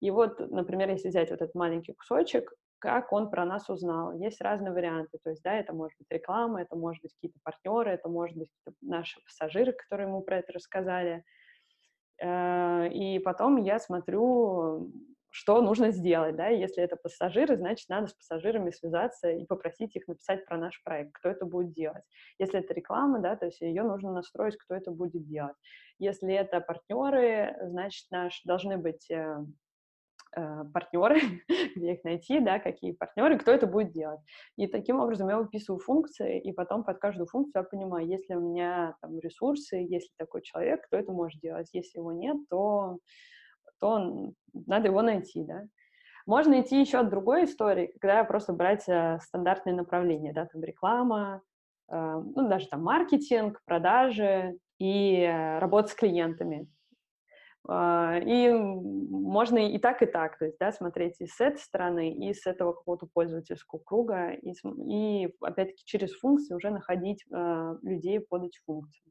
И 0.00 0.10
вот, 0.10 0.38
например, 0.38 0.90
если 0.90 1.08
взять 1.08 1.30
вот 1.30 1.42
этот 1.42 1.54
маленький 1.54 1.92
кусочек, 1.92 2.52
как 2.78 3.12
он 3.12 3.30
про 3.30 3.44
нас 3.44 3.68
узнал. 3.68 4.12
Есть 4.12 4.40
разные 4.40 4.72
варианты, 4.72 5.18
то 5.22 5.30
есть, 5.30 5.42
да, 5.42 5.54
это 5.54 5.72
может 5.72 5.98
быть 5.98 6.06
реклама, 6.10 6.62
это 6.62 6.76
может 6.76 7.02
быть 7.02 7.12
какие-то 7.14 7.38
партнеры, 7.42 7.90
это 7.90 8.08
может 8.08 8.36
быть 8.36 8.50
наши 8.82 9.20
пассажиры, 9.24 9.72
которые 9.72 10.08
ему 10.08 10.20
про 10.20 10.38
это 10.38 10.52
рассказали. 10.52 11.24
Э, 12.20 12.88
и 12.88 13.18
потом 13.18 13.56
я 13.56 13.78
смотрю, 13.78 14.92
что 15.36 15.60
нужно 15.60 15.90
сделать, 15.90 16.34
да, 16.34 16.48
если 16.48 16.82
это 16.82 16.96
пассажиры, 16.96 17.58
значит, 17.58 17.90
надо 17.90 18.06
с 18.06 18.14
пассажирами 18.14 18.70
связаться 18.70 19.28
и 19.28 19.44
попросить 19.44 19.94
их 19.94 20.08
написать 20.08 20.46
про 20.46 20.56
наш 20.56 20.82
проект, 20.82 21.12
кто 21.12 21.28
это 21.28 21.44
будет 21.44 21.74
делать. 21.74 22.02
Если 22.38 22.60
это 22.60 22.72
реклама, 22.72 23.18
да, 23.18 23.36
то 23.36 23.44
есть 23.44 23.60
ее 23.60 23.82
нужно 23.82 24.14
настроить, 24.14 24.56
кто 24.56 24.74
это 24.74 24.92
будет 24.92 25.26
делать. 25.26 25.54
Если 25.98 26.32
это 26.32 26.62
партнеры, 26.62 27.54
значит, 27.64 28.06
наш 28.10 28.40
должны 28.44 28.78
быть 28.78 29.10
э, 29.10 29.44
э, 30.36 30.64
партнеры, 30.72 31.20
где 31.76 31.92
их 31.92 32.04
найти, 32.04 32.40
да, 32.40 32.58
какие 32.58 32.92
партнеры, 32.92 33.38
кто 33.38 33.50
это 33.50 33.66
будет 33.66 33.92
делать. 33.92 34.20
И 34.56 34.66
таким 34.66 35.00
образом 35.00 35.28
я 35.28 35.36
выписываю 35.36 35.80
функции, 35.80 36.40
и 36.40 36.50
потом 36.52 36.82
под 36.82 36.98
каждую 36.98 37.26
функцию 37.26 37.62
я 37.62 37.68
понимаю, 37.68 38.06
есть 38.06 38.26
ли 38.30 38.36
у 38.36 38.40
меня 38.40 38.96
там 39.02 39.18
ресурсы, 39.18 39.76
есть 39.76 40.12
ли 40.12 40.14
такой 40.16 40.40
человек, 40.40 40.86
кто 40.86 40.96
это 40.96 41.12
может 41.12 41.42
делать. 41.42 41.68
Если 41.74 41.98
его 41.98 42.12
нет, 42.12 42.38
то, 42.48 43.00
то 43.80 44.32
надо 44.66 44.88
его 44.88 45.02
найти, 45.02 45.44
да. 45.44 45.64
Можно 46.26 46.60
идти 46.60 46.80
еще 46.80 46.98
от 46.98 47.08
другой 47.08 47.44
истории, 47.44 47.94
когда 48.00 48.24
просто 48.24 48.52
брать 48.52 48.88
э, 48.88 49.18
стандартные 49.22 49.74
направления, 49.74 50.32
да, 50.32 50.46
там 50.46 50.62
реклама, 50.64 51.42
э, 51.88 52.22
ну, 52.34 52.48
даже 52.48 52.66
там 52.68 52.82
маркетинг, 52.82 53.60
продажи 53.64 54.58
и 54.78 55.20
э, 55.20 55.58
работа 55.60 55.88
с 55.88 55.94
клиентами. 55.94 56.68
Uh, 57.68 58.22
и 58.24 58.52
можно 58.52 59.58
и 59.58 59.76
так, 59.78 60.00
и 60.00 60.06
так, 60.06 60.38
то 60.38 60.44
есть, 60.44 60.56
да, 60.60 60.70
смотреть 60.70 61.20
и 61.20 61.26
с 61.26 61.40
этой 61.40 61.58
стороны, 61.58 62.12
и 62.12 62.32
с 62.32 62.46
этого 62.46 62.72
какого-то 62.72 63.08
пользовательского 63.12 63.80
круга, 63.80 64.30
и, 64.30 64.52
и 64.86 65.34
опять-таки, 65.40 65.82
через 65.84 66.12
функции 66.12 66.54
уже 66.54 66.70
находить 66.70 67.24
uh, 67.34 67.76
людей 67.82 68.20
под 68.20 68.44
эти 68.44 68.60
функции. 68.64 69.10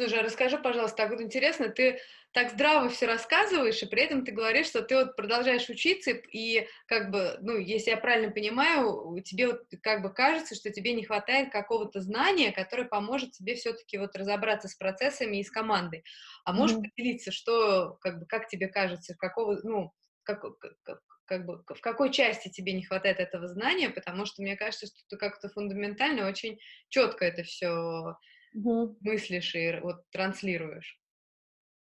Слушай, 0.00 0.20
а 0.20 0.22
расскажи, 0.22 0.56
пожалуйста, 0.56 0.96
так 0.96 1.10
вот 1.10 1.20
интересно, 1.20 1.68
ты 1.68 2.00
так 2.32 2.52
здраво 2.52 2.88
все 2.88 3.04
рассказываешь, 3.04 3.82
и 3.82 3.86
при 3.86 4.00
этом 4.00 4.24
ты 4.24 4.32
говоришь, 4.32 4.68
что 4.68 4.80
ты 4.80 4.94
вот 4.94 5.14
продолжаешь 5.14 5.68
учиться, 5.68 6.12
и 6.12 6.66
как 6.86 7.10
бы, 7.10 7.36
ну, 7.42 7.58
если 7.58 7.90
я 7.90 7.98
правильно 7.98 8.32
понимаю, 8.32 9.20
тебе 9.22 9.48
вот 9.48 9.60
как 9.82 10.00
бы 10.00 10.10
кажется, 10.10 10.54
что 10.54 10.70
тебе 10.70 10.94
не 10.94 11.04
хватает 11.04 11.52
какого-то 11.52 12.00
знания, 12.00 12.50
которое 12.50 12.84
поможет 12.84 13.32
тебе 13.32 13.56
все-таки 13.56 13.98
вот 13.98 14.16
разобраться 14.16 14.68
с 14.68 14.74
процессами 14.74 15.36
и 15.36 15.44
с 15.44 15.50
командой. 15.50 16.02
А 16.46 16.54
можешь 16.54 16.78
mm-hmm. 16.78 16.90
поделиться, 16.96 17.30
что, 17.30 17.98
как 18.00 18.20
бы, 18.20 18.24
как 18.24 18.48
тебе 18.48 18.68
кажется, 18.68 19.14
какого, 19.18 19.60
ну, 19.64 19.92
как, 20.22 20.40
как, 20.82 21.02
как 21.26 21.44
бы 21.44 21.62
в 21.68 21.80
какой 21.82 22.10
части 22.10 22.48
тебе 22.48 22.72
не 22.72 22.84
хватает 22.84 23.20
этого 23.20 23.48
знания, 23.48 23.90
потому 23.90 24.24
что 24.24 24.40
мне 24.40 24.56
кажется, 24.56 24.86
что 24.86 24.96
ты 25.10 25.18
как-то 25.18 25.50
фундаментально 25.50 26.26
очень 26.26 26.58
четко 26.88 27.26
это 27.26 27.42
все 27.42 28.16
угу. 28.54 28.96
мыслишь 29.00 29.54
и 29.54 29.80
вот 29.80 30.08
транслируешь? 30.10 31.00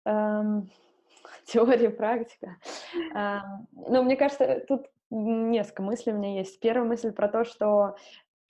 Эм, 0.06 0.70
теория, 1.46 1.90
практика. 1.90 2.58
Эм, 3.16 3.68
ну, 3.72 4.04
мне 4.04 4.16
кажется, 4.16 4.64
тут 4.68 4.88
несколько 5.10 5.84
мыслей 5.84 6.14
у 6.14 6.18
меня 6.18 6.40
есть. 6.40 6.60
Первая 6.60 6.88
мысль 6.88 7.12
про 7.12 7.28
то, 7.28 7.44
что 7.44 7.96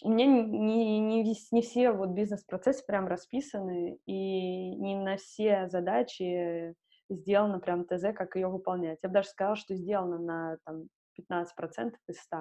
у 0.03 0.09
меня 0.09 0.26
не, 0.26 0.43
не, 0.43 1.36
не, 1.51 1.62
все 1.62 1.91
вот 1.91 2.09
бизнес-процессы 2.09 2.86
прям 2.86 3.07
расписаны, 3.07 3.99
и 4.05 4.76
не 4.76 4.95
на 4.95 5.18
все 5.18 5.68
задачи 5.70 6.76
сделано 7.09 7.59
прям 7.59 7.86
ТЗ, 7.86 8.14
как 8.16 8.36
ее 8.36 8.47
выполнять. 8.47 8.99
Я 9.03 9.09
бы 9.09 9.16
даже 9.16 9.30
сказала, 9.30 9.55
что 9.55 9.76
сделано 9.76 10.18
на 10.18 10.57
там, 10.66 10.88
15% 11.18 11.93
из 12.07 12.20
100. 12.20 12.38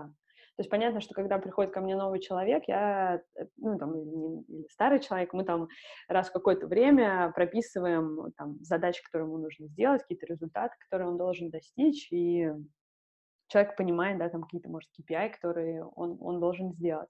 То 0.60 0.62
есть 0.62 0.70
понятно, 0.70 1.00
что 1.00 1.14
когда 1.14 1.38
приходит 1.38 1.72
ко 1.72 1.80
мне 1.80 1.96
новый 1.96 2.20
человек, 2.20 2.64
я, 2.66 3.22
э, 3.34 3.46
ну, 3.56 3.78
там, 3.78 3.96
или, 3.96 4.44
или 4.58 4.68
старый 4.68 5.00
человек, 5.00 5.32
мы 5.32 5.42
там 5.42 5.68
раз 6.06 6.28
в 6.28 6.32
какое-то 6.34 6.66
время 6.66 7.32
прописываем 7.34 8.30
там 8.36 8.58
задачи, 8.60 9.02
которые 9.02 9.26
ему 9.26 9.38
нужно 9.38 9.68
сделать, 9.68 10.02
какие-то 10.02 10.26
результаты, 10.26 10.74
которые 10.80 11.08
он 11.08 11.16
должен 11.16 11.48
достичь, 11.48 12.12
и 12.12 12.50
человек 13.46 13.74
понимает, 13.74 14.18
да, 14.18 14.28
там 14.28 14.42
какие-то, 14.42 14.68
может, 14.68 14.90
KPI, 15.00 15.30
которые 15.30 15.82
он, 15.82 16.18
он 16.20 16.40
должен 16.40 16.74
сделать 16.74 17.08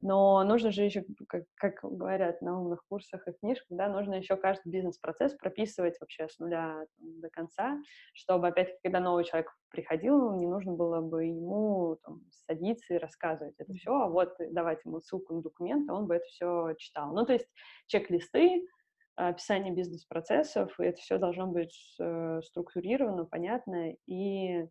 но 0.00 0.44
нужно 0.44 0.70
же 0.70 0.82
еще, 0.82 1.04
как, 1.28 1.44
как 1.54 1.80
говорят 1.82 2.40
на 2.42 2.60
умных 2.60 2.84
курсах 2.88 3.26
и 3.26 3.32
книжках, 3.32 3.66
да, 3.70 3.88
нужно 3.88 4.14
еще 4.14 4.36
каждый 4.36 4.70
бизнес-процесс 4.70 5.34
прописывать 5.34 5.98
вообще 6.00 6.28
с 6.28 6.38
нуля 6.38 6.84
до 6.98 7.28
конца, 7.30 7.78
чтобы, 8.14 8.48
опять-таки, 8.48 8.80
когда 8.82 9.00
новый 9.00 9.24
человек 9.24 9.50
приходил, 9.70 10.36
не 10.38 10.46
нужно 10.46 10.72
было 10.72 11.00
бы 11.00 11.24
ему 11.24 11.98
там, 12.04 12.22
садиться 12.46 12.94
и 12.94 12.98
рассказывать 12.98 13.54
это 13.58 13.72
все, 13.74 13.92
а 13.92 14.08
вот 14.08 14.34
давать 14.50 14.84
ему 14.84 15.00
ссылку 15.00 15.34
на 15.34 15.42
документы, 15.42 15.92
он 15.92 16.06
бы 16.06 16.16
это 16.16 16.24
все 16.26 16.74
читал. 16.78 17.12
Ну, 17.12 17.26
то 17.26 17.32
есть 17.32 17.48
чек-листы, 17.86 18.66
описание 19.16 19.74
бизнес-процессов, 19.74 20.78
и 20.78 20.84
это 20.84 21.00
все 21.00 21.18
должно 21.18 21.48
быть 21.48 21.96
э, 21.98 22.40
структурировано, 22.44 23.24
понятно 23.24 23.94
и 24.06 24.68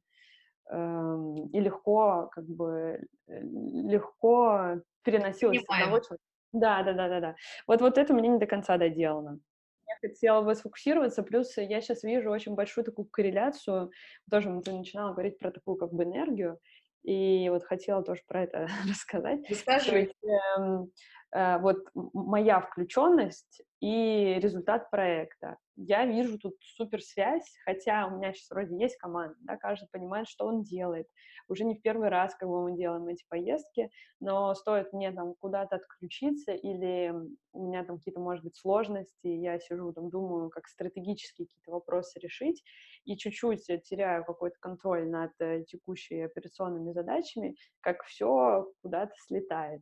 и 0.72 1.60
легко, 1.60 2.30
как 2.32 2.46
бы, 2.46 3.00
э, 3.28 3.40
легко 3.42 4.82
переносилось 5.04 5.60
с 5.64 5.70
одного 5.70 6.00
человека. 6.00 6.24
Да, 6.54 6.84
да, 6.84 6.94
да, 6.94 7.08
да, 7.10 7.20
да. 7.20 7.36
Вот, 7.68 7.82
вот 7.82 7.98
это 7.98 8.14
меня 8.14 8.30
не 8.30 8.40
до 8.40 8.46
конца 8.48 8.78
доделано. 8.78 9.40
Я 9.88 9.96
хотела 10.10 10.42
бы 10.42 10.54
сфокусироваться, 10.56 11.24
плюс 11.24 11.56
я 11.58 11.80
сейчас 11.82 12.04
вижу 12.04 12.30
очень 12.30 12.56
большую 12.56 12.84
такую 12.84 13.06
корреляцию, 13.06 13.92
тоже 14.30 14.50
мы 14.50 14.62
начинала 14.66 15.14
говорить 15.14 15.40
про 15.40 15.52
такую 15.52 15.78
как 15.78 15.94
бы 15.94 16.04
энергию, 16.04 16.60
и 17.04 17.50
вот 17.50 17.64
хотела 17.64 18.04
тоже 18.04 18.22
про 18.28 18.44
это 18.44 18.68
рассказать. 18.90 19.50
Расскажи. 19.50 20.00
Есть, 20.00 20.16
эм, 20.58 20.92
э, 21.34 21.58
вот 21.60 21.78
моя 21.94 22.60
включенность 22.62 23.62
и 23.80 24.38
результат 24.42 24.90
проекта. 24.90 25.58
Я 25.76 26.06
вижу 26.08 26.40
тут 26.40 26.56
суперсвязь, 26.62 27.48
хотя 27.64 28.08
у 28.08 28.18
меня 28.18 28.34
сейчас 28.34 28.50
вроде 28.50 28.76
есть 28.78 28.98
команда, 28.98 29.36
да, 29.42 29.58
каждый 29.58 29.88
понимает, 29.92 30.28
что 30.28 30.46
он 30.46 30.64
делает. 30.64 31.08
Уже 31.48 31.66
не 31.66 31.76
в 31.76 31.82
первый 31.84 32.10
раз, 32.10 32.36
как 32.36 32.50
бы 32.50 32.64
мы 32.64 32.76
делаем 32.76 33.08
эти 33.08 33.24
поездки, 33.30 33.92
но 34.20 34.56
стоит 34.56 34.92
мне 34.92 35.12
там 35.12 35.36
куда-то 35.40 35.76
отключиться 35.76 36.52
или 36.52 37.14
у 37.54 37.68
меня 37.68 37.84
там 37.84 37.98
какие-то, 37.98 38.20
может 38.20 38.44
быть, 38.44 38.58
сложности, 38.58 39.28
я 39.28 39.60
сижу 39.60 39.94
там, 39.94 40.10
думаю, 40.10 40.50
как 40.50 40.68
стратегические 40.68 41.48
какие-то 41.48 41.72
вопросы 41.72 42.20
решить, 42.20 42.64
и 43.08 43.16
чуть-чуть 43.16 43.66
теряю 43.84 44.26
какой-то 44.26 44.58
контроль 44.60 45.10
над 45.10 45.32
э, 45.40 45.64
текущими 45.64 46.26
операционными 46.26 46.92
задачами, 46.92 47.56
как 47.80 48.04
все 48.04 48.68
куда-то 48.82 49.14
слетает. 49.26 49.82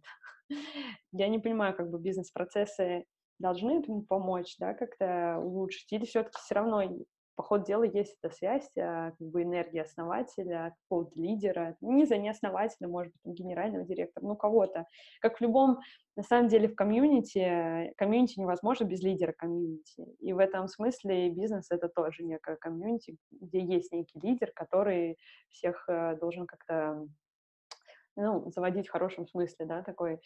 Я 1.12 1.28
не 1.28 1.40
понимаю, 1.40 1.76
как 1.76 1.90
бы 1.90 2.00
бизнес-процессы 2.00 3.06
должны 3.40 3.80
этому 3.80 4.04
помочь, 4.04 4.56
да, 4.60 4.76
как-то 4.76 5.40
улучшить, 5.40 5.92
или 5.92 6.06
все-таки 6.06 6.38
все 6.38 6.56
равно 6.56 6.84
по 7.36 7.44
ходу 7.44 7.66
дела 7.66 7.84
есть 7.84 8.18
эта 8.22 8.34
связь, 8.34 8.70
а, 8.78 9.12
как 9.12 9.28
бы 9.28 9.44
энергия 9.44 9.82
основателя, 9.82 10.76
какого-то 10.84 11.20
лидера, 11.20 11.76
не 11.82 12.06
за 12.06 12.18
неоснователя, 12.18 12.88
может 12.88 13.14
быть, 13.24 13.38
генерального 13.38 13.84
директора, 13.86 14.26
ну, 14.26 14.36
кого-то. 14.36 14.86
Как 15.20 15.38
в 15.38 15.42
любом, 15.42 15.80
на 16.16 16.24
самом 16.24 16.48
деле, 16.48 16.68
в 16.68 16.76
комьюнити, 16.76 17.94
комьюнити 17.98 18.40
невозможно 18.40 18.86
без 18.86 19.02
лидера 19.04 19.34
комьюнити. 19.34 20.06
И 20.20 20.34
в 20.34 20.40
этом 20.40 20.68
смысле 20.68 21.30
бизнес— 21.30 21.68
это 21.70 21.90
тоже 21.90 22.24
некое 22.24 22.56
комьюнити, 22.56 23.18
где 23.32 23.60
есть 23.60 23.92
некий 23.92 24.20
лидер, 24.20 24.52
который 24.56 25.18
всех 25.50 25.86
э, 25.90 26.18
должен 26.20 26.48
как-то 26.48 27.06
ну, 28.16 28.50
заводить 28.50 28.88
в 28.88 28.92
хорошем 28.92 29.28
смысле, 29.28 29.66
да, 29.66 29.82
такой 29.84 30.20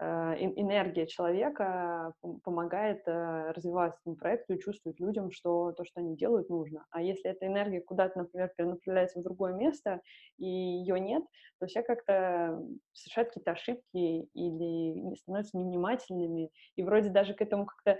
энергия 0.00 1.06
человека 1.06 2.12
помогает 2.44 3.02
э, 3.06 3.50
развиваться 3.50 4.00
этому 4.02 4.16
проекту 4.16 4.54
и 4.54 4.60
чувствовать 4.60 5.00
людям, 5.00 5.32
что 5.32 5.72
то, 5.72 5.84
что 5.84 6.00
они 6.00 6.16
делают, 6.16 6.48
нужно. 6.48 6.86
А 6.90 7.02
если 7.02 7.30
эта 7.30 7.46
энергия 7.46 7.80
куда-то, 7.80 8.18
например, 8.18 8.52
перенаправляется 8.56 9.18
в 9.18 9.24
другое 9.24 9.54
место, 9.54 10.00
и 10.36 10.46
ее 10.46 11.00
нет, 11.00 11.24
то 11.58 11.66
все 11.66 11.82
как-то 11.82 12.62
совершают 12.92 13.30
какие-то 13.30 13.50
ошибки 13.52 14.28
или 14.34 15.14
становятся 15.16 15.58
невнимательными, 15.58 16.50
и 16.76 16.82
вроде 16.84 17.10
даже 17.10 17.34
к 17.34 17.40
этому 17.40 17.66
как-то 17.66 17.98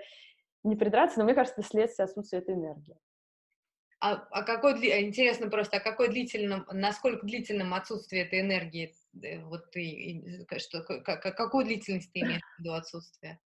не 0.62 0.76
придраться, 0.76 1.18
но 1.18 1.24
мне 1.24 1.34
кажется, 1.34 1.61
это 1.61 1.68
следствие 1.68 2.05
отсутствия 2.05 2.38
этой 2.38 2.55
энергии. 2.55 2.96
А, 4.01 4.26
а 4.30 4.42
какой, 4.44 4.74
интересно 5.03 5.51
просто, 5.51 5.78
а 5.78 5.80
какой 5.80 6.09
длительным, 6.09 6.64
насколько 6.72 7.26
длительным 7.26 7.74
отсутствие 7.74 8.24
этой 8.24 8.40
энергии, 8.40 8.94
э, 9.22 9.40
вот 9.44 9.70
ты, 9.72 10.46
что, 10.59 10.82
как, 10.82 11.22
какую 11.22 11.64
длительность 11.64 12.12
ты 12.12 12.20
имеешь 12.20 12.42
в 12.42 12.61
виду 12.61 12.74
отсутствия? 12.74 13.40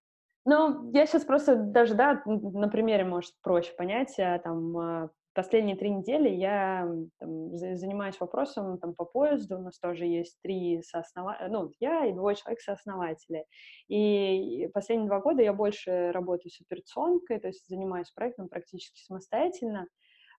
Ну, 0.45 0.91
я 0.93 1.07
сейчас 1.07 1.25
просто 1.25 1.57
даже, 1.57 1.95
да, 1.95 2.23
на 2.27 2.69
примере, 2.69 3.05
может, 3.05 3.33
проще 3.43 3.73
понять, 3.73 4.19
а, 4.19 4.39
там, 4.41 4.77
а, 4.77 5.11
последние 5.35 5.77
три 5.77 5.89
недели 5.89 6.29
я 6.29 6.87
там, 7.19 7.57
занимаюсь 7.57 8.21
вопросом 8.21 8.79
там, 8.79 8.95
по 8.95 9.05
поезду, 9.05 9.59
у 9.59 9.63
нас 9.63 9.79
тоже 9.79 10.05
есть 10.05 10.39
три 10.43 10.83
сооснователя, 10.83 11.49
ну, 11.49 11.71
я 11.81 12.07
и 12.07 12.13
двое 12.13 12.37
человек 12.37 12.61
сооснователи. 12.61 13.47
И 13.89 14.69
последние 14.75 15.09
два 15.09 15.21
года 15.21 15.43
я 15.43 15.53
больше 15.55 16.11
работаю 16.13 16.51
с 16.51 16.61
операционкой, 16.61 17.39
то 17.41 17.47
есть 17.49 17.67
занимаюсь 17.69 18.11
проектом 18.11 18.49
практически 18.49 19.01
самостоятельно, 19.01 19.83
а, 19.83 19.87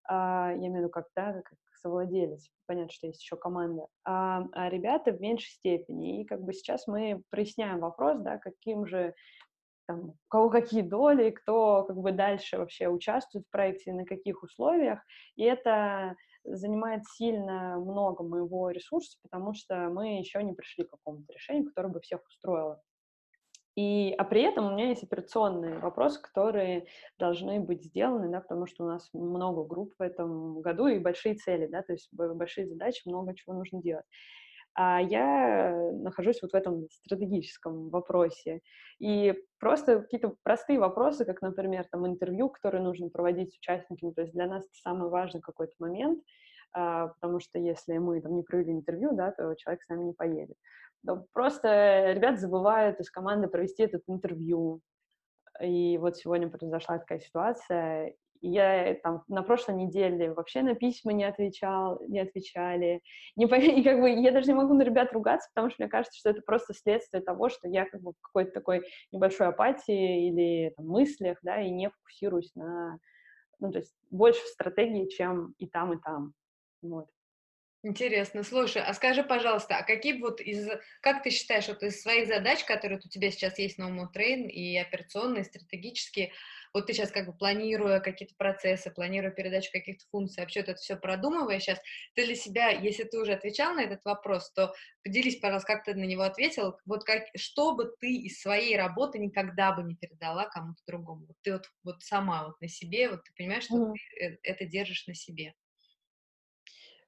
я 0.10 0.54
имею 0.56 0.74
в 0.74 0.78
виду 0.78 0.89
как, 0.89 1.08
да, 1.16 1.34
как 1.34 1.58
совладелец, 1.82 2.49
понятно, 2.66 2.91
что 2.91 3.08
есть 3.08 3.22
еще 3.22 3.36
команда, 3.36 3.88
а, 4.06 4.45
а 4.54 4.70
ребята 4.70 5.12
в 5.12 5.20
меньшей 5.20 5.51
степени. 5.51 6.22
И 6.22 6.26
как 6.26 6.41
бы 6.41 6.54
сейчас 6.54 6.88
мы 6.88 7.22
проясняем 7.30 7.80
вопрос, 7.80 8.20
да, 8.20 8.38
каким 8.38 8.86
же 8.86 9.14
там, 9.86 10.10
у 10.12 10.16
кого 10.30 10.49
какие 10.49 10.82
доли, 10.82 11.32
кто 11.32 11.84
как 11.84 11.97
бы 11.97 12.12
дальше 12.12 12.58
вообще 12.58 12.88
участвует 12.88 13.45
в 13.45 13.51
проекте, 13.51 13.93
на 13.93 14.06
каких 14.06 14.43
условиях, 14.43 14.99
и 15.36 15.43
это 15.43 16.16
занимает 16.45 17.06
сильно 17.06 17.78
много 17.80 18.24
моего 18.24 18.70
ресурса, 18.70 19.18
потому 19.22 19.54
что 19.54 19.89
мы 19.89 20.20
еще 20.20 20.41
не 20.43 20.54
пришли 20.54 20.86
к 20.86 20.91
какому-то 20.91 21.32
решению, 21.34 21.66
которое 21.66 21.89
бы 21.89 22.01
всех 22.01 22.26
устроило. 22.28 22.82
И, 23.76 24.13
а 24.17 24.24
при 24.24 24.43
этом 24.43 24.67
у 24.67 24.71
меня 24.71 24.89
есть 24.89 25.03
операционные 25.03 25.80
вопросы, 25.80 26.21
которые 26.21 26.86
должны 27.17 27.59
быть 27.59 27.84
сделаны, 27.84 28.30
да, 28.30 28.39
потому 28.39 28.67
что 28.67 28.84
у 28.84 28.88
нас 28.88 29.09
много 29.13 29.63
групп 29.63 29.93
в 29.97 30.01
этом 30.01 30.61
году 30.61 30.88
и 30.88 30.99
большие 30.99 31.36
цели, 31.36 31.65
да, 31.65 31.82
то 31.82 31.93
есть 31.93 32.09
большие 32.13 32.67
задачи, 32.67 33.01
много 33.07 33.36
чего 33.36 33.55
нужно 33.55 33.82
делать. 33.82 34.05
А 34.76 34.99
я 35.01 35.71
нахожусь 35.93 36.41
вот 36.41 36.51
в 36.51 36.55
этом 36.55 36.88
стратегическом 36.89 37.89
вопросе. 37.89 38.61
И 38.99 39.36
просто 39.59 40.01
какие-то 40.01 40.36
простые 40.43 40.80
вопросы, 40.80 41.26
как, 41.26 41.41
например, 41.41 41.86
там 41.91 42.07
интервью, 42.07 42.49
которые 42.49 42.84
нужно 42.84 43.09
проводить 43.09 43.53
с 43.53 43.57
участниками, 43.57 44.11
то 44.11 44.21
есть 44.21 44.34
для 44.34 44.47
нас 44.47 44.63
это 44.63 44.74
самый 44.74 45.09
важный 45.09 45.41
какой-то 45.41 45.74
момент, 45.80 46.24
а, 46.74 47.09
потому 47.09 47.39
что 47.39 47.59
если 47.59 47.97
мы 47.99 48.19
там 48.21 48.36
не 48.36 48.43
провели 48.43 48.71
интервью, 48.71 49.13
да, 49.13 49.32
то 49.32 49.53
человек 49.55 49.84
с 49.84 49.89
нами 49.89 50.05
не 50.05 50.13
поедет. 50.13 50.57
Просто 51.34 52.14
ребят 52.14 52.39
забывают 52.39 52.99
из 52.99 53.10
команды 53.10 53.47
провести 53.47 53.84
этот 53.84 54.04
интервью. 54.08 54.82
И 55.62 55.97
вот 55.97 56.18
сегодня 56.18 56.49
произошла 56.49 56.97
такая 56.97 57.20
ситуация, 57.20 58.16
я 58.43 58.95
там 59.01 59.24
на 59.30 59.41
прошлой 59.41 59.76
неделе 59.76 60.34
вообще 60.34 60.62
на 60.64 60.76
письма 60.76 61.14
не 61.14 61.24
отвечал, 61.24 62.01
не 62.08 62.20
отвечали. 62.20 63.01
Не, 63.38 63.45
и 63.80 63.84
как 63.84 64.01
бы 64.01 64.10
я 64.10 64.32
даже 64.32 64.47
не 64.47 64.54
могу 64.54 64.74
на 64.74 64.84
ребят 64.84 65.14
ругаться, 65.14 65.49
потому 65.54 65.72
что 65.72 65.82
мне 65.82 65.89
кажется, 65.89 66.20
что 66.20 66.30
это 66.30 66.41
просто 66.41 66.74
следствие 66.74 67.24
того, 67.24 67.49
что 67.49 67.70
я 67.70 67.86
как 67.86 68.01
бы 68.01 68.12
в 68.12 68.22
какой-то 68.22 68.51
такой 68.51 68.84
небольшой 69.12 69.47
апатии 69.47 70.28
или 70.28 70.74
там, 70.76 70.88
мыслях, 70.88 71.38
да, 71.41 71.62
и 71.62 71.70
не 71.70 71.89
фокусируюсь 71.89 72.54
на, 72.56 72.99
ну, 73.60 73.72
то 73.72 73.80
есть 73.80 73.95
больше 74.12 74.43
в 74.43 74.47
стратегии, 74.47 75.08
чем 75.08 75.56
и 75.58 75.68
там, 75.68 75.93
и 75.93 76.01
там. 76.01 76.34
Вот. 76.82 77.08
Интересно. 77.86 78.43
Слушай, 78.43 78.81
а 78.81 78.93
скажи, 78.93 79.23
пожалуйста, 79.23 79.75
а 79.75 79.84
какие 79.84 80.17
вот 80.21 80.39
из, 80.39 80.69
как 81.01 81.21
ты 81.21 81.31
считаешь, 81.31 81.67
вот 81.67 81.84
из 81.84 82.01
своих 82.01 82.29
задач, 82.29 82.63
которые 82.63 82.97
у 82.97 83.09
тебя 83.09 83.29
сейчас 83.29 83.59
есть 83.59 83.77
на 83.77 83.88
Умутрейн, 83.88 84.47
и 84.47 84.77
операционные, 84.77 85.41
и 85.41 85.45
стратегические, 85.45 86.31
вот 86.73 86.88
ты 86.88 86.93
сейчас 86.93 87.11
как 87.11 87.25
бы 87.25 87.34
планируя 87.34 87.99
какие-то 87.99 88.36
процессы, 88.36 88.89
планируя 88.89 89.31
передачу 89.31 89.69
каких-то 89.69 90.05
функций, 90.11 90.41
вообще 90.41 90.61
это 90.61 90.75
все 90.75 90.95
продумывая 90.95 91.59
сейчас, 91.59 91.77
ты 92.15 92.25
для 92.25 92.36
себя, 92.36 92.69
если 92.69 93.03
ты 93.03 93.19
уже 93.19 93.34
отвечал 93.34 93.73
на 93.75 93.81
этот 93.81 93.99
вопрос, 94.05 94.49
то 94.53 94.73
поделись, 95.03 95.36
пожалуйста, 95.36 95.73
как 95.73 95.84
ты 95.84 95.93
на 95.93 96.05
него 96.05 96.21
ответил, 96.21 96.77
вот 96.86 97.03
как, 97.03 97.23
что 97.36 97.75
бы 97.75 97.93
ты 97.99 98.15
из 98.15 98.39
своей 98.39 98.77
работы 98.77 99.19
никогда 99.19 99.73
бы 99.73 99.84
не 99.84 99.95
передала 99.95 100.45
кому-то 100.45 100.81
другому, 100.88 101.25
вот 101.27 101.36
ты 101.41 101.51
вот, 101.51 101.69
вот 101.84 102.01
сама 102.01 102.47
вот 102.47 102.61
на 102.61 102.69
себе, 102.69 103.09
вот 103.09 103.25
ты 103.25 103.34
понимаешь, 103.36 103.65
что 103.65 103.75
mm-hmm. 103.75 103.93
ты 103.93 104.25
э, 104.25 104.38
это 104.41 104.63
держишь 104.63 105.05
на 105.05 105.13
себе. 105.13 105.53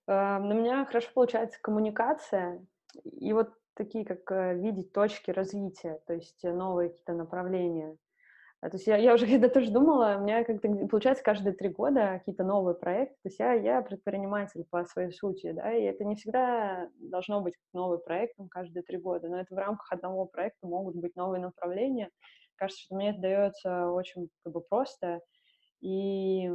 На 0.08 0.53
меня 0.53 0.86
хорошо 0.86 1.10
получается 1.14 1.60
коммуникация 1.62 2.66
и 3.03 3.34
вот 3.34 3.49
такие, 3.76 4.06
как 4.06 4.32
э, 4.32 4.56
видеть 4.56 4.93
точки 4.93 5.32
развития, 5.32 5.99
то 6.08 6.14
есть 6.14 6.43
новые 6.43 6.89
какие-то 6.89 7.14
направления. 7.14 7.97
А, 8.62 8.70
то 8.70 8.78
есть 8.78 8.88
я, 8.88 8.97
я 8.97 9.14
уже 9.14 9.28
когда 9.32 9.49
тоже 9.49 9.72
думала, 9.72 10.16
у 10.18 10.24
меня 10.24 10.43
как-то 10.43 10.68
получается 10.88 11.24
каждые 11.24 11.53
три 11.53 11.70
года 11.70 12.20
какие-то 12.20 12.43
новые 12.43 12.76
проекты. 12.76 13.16
То 13.24 13.30
есть 13.30 13.39
я, 13.39 13.53
я 13.53 13.82
предприниматель 13.82 14.66
по 14.70 14.86
своей 14.86 15.12
сути, 15.12 15.51
да, 15.51 15.72
и 15.72 15.84
это 15.84 16.03
не 16.03 16.16
всегда 16.16 16.89
должно 16.99 17.41
быть 17.41 17.56
новый 17.74 17.99
проект 17.99 18.38
там, 18.38 18.47
каждые 18.49 18.84
три 18.84 18.97
года, 18.97 19.28
но 19.28 19.39
это 19.39 19.53
в 19.53 19.58
рамках 19.58 19.91
одного 19.91 20.26
проекта 20.26 20.68
могут 20.68 20.95
быть 20.95 21.16
новые 21.16 21.41
направления. 21.41 22.10
Кажется, 22.56 22.84
что 22.84 22.95
мне 22.95 23.12
это 23.12 23.20
дается 23.20 23.89
очень 23.89 24.30
как 24.43 24.53
бы 24.53 24.62
просто 24.62 25.20
и 25.86 26.49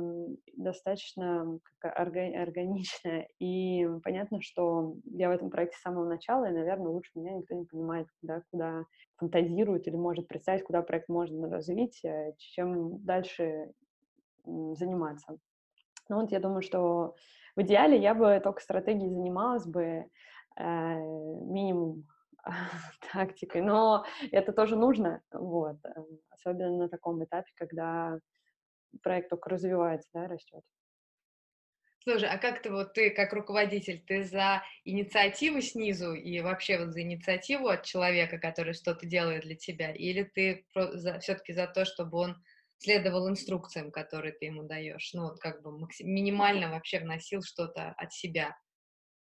достаточно 0.56 1.60
органично. 1.80 3.26
И 3.38 3.86
понятно, 4.02 4.42
что 4.42 4.96
я 5.04 5.28
в 5.28 5.32
этом 5.32 5.50
проекте 5.50 5.76
с 5.76 5.82
самого 5.82 6.08
начала, 6.08 6.46
и, 6.46 6.52
наверное, 6.52 6.88
лучше 6.88 7.12
меня 7.14 7.34
никто 7.34 7.54
не 7.54 7.64
понимает, 7.64 8.08
да, 8.22 8.42
куда 8.50 8.84
фантазирует 9.18 9.86
или 9.86 9.94
может 9.94 10.26
представить, 10.26 10.64
куда 10.64 10.82
проект 10.82 11.08
можно 11.08 11.48
развить, 11.48 12.04
э, 12.04 12.32
чем 12.38 13.04
дальше 13.04 13.72
заниматься. 14.44 15.38
Ну 16.08 16.20
вот 16.20 16.32
я 16.32 16.40
думаю, 16.40 16.62
что 16.62 17.14
в 17.54 17.62
идеале 17.62 17.96
я 17.96 18.14
бы 18.14 18.40
только 18.42 18.60
стратегией 18.60 19.10
занималась 19.10 19.64
бы 19.66 20.06
э, 20.56 20.94
минимум 20.96 22.04
тактикой, 23.12 23.62
но 23.62 24.04
это 24.32 24.52
тоже 24.52 24.74
нужно, 24.74 25.22
вот, 25.32 25.76
э, 25.84 26.02
особенно 26.30 26.78
на 26.78 26.88
таком 26.88 27.22
этапе, 27.22 27.52
когда 27.54 28.18
проект 29.02 29.30
только 29.30 29.50
развивается, 29.50 30.08
да, 30.12 30.26
растет. 30.28 30.62
Слушай, 32.02 32.30
а 32.30 32.38
как 32.38 32.62
ты 32.62 32.70
вот 32.70 32.94
ты 32.94 33.10
как 33.10 33.32
руководитель, 33.34 34.02
ты 34.06 34.24
за 34.24 34.62
инициативу 34.84 35.60
снизу 35.60 36.14
и 36.14 36.40
вообще 36.40 36.78
вот 36.78 36.92
за 36.92 37.02
инициативу 37.02 37.68
от 37.68 37.84
человека, 37.84 38.38
который 38.38 38.72
что-то 38.72 39.04
делает 39.06 39.42
для 39.42 39.54
тебя, 39.54 39.92
или 39.92 40.22
ты 40.22 40.66
все-таки 41.20 41.52
за 41.52 41.66
то, 41.66 41.84
чтобы 41.84 42.16
он 42.18 42.42
следовал 42.78 43.28
инструкциям, 43.28 43.90
которые 43.90 44.32
ты 44.32 44.46
ему 44.46 44.62
даешь, 44.62 45.10
ну 45.12 45.24
вот 45.24 45.40
как 45.40 45.62
бы 45.62 45.72
минимально 46.00 46.70
вообще 46.70 47.00
вносил 47.00 47.42
что-то 47.42 47.90
от 47.90 48.12
себя? 48.14 48.56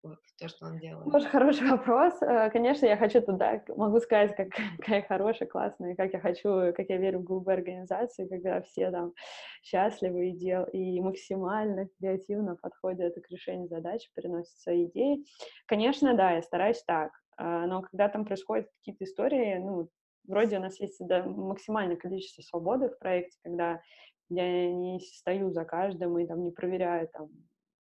Вот, 0.04 0.18
то, 0.40 0.48
что 0.48 0.66
он 0.66 0.80
делает? 0.80 1.12
Тоже 1.12 1.28
хороший 1.28 1.68
вопрос. 1.70 2.20
Э, 2.22 2.50
конечно, 2.50 2.86
я 2.88 2.98
хочу 2.98 3.22
туда, 3.22 3.64
могу 3.76 4.00
сказать, 4.00 4.36
как, 4.36 4.50
какая 4.80 5.04
хорошая, 5.04 5.48
классная, 5.48 5.96
как 5.96 6.14
я 6.14 6.20
хочу, 6.20 6.74
как 6.76 6.90
я 6.90 6.98
верю 6.98 7.20
в 7.20 7.24
голубые 7.24 7.56
организации, 7.58 8.28
когда 8.28 8.62
все 8.62 8.90
там 8.90 9.14
счастливы 9.62 10.30
и, 10.30 10.32
дел, 10.32 10.66
и 10.66 11.00
максимально 11.02 11.88
креативно 12.00 12.56
подходят 12.56 13.16
к 13.16 13.30
решению 13.30 13.68
задач, 13.68 14.10
переносят 14.16 14.58
свои 14.58 14.88
идеи. 14.88 15.24
Конечно, 15.68 16.16
да, 16.16 16.32
я 16.32 16.42
стараюсь 16.42 16.82
так, 16.84 17.12
э, 17.38 17.66
но 17.68 17.82
когда 17.84 18.10
там 18.10 18.26
происходят 18.26 18.68
какие-то 18.80 19.04
истории, 19.04 19.58
ну, 19.58 19.88
вроде 20.28 20.58
у 20.58 20.62
нас 20.62 20.80
есть 20.80 20.98
да, 21.00 21.24
максимальное 21.24 21.96
количество 21.96 22.42
свободы 22.42 22.90
в 22.90 22.98
проекте, 22.98 23.38
когда 23.44 23.82
я 24.30 24.72
не 24.74 25.00
стою 25.00 25.52
за 25.52 25.66
каждым 25.66 26.18
и 26.18 26.26
там 26.26 26.44
не 26.44 26.52
проверяю 26.52 27.08
там 27.10 27.30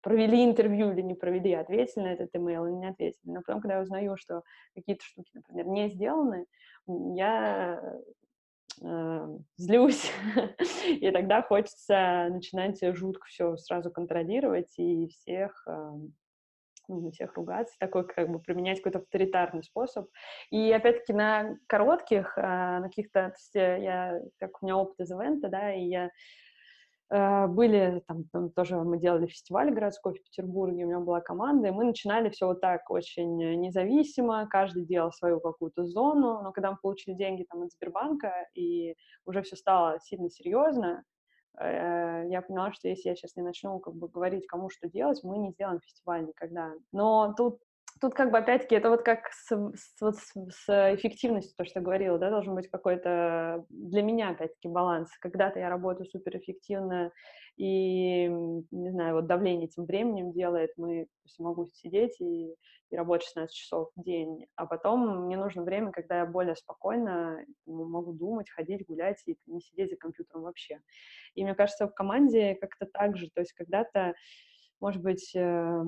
провели 0.02 0.44
интервью 0.44 0.92
или 0.92 1.02
не 1.02 1.14
провели, 1.14 1.54
ответили 1.54 2.04
на 2.04 2.14
этот 2.14 2.30
имейл 2.36 2.66
или 2.66 2.74
не 2.74 2.90
ответили. 2.90 3.32
Но 3.32 3.42
потом, 3.42 3.62
когда 3.62 3.76
я 3.76 3.82
узнаю, 3.82 4.18
что 4.18 4.44
какие-то 4.76 5.04
штуки, 5.04 5.30
например, 5.34 5.68
не 5.68 5.90
сделаны, 5.90 6.46
я 6.88 7.82
э, 8.82 9.38
злюсь, 9.58 10.12
и 10.88 11.12
тогда 11.12 11.42
хочется 11.42 12.28
начинать 12.30 12.80
жутко 12.96 13.28
все 13.28 13.56
сразу 13.58 13.92
контролировать 13.92 14.74
и 14.78 15.08
всех 15.08 15.64
э, 15.68 15.92
ну, 16.88 17.12
всех 17.12 17.36
ругаться, 17.36 17.76
такой 17.80 18.06
как 18.06 18.30
бы 18.30 18.40
применять 18.40 18.80
какой-то 18.80 19.00
авторитарный 19.00 19.64
способ. 19.64 20.10
И 20.50 20.72
опять-таки 20.72 21.14
на 21.14 21.56
коротких, 21.68 22.38
э, 22.38 22.42
на 22.42 22.84
каких-то, 22.84 23.30
то 23.30 23.36
есть 23.38 23.56
я, 23.56 24.20
как 24.40 24.62
у 24.62 24.66
меня 24.66 24.78
опыт 24.78 25.00
из 25.00 25.12
ивента, 25.12 25.48
да, 25.48 25.74
и 25.74 25.86
я 25.86 26.06
Э, 26.06 26.10
были, 27.12 28.02
там, 28.08 28.24
там 28.32 28.50
тоже 28.52 28.78
мы 28.78 28.98
делали 28.98 29.28
фестиваль 29.28 29.70
городской 29.72 30.14
в 30.14 30.24
Петербурге, 30.24 30.86
у 30.86 30.88
меня 30.88 31.00
была 31.02 31.20
команда, 31.20 31.68
и 31.68 31.72
мы 31.72 31.84
начинали 31.84 32.30
все 32.30 32.46
вот 32.48 32.62
так 32.62 32.90
очень 32.90 33.36
независимо, 33.60 34.48
каждый 34.48 34.86
делал 34.86 35.12
свою 35.12 35.42
какую-то 35.42 35.86
зону, 35.86 36.42
но 36.42 36.54
когда 36.54 36.72
мы 36.72 36.78
получили 36.82 37.14
деньги 37.14 37.44
там 37.44 37.64
от 37.64 37.72
Сбербанка, 37.74 38.48
и 38.56 38.96
уже 39.26 39.42
все 39.42 39.58
стало 39.58 40.00
сильно 40.00 40.30
серьезно, 40.30 41.04
э, 41.60 42.28
я 42.30 42.42
поняла, 42.42 42.72
что 42.72 42.88
если 42.88 43.10
я 43.10 43.16
сейчас 43.16 43.36
не 43.36 43.44
начну 43.44 43.80
как 43.80 43.94
бы 43.96 44.08
говорить, 44.08 44.48
кому 44.48 44.70
что 44.70 44.88
делать, 44.88 45.20
мы 45.24 45.38
не 45.38 45.52
сделаем 45.52 45.82
фестиваль 45.82 46.26
никогда. 46.26 46.72
Но 46.94 47.34
тут 47.36 47.60
тут 48.02 48.16
как 48.16 48.32
бы 48.32 48.40
опять-таки 48.40 48.76
это 48.76 48.90
вот 48.90 49.04
как 49.04 49.30
с, 49.32 49.48
с, 49.48 50.02
вот 50.02 50.18
с, 50.18 50.34
с 50.34 50.96
эффективностью, 50.96 51.54
то, 51.56 51.64
что 51.64 51.80
я 51.80 51.86
говорила, 51.86 52.18
да, 52.18 52.32
должен 52.32 52.56
быть 52.56 52.68
какой-то 52.68 53.64
для 53.70 54.02
меня 54.02 54.30
опять-таки 54.30 54.68
баланс. 54.68 55.10
Когда-то 55.20 55.60
я 55.60 55.70
работаю 55.70 56.08
суперэффективно 56.08 57.12
и, 57.58 58.28
не 58.28 58.90
знаю, 58.90 59.16
вот 59.16 59.28
давление 59.28 59.68
этим 59.68 59.86
временем 59.86 60.32
делает, 60.32 60.72
мы, 60.78 61.06
то 61.06 61.26
есть 61.26 61.40
могу 61.40 61.68
сидеть 61.68 62.20
и, 62.20 62.56
и 62.90 62.96
работать 62.96 63.28
16 63.28 63.56
часов 63.56 63.92
в 63.96 64.04
день, 64.04 64.48
а 64.56 64.66
потом 64.66 65.26
мне 65.26 65.38
нужно 65.38 65.62
время, 65.62 65.92
когда 65.92 66.20
я 66.20 66.26
более 66.26 66.56
спокойно 66.56 67.46
могу 67.68 68.14
думать, 68.14 68.50
ходить, 68.50 68.86
гулять 68.88 69.22
и 69.28 69.38
не 69.46 69.62
сидеть 69.62 69.92
за 69.92 69.98
компьютером 69.98 70.44
вообще. 70.44 70.82
И 71.36 71.44
мне 71.44 71.54
кажется, 71.54 71.88
в 71.88 71.94
команде 71.94 72.56
как-то 72.56 72.88
так 72.92 73.16
же, 73.16 73.30
то 73.32 73.42
есть 73.42 73.54
когда-то, 73.54 74.16
может 74.80 75.04
быть, 75.04 75.36
э, 75.36 75.84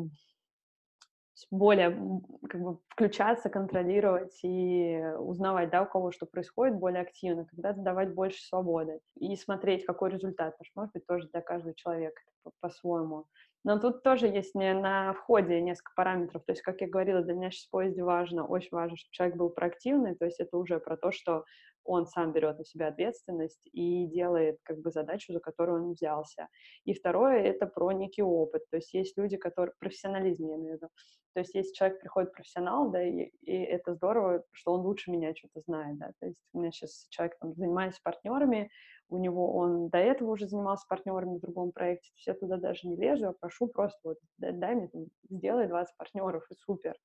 более 1.52 2.22
как 2.50 2.62
бы 2.62 2.80
включаться, 2.90 3.50
контролировать 3.50 4.40
и 4.44 5.02
узнавать, 5.18 5.70
да, 5.70 5.84
у 5.84 5.86
кого 5.86 6.12
что 6.12 6.26
происходит 6.26 6.78
более 6.78 7.02
активно, 7.02 7.46
когда 7.46 7.74
давать 7.74 8.14
больше 8.14 8.44
свободы 8.44 9.00
и 9.20 9.36
смотреть, 9.36 9.86
какой 9.86 10.12
результат, 10.12 10.58
потому 10.58 10.66
что, 10.66 10.80
может 10.80 10.94
быть, 10.94 11.08
тоже 11.08 11.30
для 11.30 11.42
каждого 11.42 11.74
человека 11.76 12.22
по-своему. 12.60 13.26
Но 13.64 13.80
тут 13.80 14.04
тоже 14.04 14.28
есть 14.28 14.56
не 14.56 14.74
на 14.74 15.14
входе 15.14 15.62
несколько 15.62 15.94
параметров. 15.96 16.44
То 16.46 16.52
есть, 16.52 16.62
как 16.62 16.82
я 16.82 16.88
говорила, 16.88 17.22
для 17.22 17.34
меня 17.34 17.50
сейчас 17.50 17.68
в 17.68 17.72
поезде 17.72 18.04
важно, 18.04 18.46
очень 18.46 18.70
важно, 18.72 18.98
чтобы 18.98 19.12
человек 19.12 19.38
был 19.38 19.50
проактивный. 19.50 20.16
То 20.16 20.26
есть 20.26 20.40
это 20.42 20.58
уже 20.58 20.80
про 20.80 20.98
то, 20.98 21.12
что 21.12 21.46
он 21.84 22.06
сам 22.06 22.32
берет 22.32 22.58
на 22.58 22.66
себя 22.66 22.88
ответственность 22.88 23.62
и 23.72 24.06
делает 24.08 24.60
как 24.64 24.80
бы 24.80 24.92
задачу, 24.92 25.34
за 25.34 25.40
которую 25.40 25.84
он 25.84 25.92
взялся. 25.92 26.48
И 26.86 26.94
второе— 26.94 27.40
это 27.44 27.66
про 27.68 27.92
некий 27.92 28.24
опыт. 28.24 28.64
То 28.70 28.78
есть 28.78 28.94
есть 28.94 29.18
люди, 29.18 29.38
которые... 29.38 29.74
Профессионализм, 29.80 30.48
я 30.48 30.56
имею 30.56 30.78
в 30.78 30.78
виду. 30.78 30.90
То 31.34 31.40
есть 31.40 31.56
если 31.56 31.74
человек 31.74 32.00
приходит 32.00 32.32
профессионал, 32.32 32.92
да, 32.92 33.04
и, 33.04 33.32
и 33.42 33.64
это 33.64 33.96
здорово, 33.96 34.44
что 34.52 34.74
он 34.74 34.82
лучше 34.82 35.12
меня 35.12 35.34
что-то 35.36 35.62
знает, 35.62 35.98
да. 35.98 36.12
То 36.20 36.28
есть 36.28 36.38
у 36.54 36.60
меня 36.60 36.72
сейчас 36.72 37.08
человек 37.10 37.38
там 37.40 37.56
занимается 37.56 38.00
партнерами, 38.04 38.70
у 39.10 39.18
него 39.18 39.56
он 39.56 39.90
до 39.90 39.98
этого 39.98 40.32
уже 40.32 40.48
занимался 40.48 40.86
партнерами 40.88 41.38
в 41.38 41.42
другом 41.42 41.72
проекте, 41.72 42.10
то 42.10 42.16
есть 42.18 42.28
я 42.28 42.34
туда 42.36 42.58
даже 42.58 42.88
не 42.88 42.96
лезу, 42.96 43.26
я 43.26 43.34
прошу 43.34 43.68
просто 43.68 44.00
вот 44.04 44.18
дай, 44.38 44.54
дай 44.54 44.76
мне, 44.76 44.88
там, 44.88 45.06
сделай 45.30 45.68
20 45.68 45.98
партнеров, 45.98 46.46
и 46.50 46.56
супер. 46.56 46.96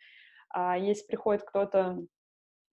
А 0.50 0.78
если 0.78 1.06
приходит 1.06 1.44
кто-то, 1.44 1.98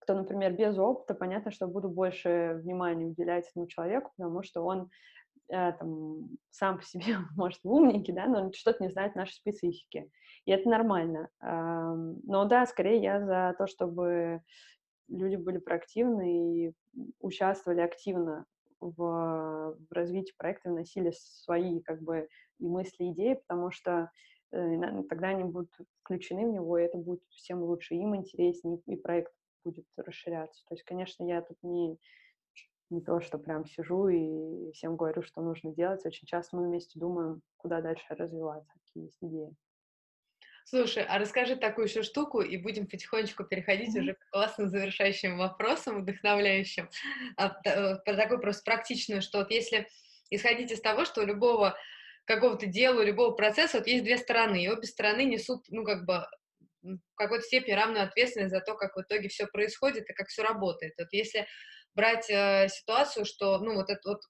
кто, 0.05 0.13
например, 0.13 0.53
без 0.53 0.77
опыта, 0.77 1.15
понятно, 1.15 1.49
что 1.49 1.67
буду 1.67 1.89
больше 1.89 2.59
внимания 2.61 3.07
уделять 3.07 3.49
этому 3.49 3.65
человеку, 3.65 4.11
потому 4.15 4.43
что 4.43 4.63
он 4.63 4.91
э, 5.49 5.73
там, 5.73 6.29
сам 6.51 6.77
по 6.77 6.83
себе, 6.83 7.17
может, 7.35 7.59
умненький, 7.63 8.13
да, 8.13 8.27
но 8.27 8.51
что-то 8.53 8.83
не 8.83 8.91
знает 8.91 9.15
нашей 9.15 9.33
специфики. 9.33 10.11
И 10.45 10.51
это 10.51 10.69
нормально. 10.69 11.29
Но 11.41 12.45
да, 12.45 12.67
скорее 12.67 13.01
я 13.01 13.19
за 13.19 13.55
то, 13.57 13.65
чтобы 13.65 14.41
люди 15.07 15.37
были 15.37 15.57
проактивны 15.57 16.67
и 16.67 16.73
участвовали 17.19 17.81
активно 17.81 18.45
в, 18.79 19.75
в 19.75 19.91
развитии 19.91 20.35
проекта, 20.37 20.69
вносили 20.69 21.11
свои 21.15 21.81
как 21.81 22.03
бы 22.03 22.27
и 22.59 22.67
мысли, 22.67 23.05
и 23.05 23.11
идеи, 23.11 23.41
потому 23.47 23.71
что 23.71 24.11
э, 24.51 25.03
тогда 25.09 25.29
они 25.29 25.45
будут 25.45 25.73
включены 26.03 26.47
в 26.47 26.53
него, 26.53 26.77
и 26.77 26.83
это 26.83 26.99
будет 26.99 27.23
всем 27.31 27.63
лучше, 27.63 27.95
им 27.95 28.15
интереснее, 28.15 28.79
и 28.85 28.95
проект 28.95 29.33
будет 29.65 29.85
расширяться. 29.97 30.63
То 30.67 30.75
есть, 30.75 30.85
конечно, 30.85 31.27
я 31.27 31.41
тут 31.41 31.57
не, 31.63 31.97
не 32.89 33.01
то, 33.01 33.19
что 33.19 33.37
прям 33.37 33.65
сижу 33.65 34.07
и 34.07 34.71
всем 34.73 34.95
говорю, 34.95 35.23
что 35.23 35.41
нужно 35.41 35.73
делать. 35.73 36.05
Очень 36.05 36.27
часто 36.27 36.55
мы 36.55 36.67
вместе 36.67 36.99
думаем, 36.99 37.41
куда 37.57 37.81
дальше 37.81 38.05
развиваться, 38.09 38.71
какие 38.85 39.05
есть 39.05 39.17
идеи. 39.21 39.55
Слушай, 40.67 41.05
а 41.07 41.19
расскажи 41.19 41.55
такую 41.55 41.85
еще 41.85 42.01
штуку, 42.01 42.41
и 42.41 42.57
будем 42.57 42.87
потихонечку 42.87 43.43
переходить 43.43 43.95
mm-hmm. 43.95 44.01
уже 44.01 44.13
к 44.15 44.29
классным 44.31 44.67
завершающим 44.67 45.37
вопросам, 45.37 46.01
вдохновляющим. 46.01 46.89
А, 47.37 47.55
э, 47.63 47.97
про 47.97 48.15
такую 48.15 48.39
просто 48.39 48.63
практичную, 48.63 49.21
что 49.21 49.39
вот 49.39 49.51
если 49.51 49.87
исходить 50.31 50.71
из 50.71 50.81
того, 50.81 51.05
что 51.05 51.21
у 51.21 51.25
любого 51.25 51.77
какого-то 52.25 52.65
дела, 52.65 53.01
у 53.01 53.03
любого 53.03 53.31
процесса 53.31 53.77
вот 53.77 53.85
есть 53.85 54.03
две 54.03 54.17
стороны, 54.17 54.63
и 54.63 54.67
обе 54.67 54.87
стороны 54.87 55.25
несут, 55.25 55.65
ну, 55.69 55.83
как 55.83 56.05
бы 56.05 56.25
в 56.85 57.15
какой-то 57.15 57.43
степени 57.43 57.73
равную 57.73 58.03
ответственность 58.03 58.53
за 58.53 58.61
то, 58.61 58.75
как 58.75 58.95
в 58.95 59.01
итоге 59.01 59.27
все 59.27 59.47
происходит 59.47 60.09
и 60.09 60.13
как 60.13 60.27
все 60.27 60.43
работает. 60.43 60.93
Вот 60.97 61.07
если 61.11 61.47
брать 61.93 62.29
э, 62.29 62.67
ситуацию, 62.69 63.25
что, 63.25 63.57
ну, 63.59 63.75
вот 63.75 63.89
это 63.89 64.01
вот 64.09 64.21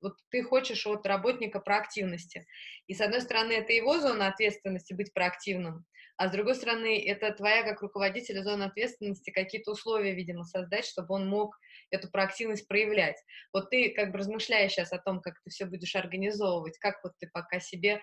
вот 0.00 0.18
ты 0.30 0.42
хочешь 0.42 0.86
от 0.86 1.06
работника 1.06 1.60
проактивности. 1.60 2.46
И 2.86 2.92
с 2.92 3.00
одной 3.00 3.22
стороны, 3.22 3.52
это 3.52 3.72
его 3.72 3.98
зона 4.00 4.28
ответственности 4.28 4.92
быть 4.92 5.14
проактивным, 5.14 5.86
а 6.16 6.28
с 6.28 6.30
другой 6.30 6.54
стороны, 6.54 7.02
это 7.04 7.32
твоя 7.32 7.64
как 7.64 7.82
руководителя 7.82 8.42
зона 8.42 8.66
ответственности 8.66 9.30
какие-то 9.30 9.72
условия, 9.72 10.14
видимо, 10.14 10.44
создать, 10.44 10.84
чтобы 10.84 11.14
он 11.14 11.28
мог 11.28 11.58
эту 11.90 12.08
проактивность 12.08 12.68
проявлять. 12.68 13.16
Вот 13.52 13.70
ты 13.70 13.90
как 13.90 14.12
бы 14.12 14.18
размышляешь 14.18 14.72
сейчас 14.72 14.92
о 14.92 14.98
том, 14.98 15.20
как 15.20 15.34
ты 15.42 15.50
все 15.50 15.64
будешь 15.64 15.96
организовывать, 15.96 16.78
как 16.78 17.02
вот 17.02 17.14
ты 17.18 17.28
пока 17.32 17.58
себе, 17.58 18.00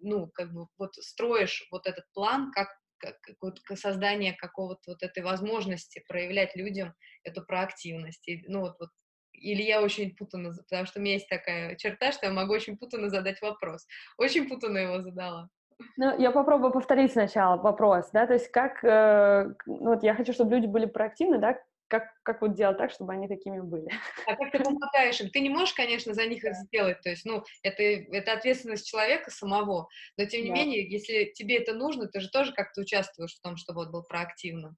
ну, 0.00 0.28
как 0.28 0.52
бы 0.52 0.66
вот 0.78 0.94
строишь 0.94 1.66
вот 1.70 1.86
этот 1.86 2.04
план, 2.14 2.52
как 2.52 2.68
как, 3.02 3.16
вот 3.40 3.58
создание 3.78 4.32
какого-то 4.32 4.92
вот 4.92 5.02
этой 5.02 5.22
возможности 5.22 6.04
проявлять 6.08 6.54
людям 6.56 6.94
эту 7.24 7.44
проактивность. 7.44 8.26
И, 8.28 8.44
ну, 8.46 8.60
вот, 8.60 8.76
вот 8.78 8.90
или 9.32 9.62
я 9.62 9.82
очень 9.82 10.14
путанно, 10.14 10.52
потому 10.52 10.86
что 10.86 11.00
у 11.00 11.02
меня 11.02 11.14
есть 11.14 11.28
такая 11.28 11.74
черта, 11.76 12.12
что 12.12 12.26
я 12.26 12.32
могу 12.32 12.52
очень 12.52 12.76
путанно 12.76 13.08
задать 13.08 13.40
вопрос. 13.42 13.86
Очень 14.18 14.48
путанно 14.48 14.78
его 14.78 15.00
задала. 15.02 15.48
Ну, 15.96 16.16
я 16.18 16.30
попробую 16.30 16.70
повторить 16.70 17.12
сначала 17.12 17.56
вопрос, 17.60 18.10
да, 18.12 18.26
то 18.26 18.34
есть 18.34 18.48
как, 18.52 18.84
э, 18.84 19.52
ну, 19.66 19.94
вот 19.94 20.04
я 20.04 20.14
хочу, 20.14 20.32
чтобы 20.32 20.54
люди 20.54 20.66
были 20.66 20.86
проактивны, 20.86 21.38
да, 21.38 21.58
как, 21.92 22.04
как 22.22 22.40
вот 22.40 22.54
делать 22.54 22.78
так, 22.78 22.90
чтобы 22.90 23.12
они 23.12 23.28
такими 23.28 23.60
были. 23.60 23.86
А 24.24 24.34
как 24.36 24.50
ты 24.50 24.60
помогаешь 24.60 25.20
им? 25.20 25.28
Ты 25.28 25.40
не 25.40 25.50
можешь, 25.50 25.74
конечно, 25.74 26.14
за 26.14 26.24
них 26.24 26.42
да. 26.42 26.52
сделать, 26.52 27.00
то 27.02 27.10
есть, 27.10 27.26
ну, 27.26 27.44
это, 27.62 27.82
это 27.82 28.32
ответственность 28.32 28.86
человека 28.86 29.30
самого, 29.30 29.88
но 30.16 30.24
тем 30.24 30.44
не 30.44 30.48
да. 30.48 30.54
менее, 30.54 30.90
если 30.90 31.30
тебе 31.34 31.58
это 31.58 31.74
нужно, 31.74 32.06
ты 32.06 32.20
же 32.20 32.30
тоже 32.30 32.54
как-то 32.54 32.80
участвуешь 32.80 33.34
в 33.34 33.42
том, 33.42 33.56
чтобы 33.56 33.80
вот 33.80 33.90
был 33.90 34.04
проактивным. 34.04 34.76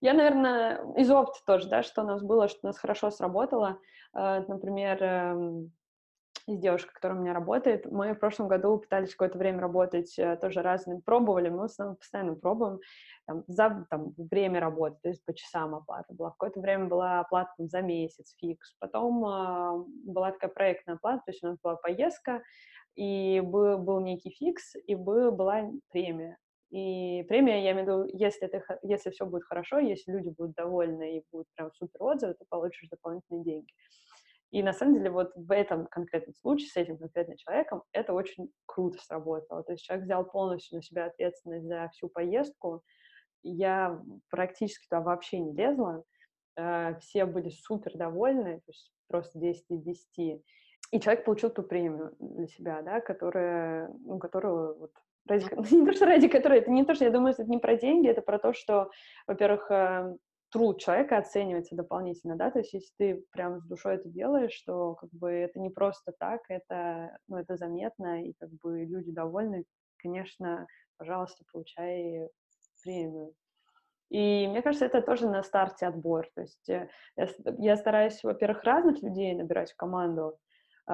Я, 0.00 0.12
наверное, 0.12 0.94
из 0.96 1.10
опыта 1.10 1.38
тоже, 1.44 1.68
да, 1.68 1.82
что 1.82 2.02
у 2.02 2.06
нас 2.06 2.22
было, 2.22 2.48
что 2.48 2.60
у 2.62 2.66
нас 2.66 2.78
хорошо 2.78 3.10
сработало. 3.10 3.80
Э, 4.14 4.44
например, 4.46 5.02
эм, 5.02 5.72
с 6.56 6.58
девушкой, 6.60 6.92
которая 6.94 7.18
у 7.18 7.22
меня 7.22 7.34
работает, 7.34 7.86
мы 7.90 8.14
в 8.14 8.18
прошлом 8.18 8.48
году 8.48 8.78
пытались 8.78 9.10
какое-то 9.10 9.38
время 9.38 9.60
работать 9.60 10.18
э, 10.18 10.36
тоже 10.36 10.62
разными, 10.62 11.00
пробовали, 11.00 11.48
мы 11.48 11.58
в 11.58 11.62
основном 11.62 11.96
постоянно 11.96 12.34
пробуем 12.34 12.80
там, 13.26 13.44
за 13.46 13.86
там, 13.90 14.14
время 14.16 14.60
работы, 14.60 14.96
то 15.02 15.08
есть 15.08 15.24
по 15.24 15.34
часам 15.34 15.74
оплата 15.74 16.12
была. 16.14 16.30
Какое-то 16.30 16.60
время 16.60 16.86
была 16.86 17.20
оплата 17.20 17.52
там, 17.58 17.68
за 17.68 17.82
месяц, 17.82 18.34
фикс. 18.38 18.74
Потом 18.78 19.24
э, 19.24 19.84
была 20.04 20.32
такая 20.32 20.50
проектная 20.50 20.96
оплата, 20.96 21.22
то 21.26 21.30
есть 21.32 21.44
у 21.44 21.48
нас 21.48 21.58
была 21.62 21.76
поездка, 21.76 22.42
и 22.94 23.40
был, 23.40 23.78
был 23.78 24.00
некий 24.00 24.30
фикс, 24.30 24.74
и 24.86 24.94
был, 24.94 25.30
была 25.32 25.70
премия. 25.90 26.36
И 26.70 27.24
премия, 27.28 27.62
я 27.62 27.72
имею 27.72 27.84
в 27.84 27.88
виду, 27.88 28.18
если, 28.18 28.46
это, 28.46 28.78
если 28.82 29.10
все 29.10 29.24
будет 29.24 29.44
хорошо, 29.44 29.78
если 29.78 30.12
люди 30.12 30.28
будут 30.28 30.54
довольны 30.54 31.18
и 31.18 31.24
будут 31.32 31.46
прям 31.54 31.70
супер 31.72 32.02
отзывы, 32.02 32.34
то 32.34 32.44
получишь 32.48 32.88
дополнительные 32.90 33.44
деньги. 33.44 33.72
И 34.50 34.62
на 34.62 34.72
самом 34.72 34.94
деле 34.94 35.10
вот 35.10 35.32
в 35.34 35.52
этом 35.52 35.86
конкретном 35.86 36.34
случае 36.34 36.68
с 36.68 36.76
этим 36.76 36.96
конкретным 36.96 37.36
человеком 37.36 37.82
это 37.92 38.14
очень 38.14 38.50
круто 38.66 38.98
сработало. 39.02 39.62
То 39.62 39.72
есть 39.72 39.84
человек 39.84 40.04
взял 40.04 40.24
полностью 40.24 40.76
на 40.76 40.82
себя 40.82 41.06
ответственность 41.06 41.66
за 41.66 41.88
всю 41.92 42.08
поездку. 42.08 42.82
Я 43.42 44.00
практически 44.30 44.86
туда 44.88 45.02
вообще 45.02 45.38
не 45.38 45.52
лезла. 45.52 46.02
Э, 46.56 46.98
все 47.00 47.26
были 47.26 47.50
супер 47.50 47.96
довольны, 47.96 48.60
то 48.60 48.70
есть 48.70 48.92
просто 49.08 49.38
10 49.38 49.64
из 49.68 49.82
10. 49.82 50.42
И 50.90 51.00
человек 51.00 51.24
получил 51.24 51.50
ту 51.50 51.62
премию 51.62 52.16
для 52.18 52.46
себя, 52.46 52.80
да, 52.82 53.00
которая, 53.00 53.88
ну, 54.04 54.18
которую 54.18 54.78
вот 54.78 54.92
ради, 55.26 55.44
не 55.74 55.86
то, 55.86 55.92
что 55.92 56.06
ради 56.06 56.28
которой, 56.28 56.60
это 56.60 56.70
не 56.70 56.84
то, 56.84 56.94
что 56.94 57.04
я 57.04 57.10
думаю, 57.10 57.34
что 57.34 57.42
это 57.42 57.50
не 57.50 57.58
про 57.58 57.76
деньги, 57.76 58.08
это 58.08 58.22
про 58.22 58.38
то, 58.38 58.52
что, 58.54 58.90
во-первых, 59.26 59.70
э, 59.70 60.16
труд 60.50 60.80
человека 60.80 61.18
оценивается 61.18 61.76
дополнительно, 61.76 62.36
да, 62.36 62.50
то 62.50 62.58
есть 62.58 62.72
если 62.72 62.92
ты 62.96 63.24
прям 63.32 63.60
с 63.60 63.64
душой 63.66 63.96
это 63.96 64.08
делаешь, 64.08 64.52
что 64.52 64.94
как 64.94 65.10
бы 65.10 65.30
это 65.30 65.60
не 65.60 65.70
просто 65.70 66.12
так, 66.18 66.40
это, 66.48 67.16
ну, 67.28 67.36
это 67.36 67.56
заметно, 67.56 68.24
и 68.24 68.32
как 68.38 68.50
бы 68.62 68.84
люди 68.84 69.12
довольны, 69.12 69.64
конечно, 69.98 70.66
пожалуйста, 70.96 71.44
получай 71.52 72.28
премию. 72.82 73.34
И 74.10 74.46
мне 74.48 74.62
кажется, 74.62 74.86
это 74.86 75.02
тоже 75.02 75.28
на 75.28 75.42
старте 75.42 75.86
отбор. 75.86 76.28
То 76.34 76.40
есть 76.40 76.68
э, 76.70 76.88
я, 77.16 77.28
я 77.58 77.76
стараюсь, 77.76 78.22
во-первых, 78.22 78.64
разных 78.64 79.02
людей 79.02 79.34
набирать 79.34 79.72
в 79.72 79.76
команду, 79.76 80.38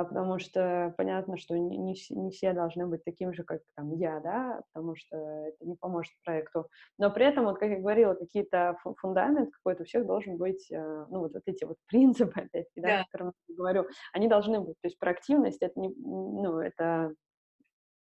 потому 0.02 0.40
что 0.40 0.92
понятно, 0.96 1.36
что 1.36 1.56
не, 1.56 1.78
не, 1.78 2.30
все 2.30 2.52
должны 2.52 2.84
быть 2.88 3.04
таким 3.04 3.32
же, 3.32 3.44
как 3.44 3.60
там, 3.76 3.92
я, 3.92 4.18
да, 4.18 4.60
потому 4.72 4.96
что 4.96 5.16
это 5.16 5.64
не 5.64 5.76
поможет 5.76 6.12
проекту. 6.24 6.66
Но 6.98 7.12
при 7.12 7.26
этом, 7.26 7.44
вот 7.44 7.58
как 7.58 7.70
я 7.70 7.78
говорила, 7.78 8.14
какие-то 8.14 8.76
фундамент 9.00 9.52
какой-то 9.52 9.84
у 9.84 9.86
всех 9.86 10.04
должен 10.04 10.36
быть, 10.36 10.68
э, 10.72 11.06
ну, 11.10 11.20
вот, 11.20 11.34
вот 11.34 11.42
эти 11.46 11.62
вот 11.62 11.76
принципы, 11.86 12.40
опять 12.40 12.66
да, 12.74 12.88
да. 12.88 13.00
о 13.02 13.04
которых 13.04 13.34
я 13.46 13.54
говорю, 13.54 13.86
они 14.12 14.26
должны 14.26 14.60
быть. 14.60 14.74
То 14.80 14.88
есть 14.88 14.98
проактивность— 14.98 15.58
это, 15.62 15.78
не, 15.78 15.90
ну, 15.90 16.58
это 16.58 17.14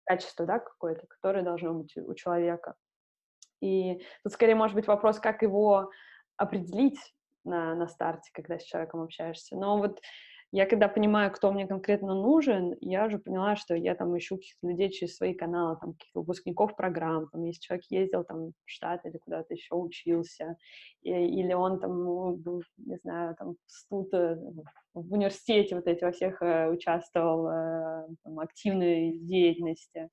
качество, 0.05 0.47
да, 0.47 0.57
какое-то, 0.57 1.05
которое 1.05 1.43
должно 1.43 1.75
быть 1.75 1.95
у 1.95 2.13
человека. 2.15 2.73
И 3.61 4.03
тут 4.23 4.33
скорее 4.33 4.55
может 4.55 4.75
быть 4.75 4.87
вопрос, 4.87 5.19
как 5.19 5.43
его 5.43 5.91
определить 6.37 6.99
на, 7.45 7.75
на 7.75 7.87
старте, 7.87 8.31
когда 8.33 8.57
с 8.57 8.63
человеком 8.63 9.01
общаешься. 9.01 9.55
Но 9.55 9.77
вот 9.77 10.01
я 10.55 10.67
когда 10.67 10.87
понимаю, 10.87 11.31
кто 11.31 11.51
мне 11.51 11.65
конкретно 11.65 12.13
нужен, 12.13 12.75
я 12.79 13.05
уже 13.05 13.17
поняла, 13.17 13.55
что 13.55 13.73
я 13.73 13.95
там 13.95 14.15
ищу 14.15 14.37
каких-то 14.37 14.67
людей 14.67 14.91
через 14.91 15.15
свои 15.15 15.33
каналы, 15.33 15.77
там, 15.81 15.93
каких-то 15.93 16.19
выпускников 16.19 16.75
программ, 16.75 17.27
там, 17.31 17.43
если 17.43 17.59
человек 17.59 17.85
ездил 17.89 18.23
там 18.23 18.49
в 18.49 18.53
Штаты 18.65 19.09
или 19.09 19.17
куда-то 19.17 19.51
еще 19.51 19.73
учился, 19.73 20.55
и, 21.01 21.09
или 21.09 21.53
он 21.53 21.79
там, 21.79 22.03
ну, 22.03 22.61
не 22.77 22.97
знаю, 22.97 23.35
там, 23.35 23.55
тут 23.89 24.13
э, 24.13 24.37
в 24.93 25.11
университете 25.11 25.75
вот 25.75 25.87
эти 25.87 26.03
во 26.03 26.11
всех 26.11 26.39
э, 26.43 26.69
участвовал, 26.69 27.47
э, 27.47 28.07
там, 28.23 28.39
активной 28.39 29.17
деятельности. 29.17 30.09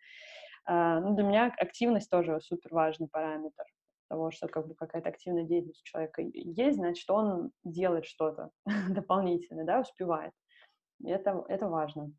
Uh, 0.69 1.01
ну, 1.01 1.15
для 1.17 1.25
меня 1.25 1.55
активность 1.59 2.11
тоже 2.11 2.39
супер 2.43 2.73
важный 2.73 3.09
параметр 3.09 3.65
того, 4.11 4.33
что 4.33 4.49
как 4.49 4.67
бы 4.67 4.75
какая-то 4.75 5.09
активная 5.09 5.45
деятельность 5.45 5.85
человека 5.85 6.23
есть, 6.35 6.77
значит, 6.77 7.09
он 7.09 7.53
делает 7.65 8.07
что-то 8.07 8.51
дополнительное, 8.91 9.65
да, 9.65 9.81
успевает. 9.81 10.33
Это, 11.03 11.45
это 11.49 11.69
важно. 11.69 12.13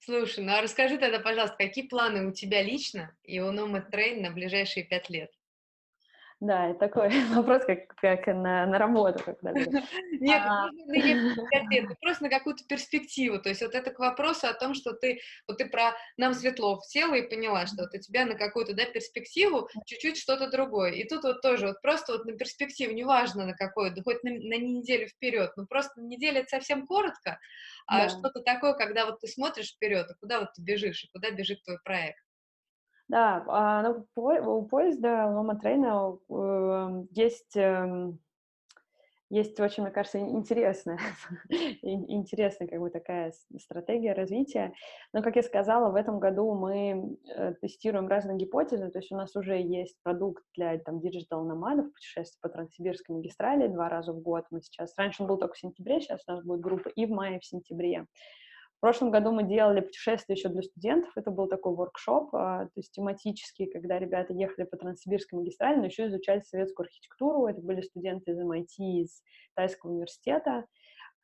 Слушай, 0.00 0.44
ну 0.44 0.52
а 0.52 0.60
расскажи 0.60 0.98
тогда, 0.98 1.20
пожалуйста, 1.20 1.56
какие 1.56 1.86
планы 1.86 2.26
у 2.26 2.32
тебя 2.32 2.62
лично 2.62 3.16
и 3.22 3.40
у 3.40 3.52
Nomad 3.52 3.90
Train 3.90 4.20
на 4.20 4.30
ближайшие 4.32 4.84
пять 4.84 5.08
лет? 5.08 5.30
Да, 6.40 6.66
это 6.70 6.80
такой 6.80 7.08
вопрос, 7.34 7.64
как, 7.64 7.94
как 7.96 8.26
на, 8.26 8.66
на 8.66 8.78
работу. 8.78 9.22
Когда 9.24 9.52
Нет, 9.52 10.42
а... 10.44 10.68
это 10.92 11.94
просто 12.00 12.24
на 12.24 12.30
какую-то 12.30 12.64
перспективу. 12.64 13.40
То 13.40 13.48
есть 13.48 13.62
вот 13.62 13.74
это 13.74 13.90
к 13.90 13.98
вопросу 13.98 14.46
о 14.48 14.54
том, 14.54 14.74
что 14.74 14.92
ты, 14.92 15.20
вот 15.46 15.58
ты 15.58 15.66
про 15.66 15.92
нам 16.16 16.34
Светлов 16.34 16.84
села 16.84 17.14
и 17.14 17.28
поняла, 17.28 17.66
что 17.66 17.82
вот 17.82 17.94
у 17.94 17.98
тебя 17.98 18.26
на 18.26 18.34
какую-то 18.34 18.74
да, 18.74 18.84
перспективу 18.84 19.68
чуть-чуть 19.86 20.18
что-то 20.18 20.50
другое. 20.50 20.92
И 20.92 21.08
тут 21.08 21.24
вот 21.24 21.40
тоже 21.40 21.68
вот 21.68 21.80
просто 21.82 22.12
вот 22.12 22.24
на 22.26 22.32
перспективу, 22.36 22.92
неважно 22.92 23.46
на 23.46 23.54
какую, 23.54 23.94
да 23.94 24.02
хоть 24.02 24.22
на, 24.24 24.30
на 24.30 24.58
неделю 24.58 25.08
вперед, 25.08 25.52
ну 25.56 25.66
просто 25.66 26.00
неделя 26.00 26.40
это 26.40 26.48
совсем 26.48 26.86
коротко, 26.86 27.38
а 27.86 28.04
да. 28.04 28.08
что-то 28.08 28.40
такое, 28.40 28.74
когда 28.74 29.06
вот 29.06 29.20
ты 29.20 29.28
смотришь 29.28 29.72
вперед, 29.72 30.06
а 30.10 30.14
куда 30.14 30.40
вот 30.40 30.52
ты 30.54 30.62
бежишь, 30.62 31.04
и 31.04 31.08
куда 31.12 31.30
бежит 31.30 31.62
твой 31.62 31.78
проект. 31.84 32.18
Да, 33.08 33.44
а, 33.48 33.82
ну, 33.82 34.06
у 34.16 34.66
поезда, 34.66 35.26
Nomad 35.28 35.68
Train 35.68 36.08
а 36.08 36.16
э, 36.30 37.04
есть, 37.10 37.54
э, 37.54 38.12
есть 39.28 39.60
очень, 39.60 39.82
мне 39.82 39.92
кажется, 39.92 40.18
интересная, 40.18 40.98
интересная 41.82 42.66
как 42.66 42.80
бы 42.80 42.88
такая 42.88 43.34
стратегия 43.58 44.14
развития. 44.14 44.72
Но, 45.12 45.22
как 45.22 45.36
я 45.36 45.42
сказала, 45.42 45.90
в 45.90 45.96
этом 45.96 46.18
году 46.18 46.54
мы 46.54 47.18
э, 47.28 47.54
тестируем 47.60 48.08
разные 48.08 48.38
гипотезы, 48.38 48.90
то 48.90 48.98
есть 49.00 49.12
у 49.12 49.16
нас 49.16 49.36
уже 49.36 49.60
есть 49.60 49.98
продукт 50.02 50.42
для 50.56 50.78
там 50.78 51.00
digital 51.00 51.43
nomad 51.43 51.74
ов, 51.74 51.92
путешествий 51.92 52.38
по 52.40 52.48
Транссибирской 52.48 53.16
магистрали 53.16 53.66
два 53.66 53.90
раза 53.90 54.14
в 54.14 54.20
год. 54.22 54.46
Мы 54.50 54.62
сейчас, 54.62 54.94
раньше 54.96 55.22
он 55.22 55.28
был 55.28 55.36
только 55.36 55.54
в 55.54 55.58
сентябре, 55.58 56.00
сейчас 56.00 56.22
у 56.26 56.32
нас 56.32 56.42
будет 56.42 56.60
группа 56.60 56.88
и 56.88 57.04
в 57.04 57.10
мае, 57.10 57.36
и 57.36 57.40
в 57.40 57.44
сентябре. 57.44 58.06
Прошлом 58.84 59.10
году 59.10 59.32
мы 59.32 59.44
делали 59.44 59.80
путешествие 59.80 60.36
еще 60.36 60.50
для 60.50 60.60
студентов. 60.60 61.10
Это 61.16 61.30
был 61.30 61.48
такой 61.48 61.74
воркшоп, 61.74 62.34
а, 62.34 62.66
то 62.66 62.72
есть 62.76 62.92
тематический, 62.92 63.64
когда 63.64 63.98
ребята 63.98 64.34
ехали 64.34 64.66
по 64.66 64.76
Транссибирской 64.76 65.38
магистрали, 65.38 65.78
но 65.78 65.86
еще 65.86 66.08
изучали 66.08 66.40
советскую 66.40 66.84
архитектуру. 66.84 67.46
Это 67.46 67.62
были 67.62 67.80
студенты 67.80 68.32
из 68.32 68.38
MIT, 68.38 68.66
из 68.76 69.22
Тайского 69.54 69.90
университета. 69.90 70.66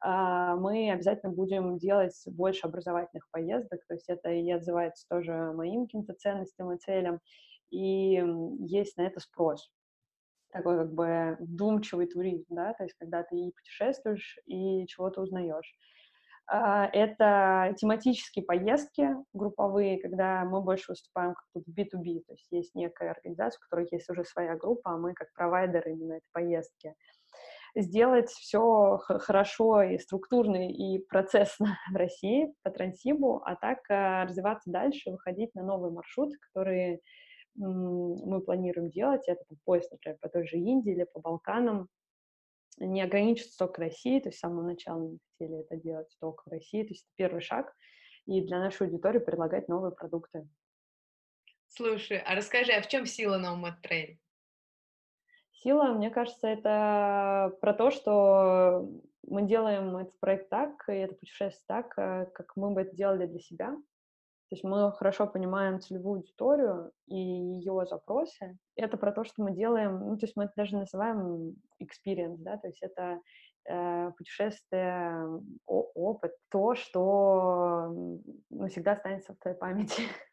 А, 0.01 0.57
мы 0.57 0.91
обязательно 0.91 1.35
будем 1.35 1.77
делать 1.77 2.19
больше 2.29 2.67
образовательных 2.67 3.29
поездок, 3.31 3.85
то 3.87 3.93
есть 3.93 4.09
это 4.09 4.31
и 4.31 4.51
отзывается 4.51 5.07
тоже 5.11 5.53
моим 5.53 5.85
каким-то 5.85 6.15
ценностям 6.15 6.73
и 6.73 6.79
целям, 6.79 7.21
и 7.69 8.25
есть 8.61 8.97
на 8.97 9.03
это 9.03 9.21
спрос 9.21 9.71
такой 10.51 10.79
как 10.79 10.95
бы 10.95 11.37
вдумчивый 11.41 12.07
туризм, 12.07 12.47
да, 12.49 12.73
то 12.73 12.85
есть 12.85 12.97
когда 12.99 13.23
ты 13.23 13.37
и 13.37 13.53
путешествуешь, 13.53 14.39
и 14.47 14.87
чего-то 14.87 15.21
узнаешь. 15.21 15.73
А, 16.53 16.87
это 16.93 17.73
тематические 17.77 18.45
поездки 18.45 19.09
групповые, 19.33 20.01
когда 20.01 20.45
мы 20.45 20.61
больше 20.61 20.91
выступаем 20.91 21.35
как 21.35 21.45
тут 21.55 21.65
B2B, 21.69 22.25
то 22.27 22.33
есть 22.33 22.49
есть 22.51 22.75
некая 22.75 23.13
организация, 23.13 23.61
у 23.61 23.63
которой 23.69 23.87
есть 23.93 24.11
уже 24.11 24.25
своя 24.25 24.57
группа, 24.57 24.91
а 24.91 24.97
мы 24.97 25.15
как 25.15 25.33
провайдер 25.33 25.87
именно 25.89 26.15
этой 26.15 26.29
поездки. 26.33 26.95
Сделать 27.77 28.31
все 28.31 28.99
хорошо 28.99 29.83
и 29.83 29.99
структурно, 29.99 30.69
и 30.69 30.99
процессно 30.99 31.79
в 31.93 31.95
России 31.95 32.53
по 32.65 32.71
Трансибу, 32.73 33.43
а 33.45 33.55
так 33.55 33.79
а, 33.89 34.25
развиваться 34.25 34.73
дальше, 34.73 35.13
выходить 35.13 35.55
на 35.55 35.63
новые 35.63 35.93
маршруты, 35.93 36.37
которые 36.49 36.99
мы 37.55 38.41
планируем 38.41 38.91
делать. 38.91 39.23
Это 39.29 39.45
поезд, 39.65 39.93
например, 39.93 40.19
по 40.21 40.29
той 40.29 40.47
же 40.47 40.57
Индии 40.57 40.93
или 40.93 41.05
по 41.05 41.21
Балканам, 41.21 41.89
не 42.81 43.03
ограничиться 43.03 43.57
только 43.59 43.83
Россией, 43.83 44.21
то 44.21 44.29
есть 44.29 44.39
с 44.39 44.41
самого 44.41 44.63
начала 44.63 44.99
мы 44.99 45.19
хотели 45.39 45.61
это 45.61 45.77
делать 45.77 46.17
только 46.21 46.43
в 46.47 46.51
России, 46.51 46.83
то 46.83 46.89
есть 46.89 47.05
это 47.05 47.13
первый 47.17 47.41
шаг, 47.41 47.75
и 48.27 48.41
для 48.41 48.59
нашей 48.59 48.87
аудитории 48.87 49.19
предлагать 49.19 49.69
новые 49.69 49.93
продукты. 49.93 50.49
Слушай, 51.69 52.19
а 52.19 52.35
расскажи, 52.35 52.73
а 52.73 52.83
в 52.83 52.89
чем 52.89 53.07
сила 53.07 53.41
Nomad 53.41 53.77
Trail? 53.85 54.17
Сила, 55.53 55.93
мне 55.93 56.11
кажется, 56.11 56.49
это 56.49 57.57
про 57.61 57.75
то, 57.75 57.91
что 57.91 58.89
мы 59.27 59.43
делаем 59.43 59.97
этот 59.97 60.19
проект 60.19 60.49
так, 60.49 60.89
и 60.89 60.93
это 60.93 61.15
путешествие 61.15 61.65
так, 61.67 61.99
э, 61.99 62.27
как 62.33 62.57
мы 62.57 62.71
бы 62.71 62.81
это 62.83 62.97
делали 62.97 63.27
для 63.27 63.39
себя. 63.39 63.77
То 64.51 64.57
есть 64.57 64.65
мы 64.65 64.93
хорошо 64.93 65.29
понимаем 65.29 65.81
целевую 65.81 66.19
аудиторию 66.19 66.91
и 67.07 67.17
ее 67.17 67.87
запросы. 67.89 68.59
Это 68.75 68.97
про 68.97 69.13
то, 69.13 69.23
что 69.23 69.45
мы 69.45 69.53
делаем, 69.53 70.01
ну, 70.01 70.17
то 70.17 70.27
есть 70.27 70.35
мы 70.35 70.45
это 70.45 70.55
даже 70.57 70.77
называем 70.77 71.55
experience, 71.81 72.39
да, 72.39 72.57
то 72.57 72.67
есть 72.67 72.83
это 72.83 73.21
э, 73.69 74.11
путешествие, 74.11 75.41
опыт, 75.67 76.33
то, 76.49 76.75
что 76.75 77.95
навсегда 78.51 78.93
останется 78.93 79.35
в 79.35 79.39
твоей 79.39 79.57
памяти. 79.57 80.03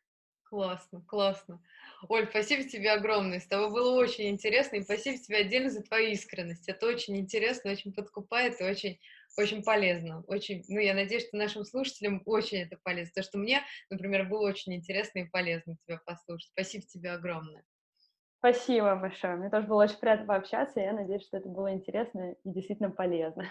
Классно, 0.49 1.03
классно. 1.05 1.61
Оль, 2.07 2.25
спасибо 2.29 2.63
тебе 2.63 2.93
огромное. 2.93 3.41
С 3.41 3.47
тобой 3.47 3.69
было 3.69 3.99
очень 3.99 4.29
интересно, 4.29 4.77
и 4.77 4.81
спасибо 4.81 5.17
тебе 5.17 5.39
отдельно 5.39 5.69
за 5.69 5.83
твою 5.83 6.11
искренность. 6.11 6.69
Это 6.69 6.87
очень 6.87 7.17
интересно, 7.17 7.69
очень 7.69 7.93
подкупает 7.93 8.59
и 8.61 8.63
очень 8.63 8.97
очень 9.37 9.63
полезно. 9.63 10.23
Очень, 10.27 10.63
ну, 10.67 10.79
я 10.79 10.93
надеюсь, 10.93 11.27
что 11.27 11.37
нашим 11.37 11.63
слушателям 11.63 12.21
очень 12.25 12.59
это 12.59 12.77
полезно. 12.83 13.11
То, 13.15 13.23
что 13.23 13.37
мне, 13.37 13.61
например, 13.89 14.27
было 14.27 14.47
очень 14.47 14.75
интересно 14.75 15.19
и 15.19 15.29
полезно 15.29 15.75
тебя 15.85 15.99
послушать. 16.05 16.49
Спасибо 16.51 16.85
тебе 16.85 17.11
огромное. 17.11 17.63
Спасибо 18.39 18.95
большое. 18.95 19.35
Мне 19.35 19.49
тоже 19.49 19.67
было 19.67 19.83
очень 19.83 19.97
приятно 19.97 20.25
пообщаться, 20.25 20.79
и 20.79 20.83
я 20.83 20.93
надеюсь, 20.93 21.23
что 21.23 21.37
это 21.37 21.49
было 21.49 21.73
интересно 21.73 22.33
и 22.43 22.49
действительно 22.49 22.91
полезно. 22.91 23.47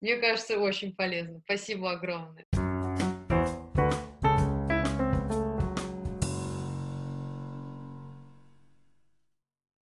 Мне 0.00 0.16
кажется, 0.16 0.58
очень 0.58 0.94
полезно. 0.94 1.40
Спасибо 1.40 1.90
огромное. 1.90 2.44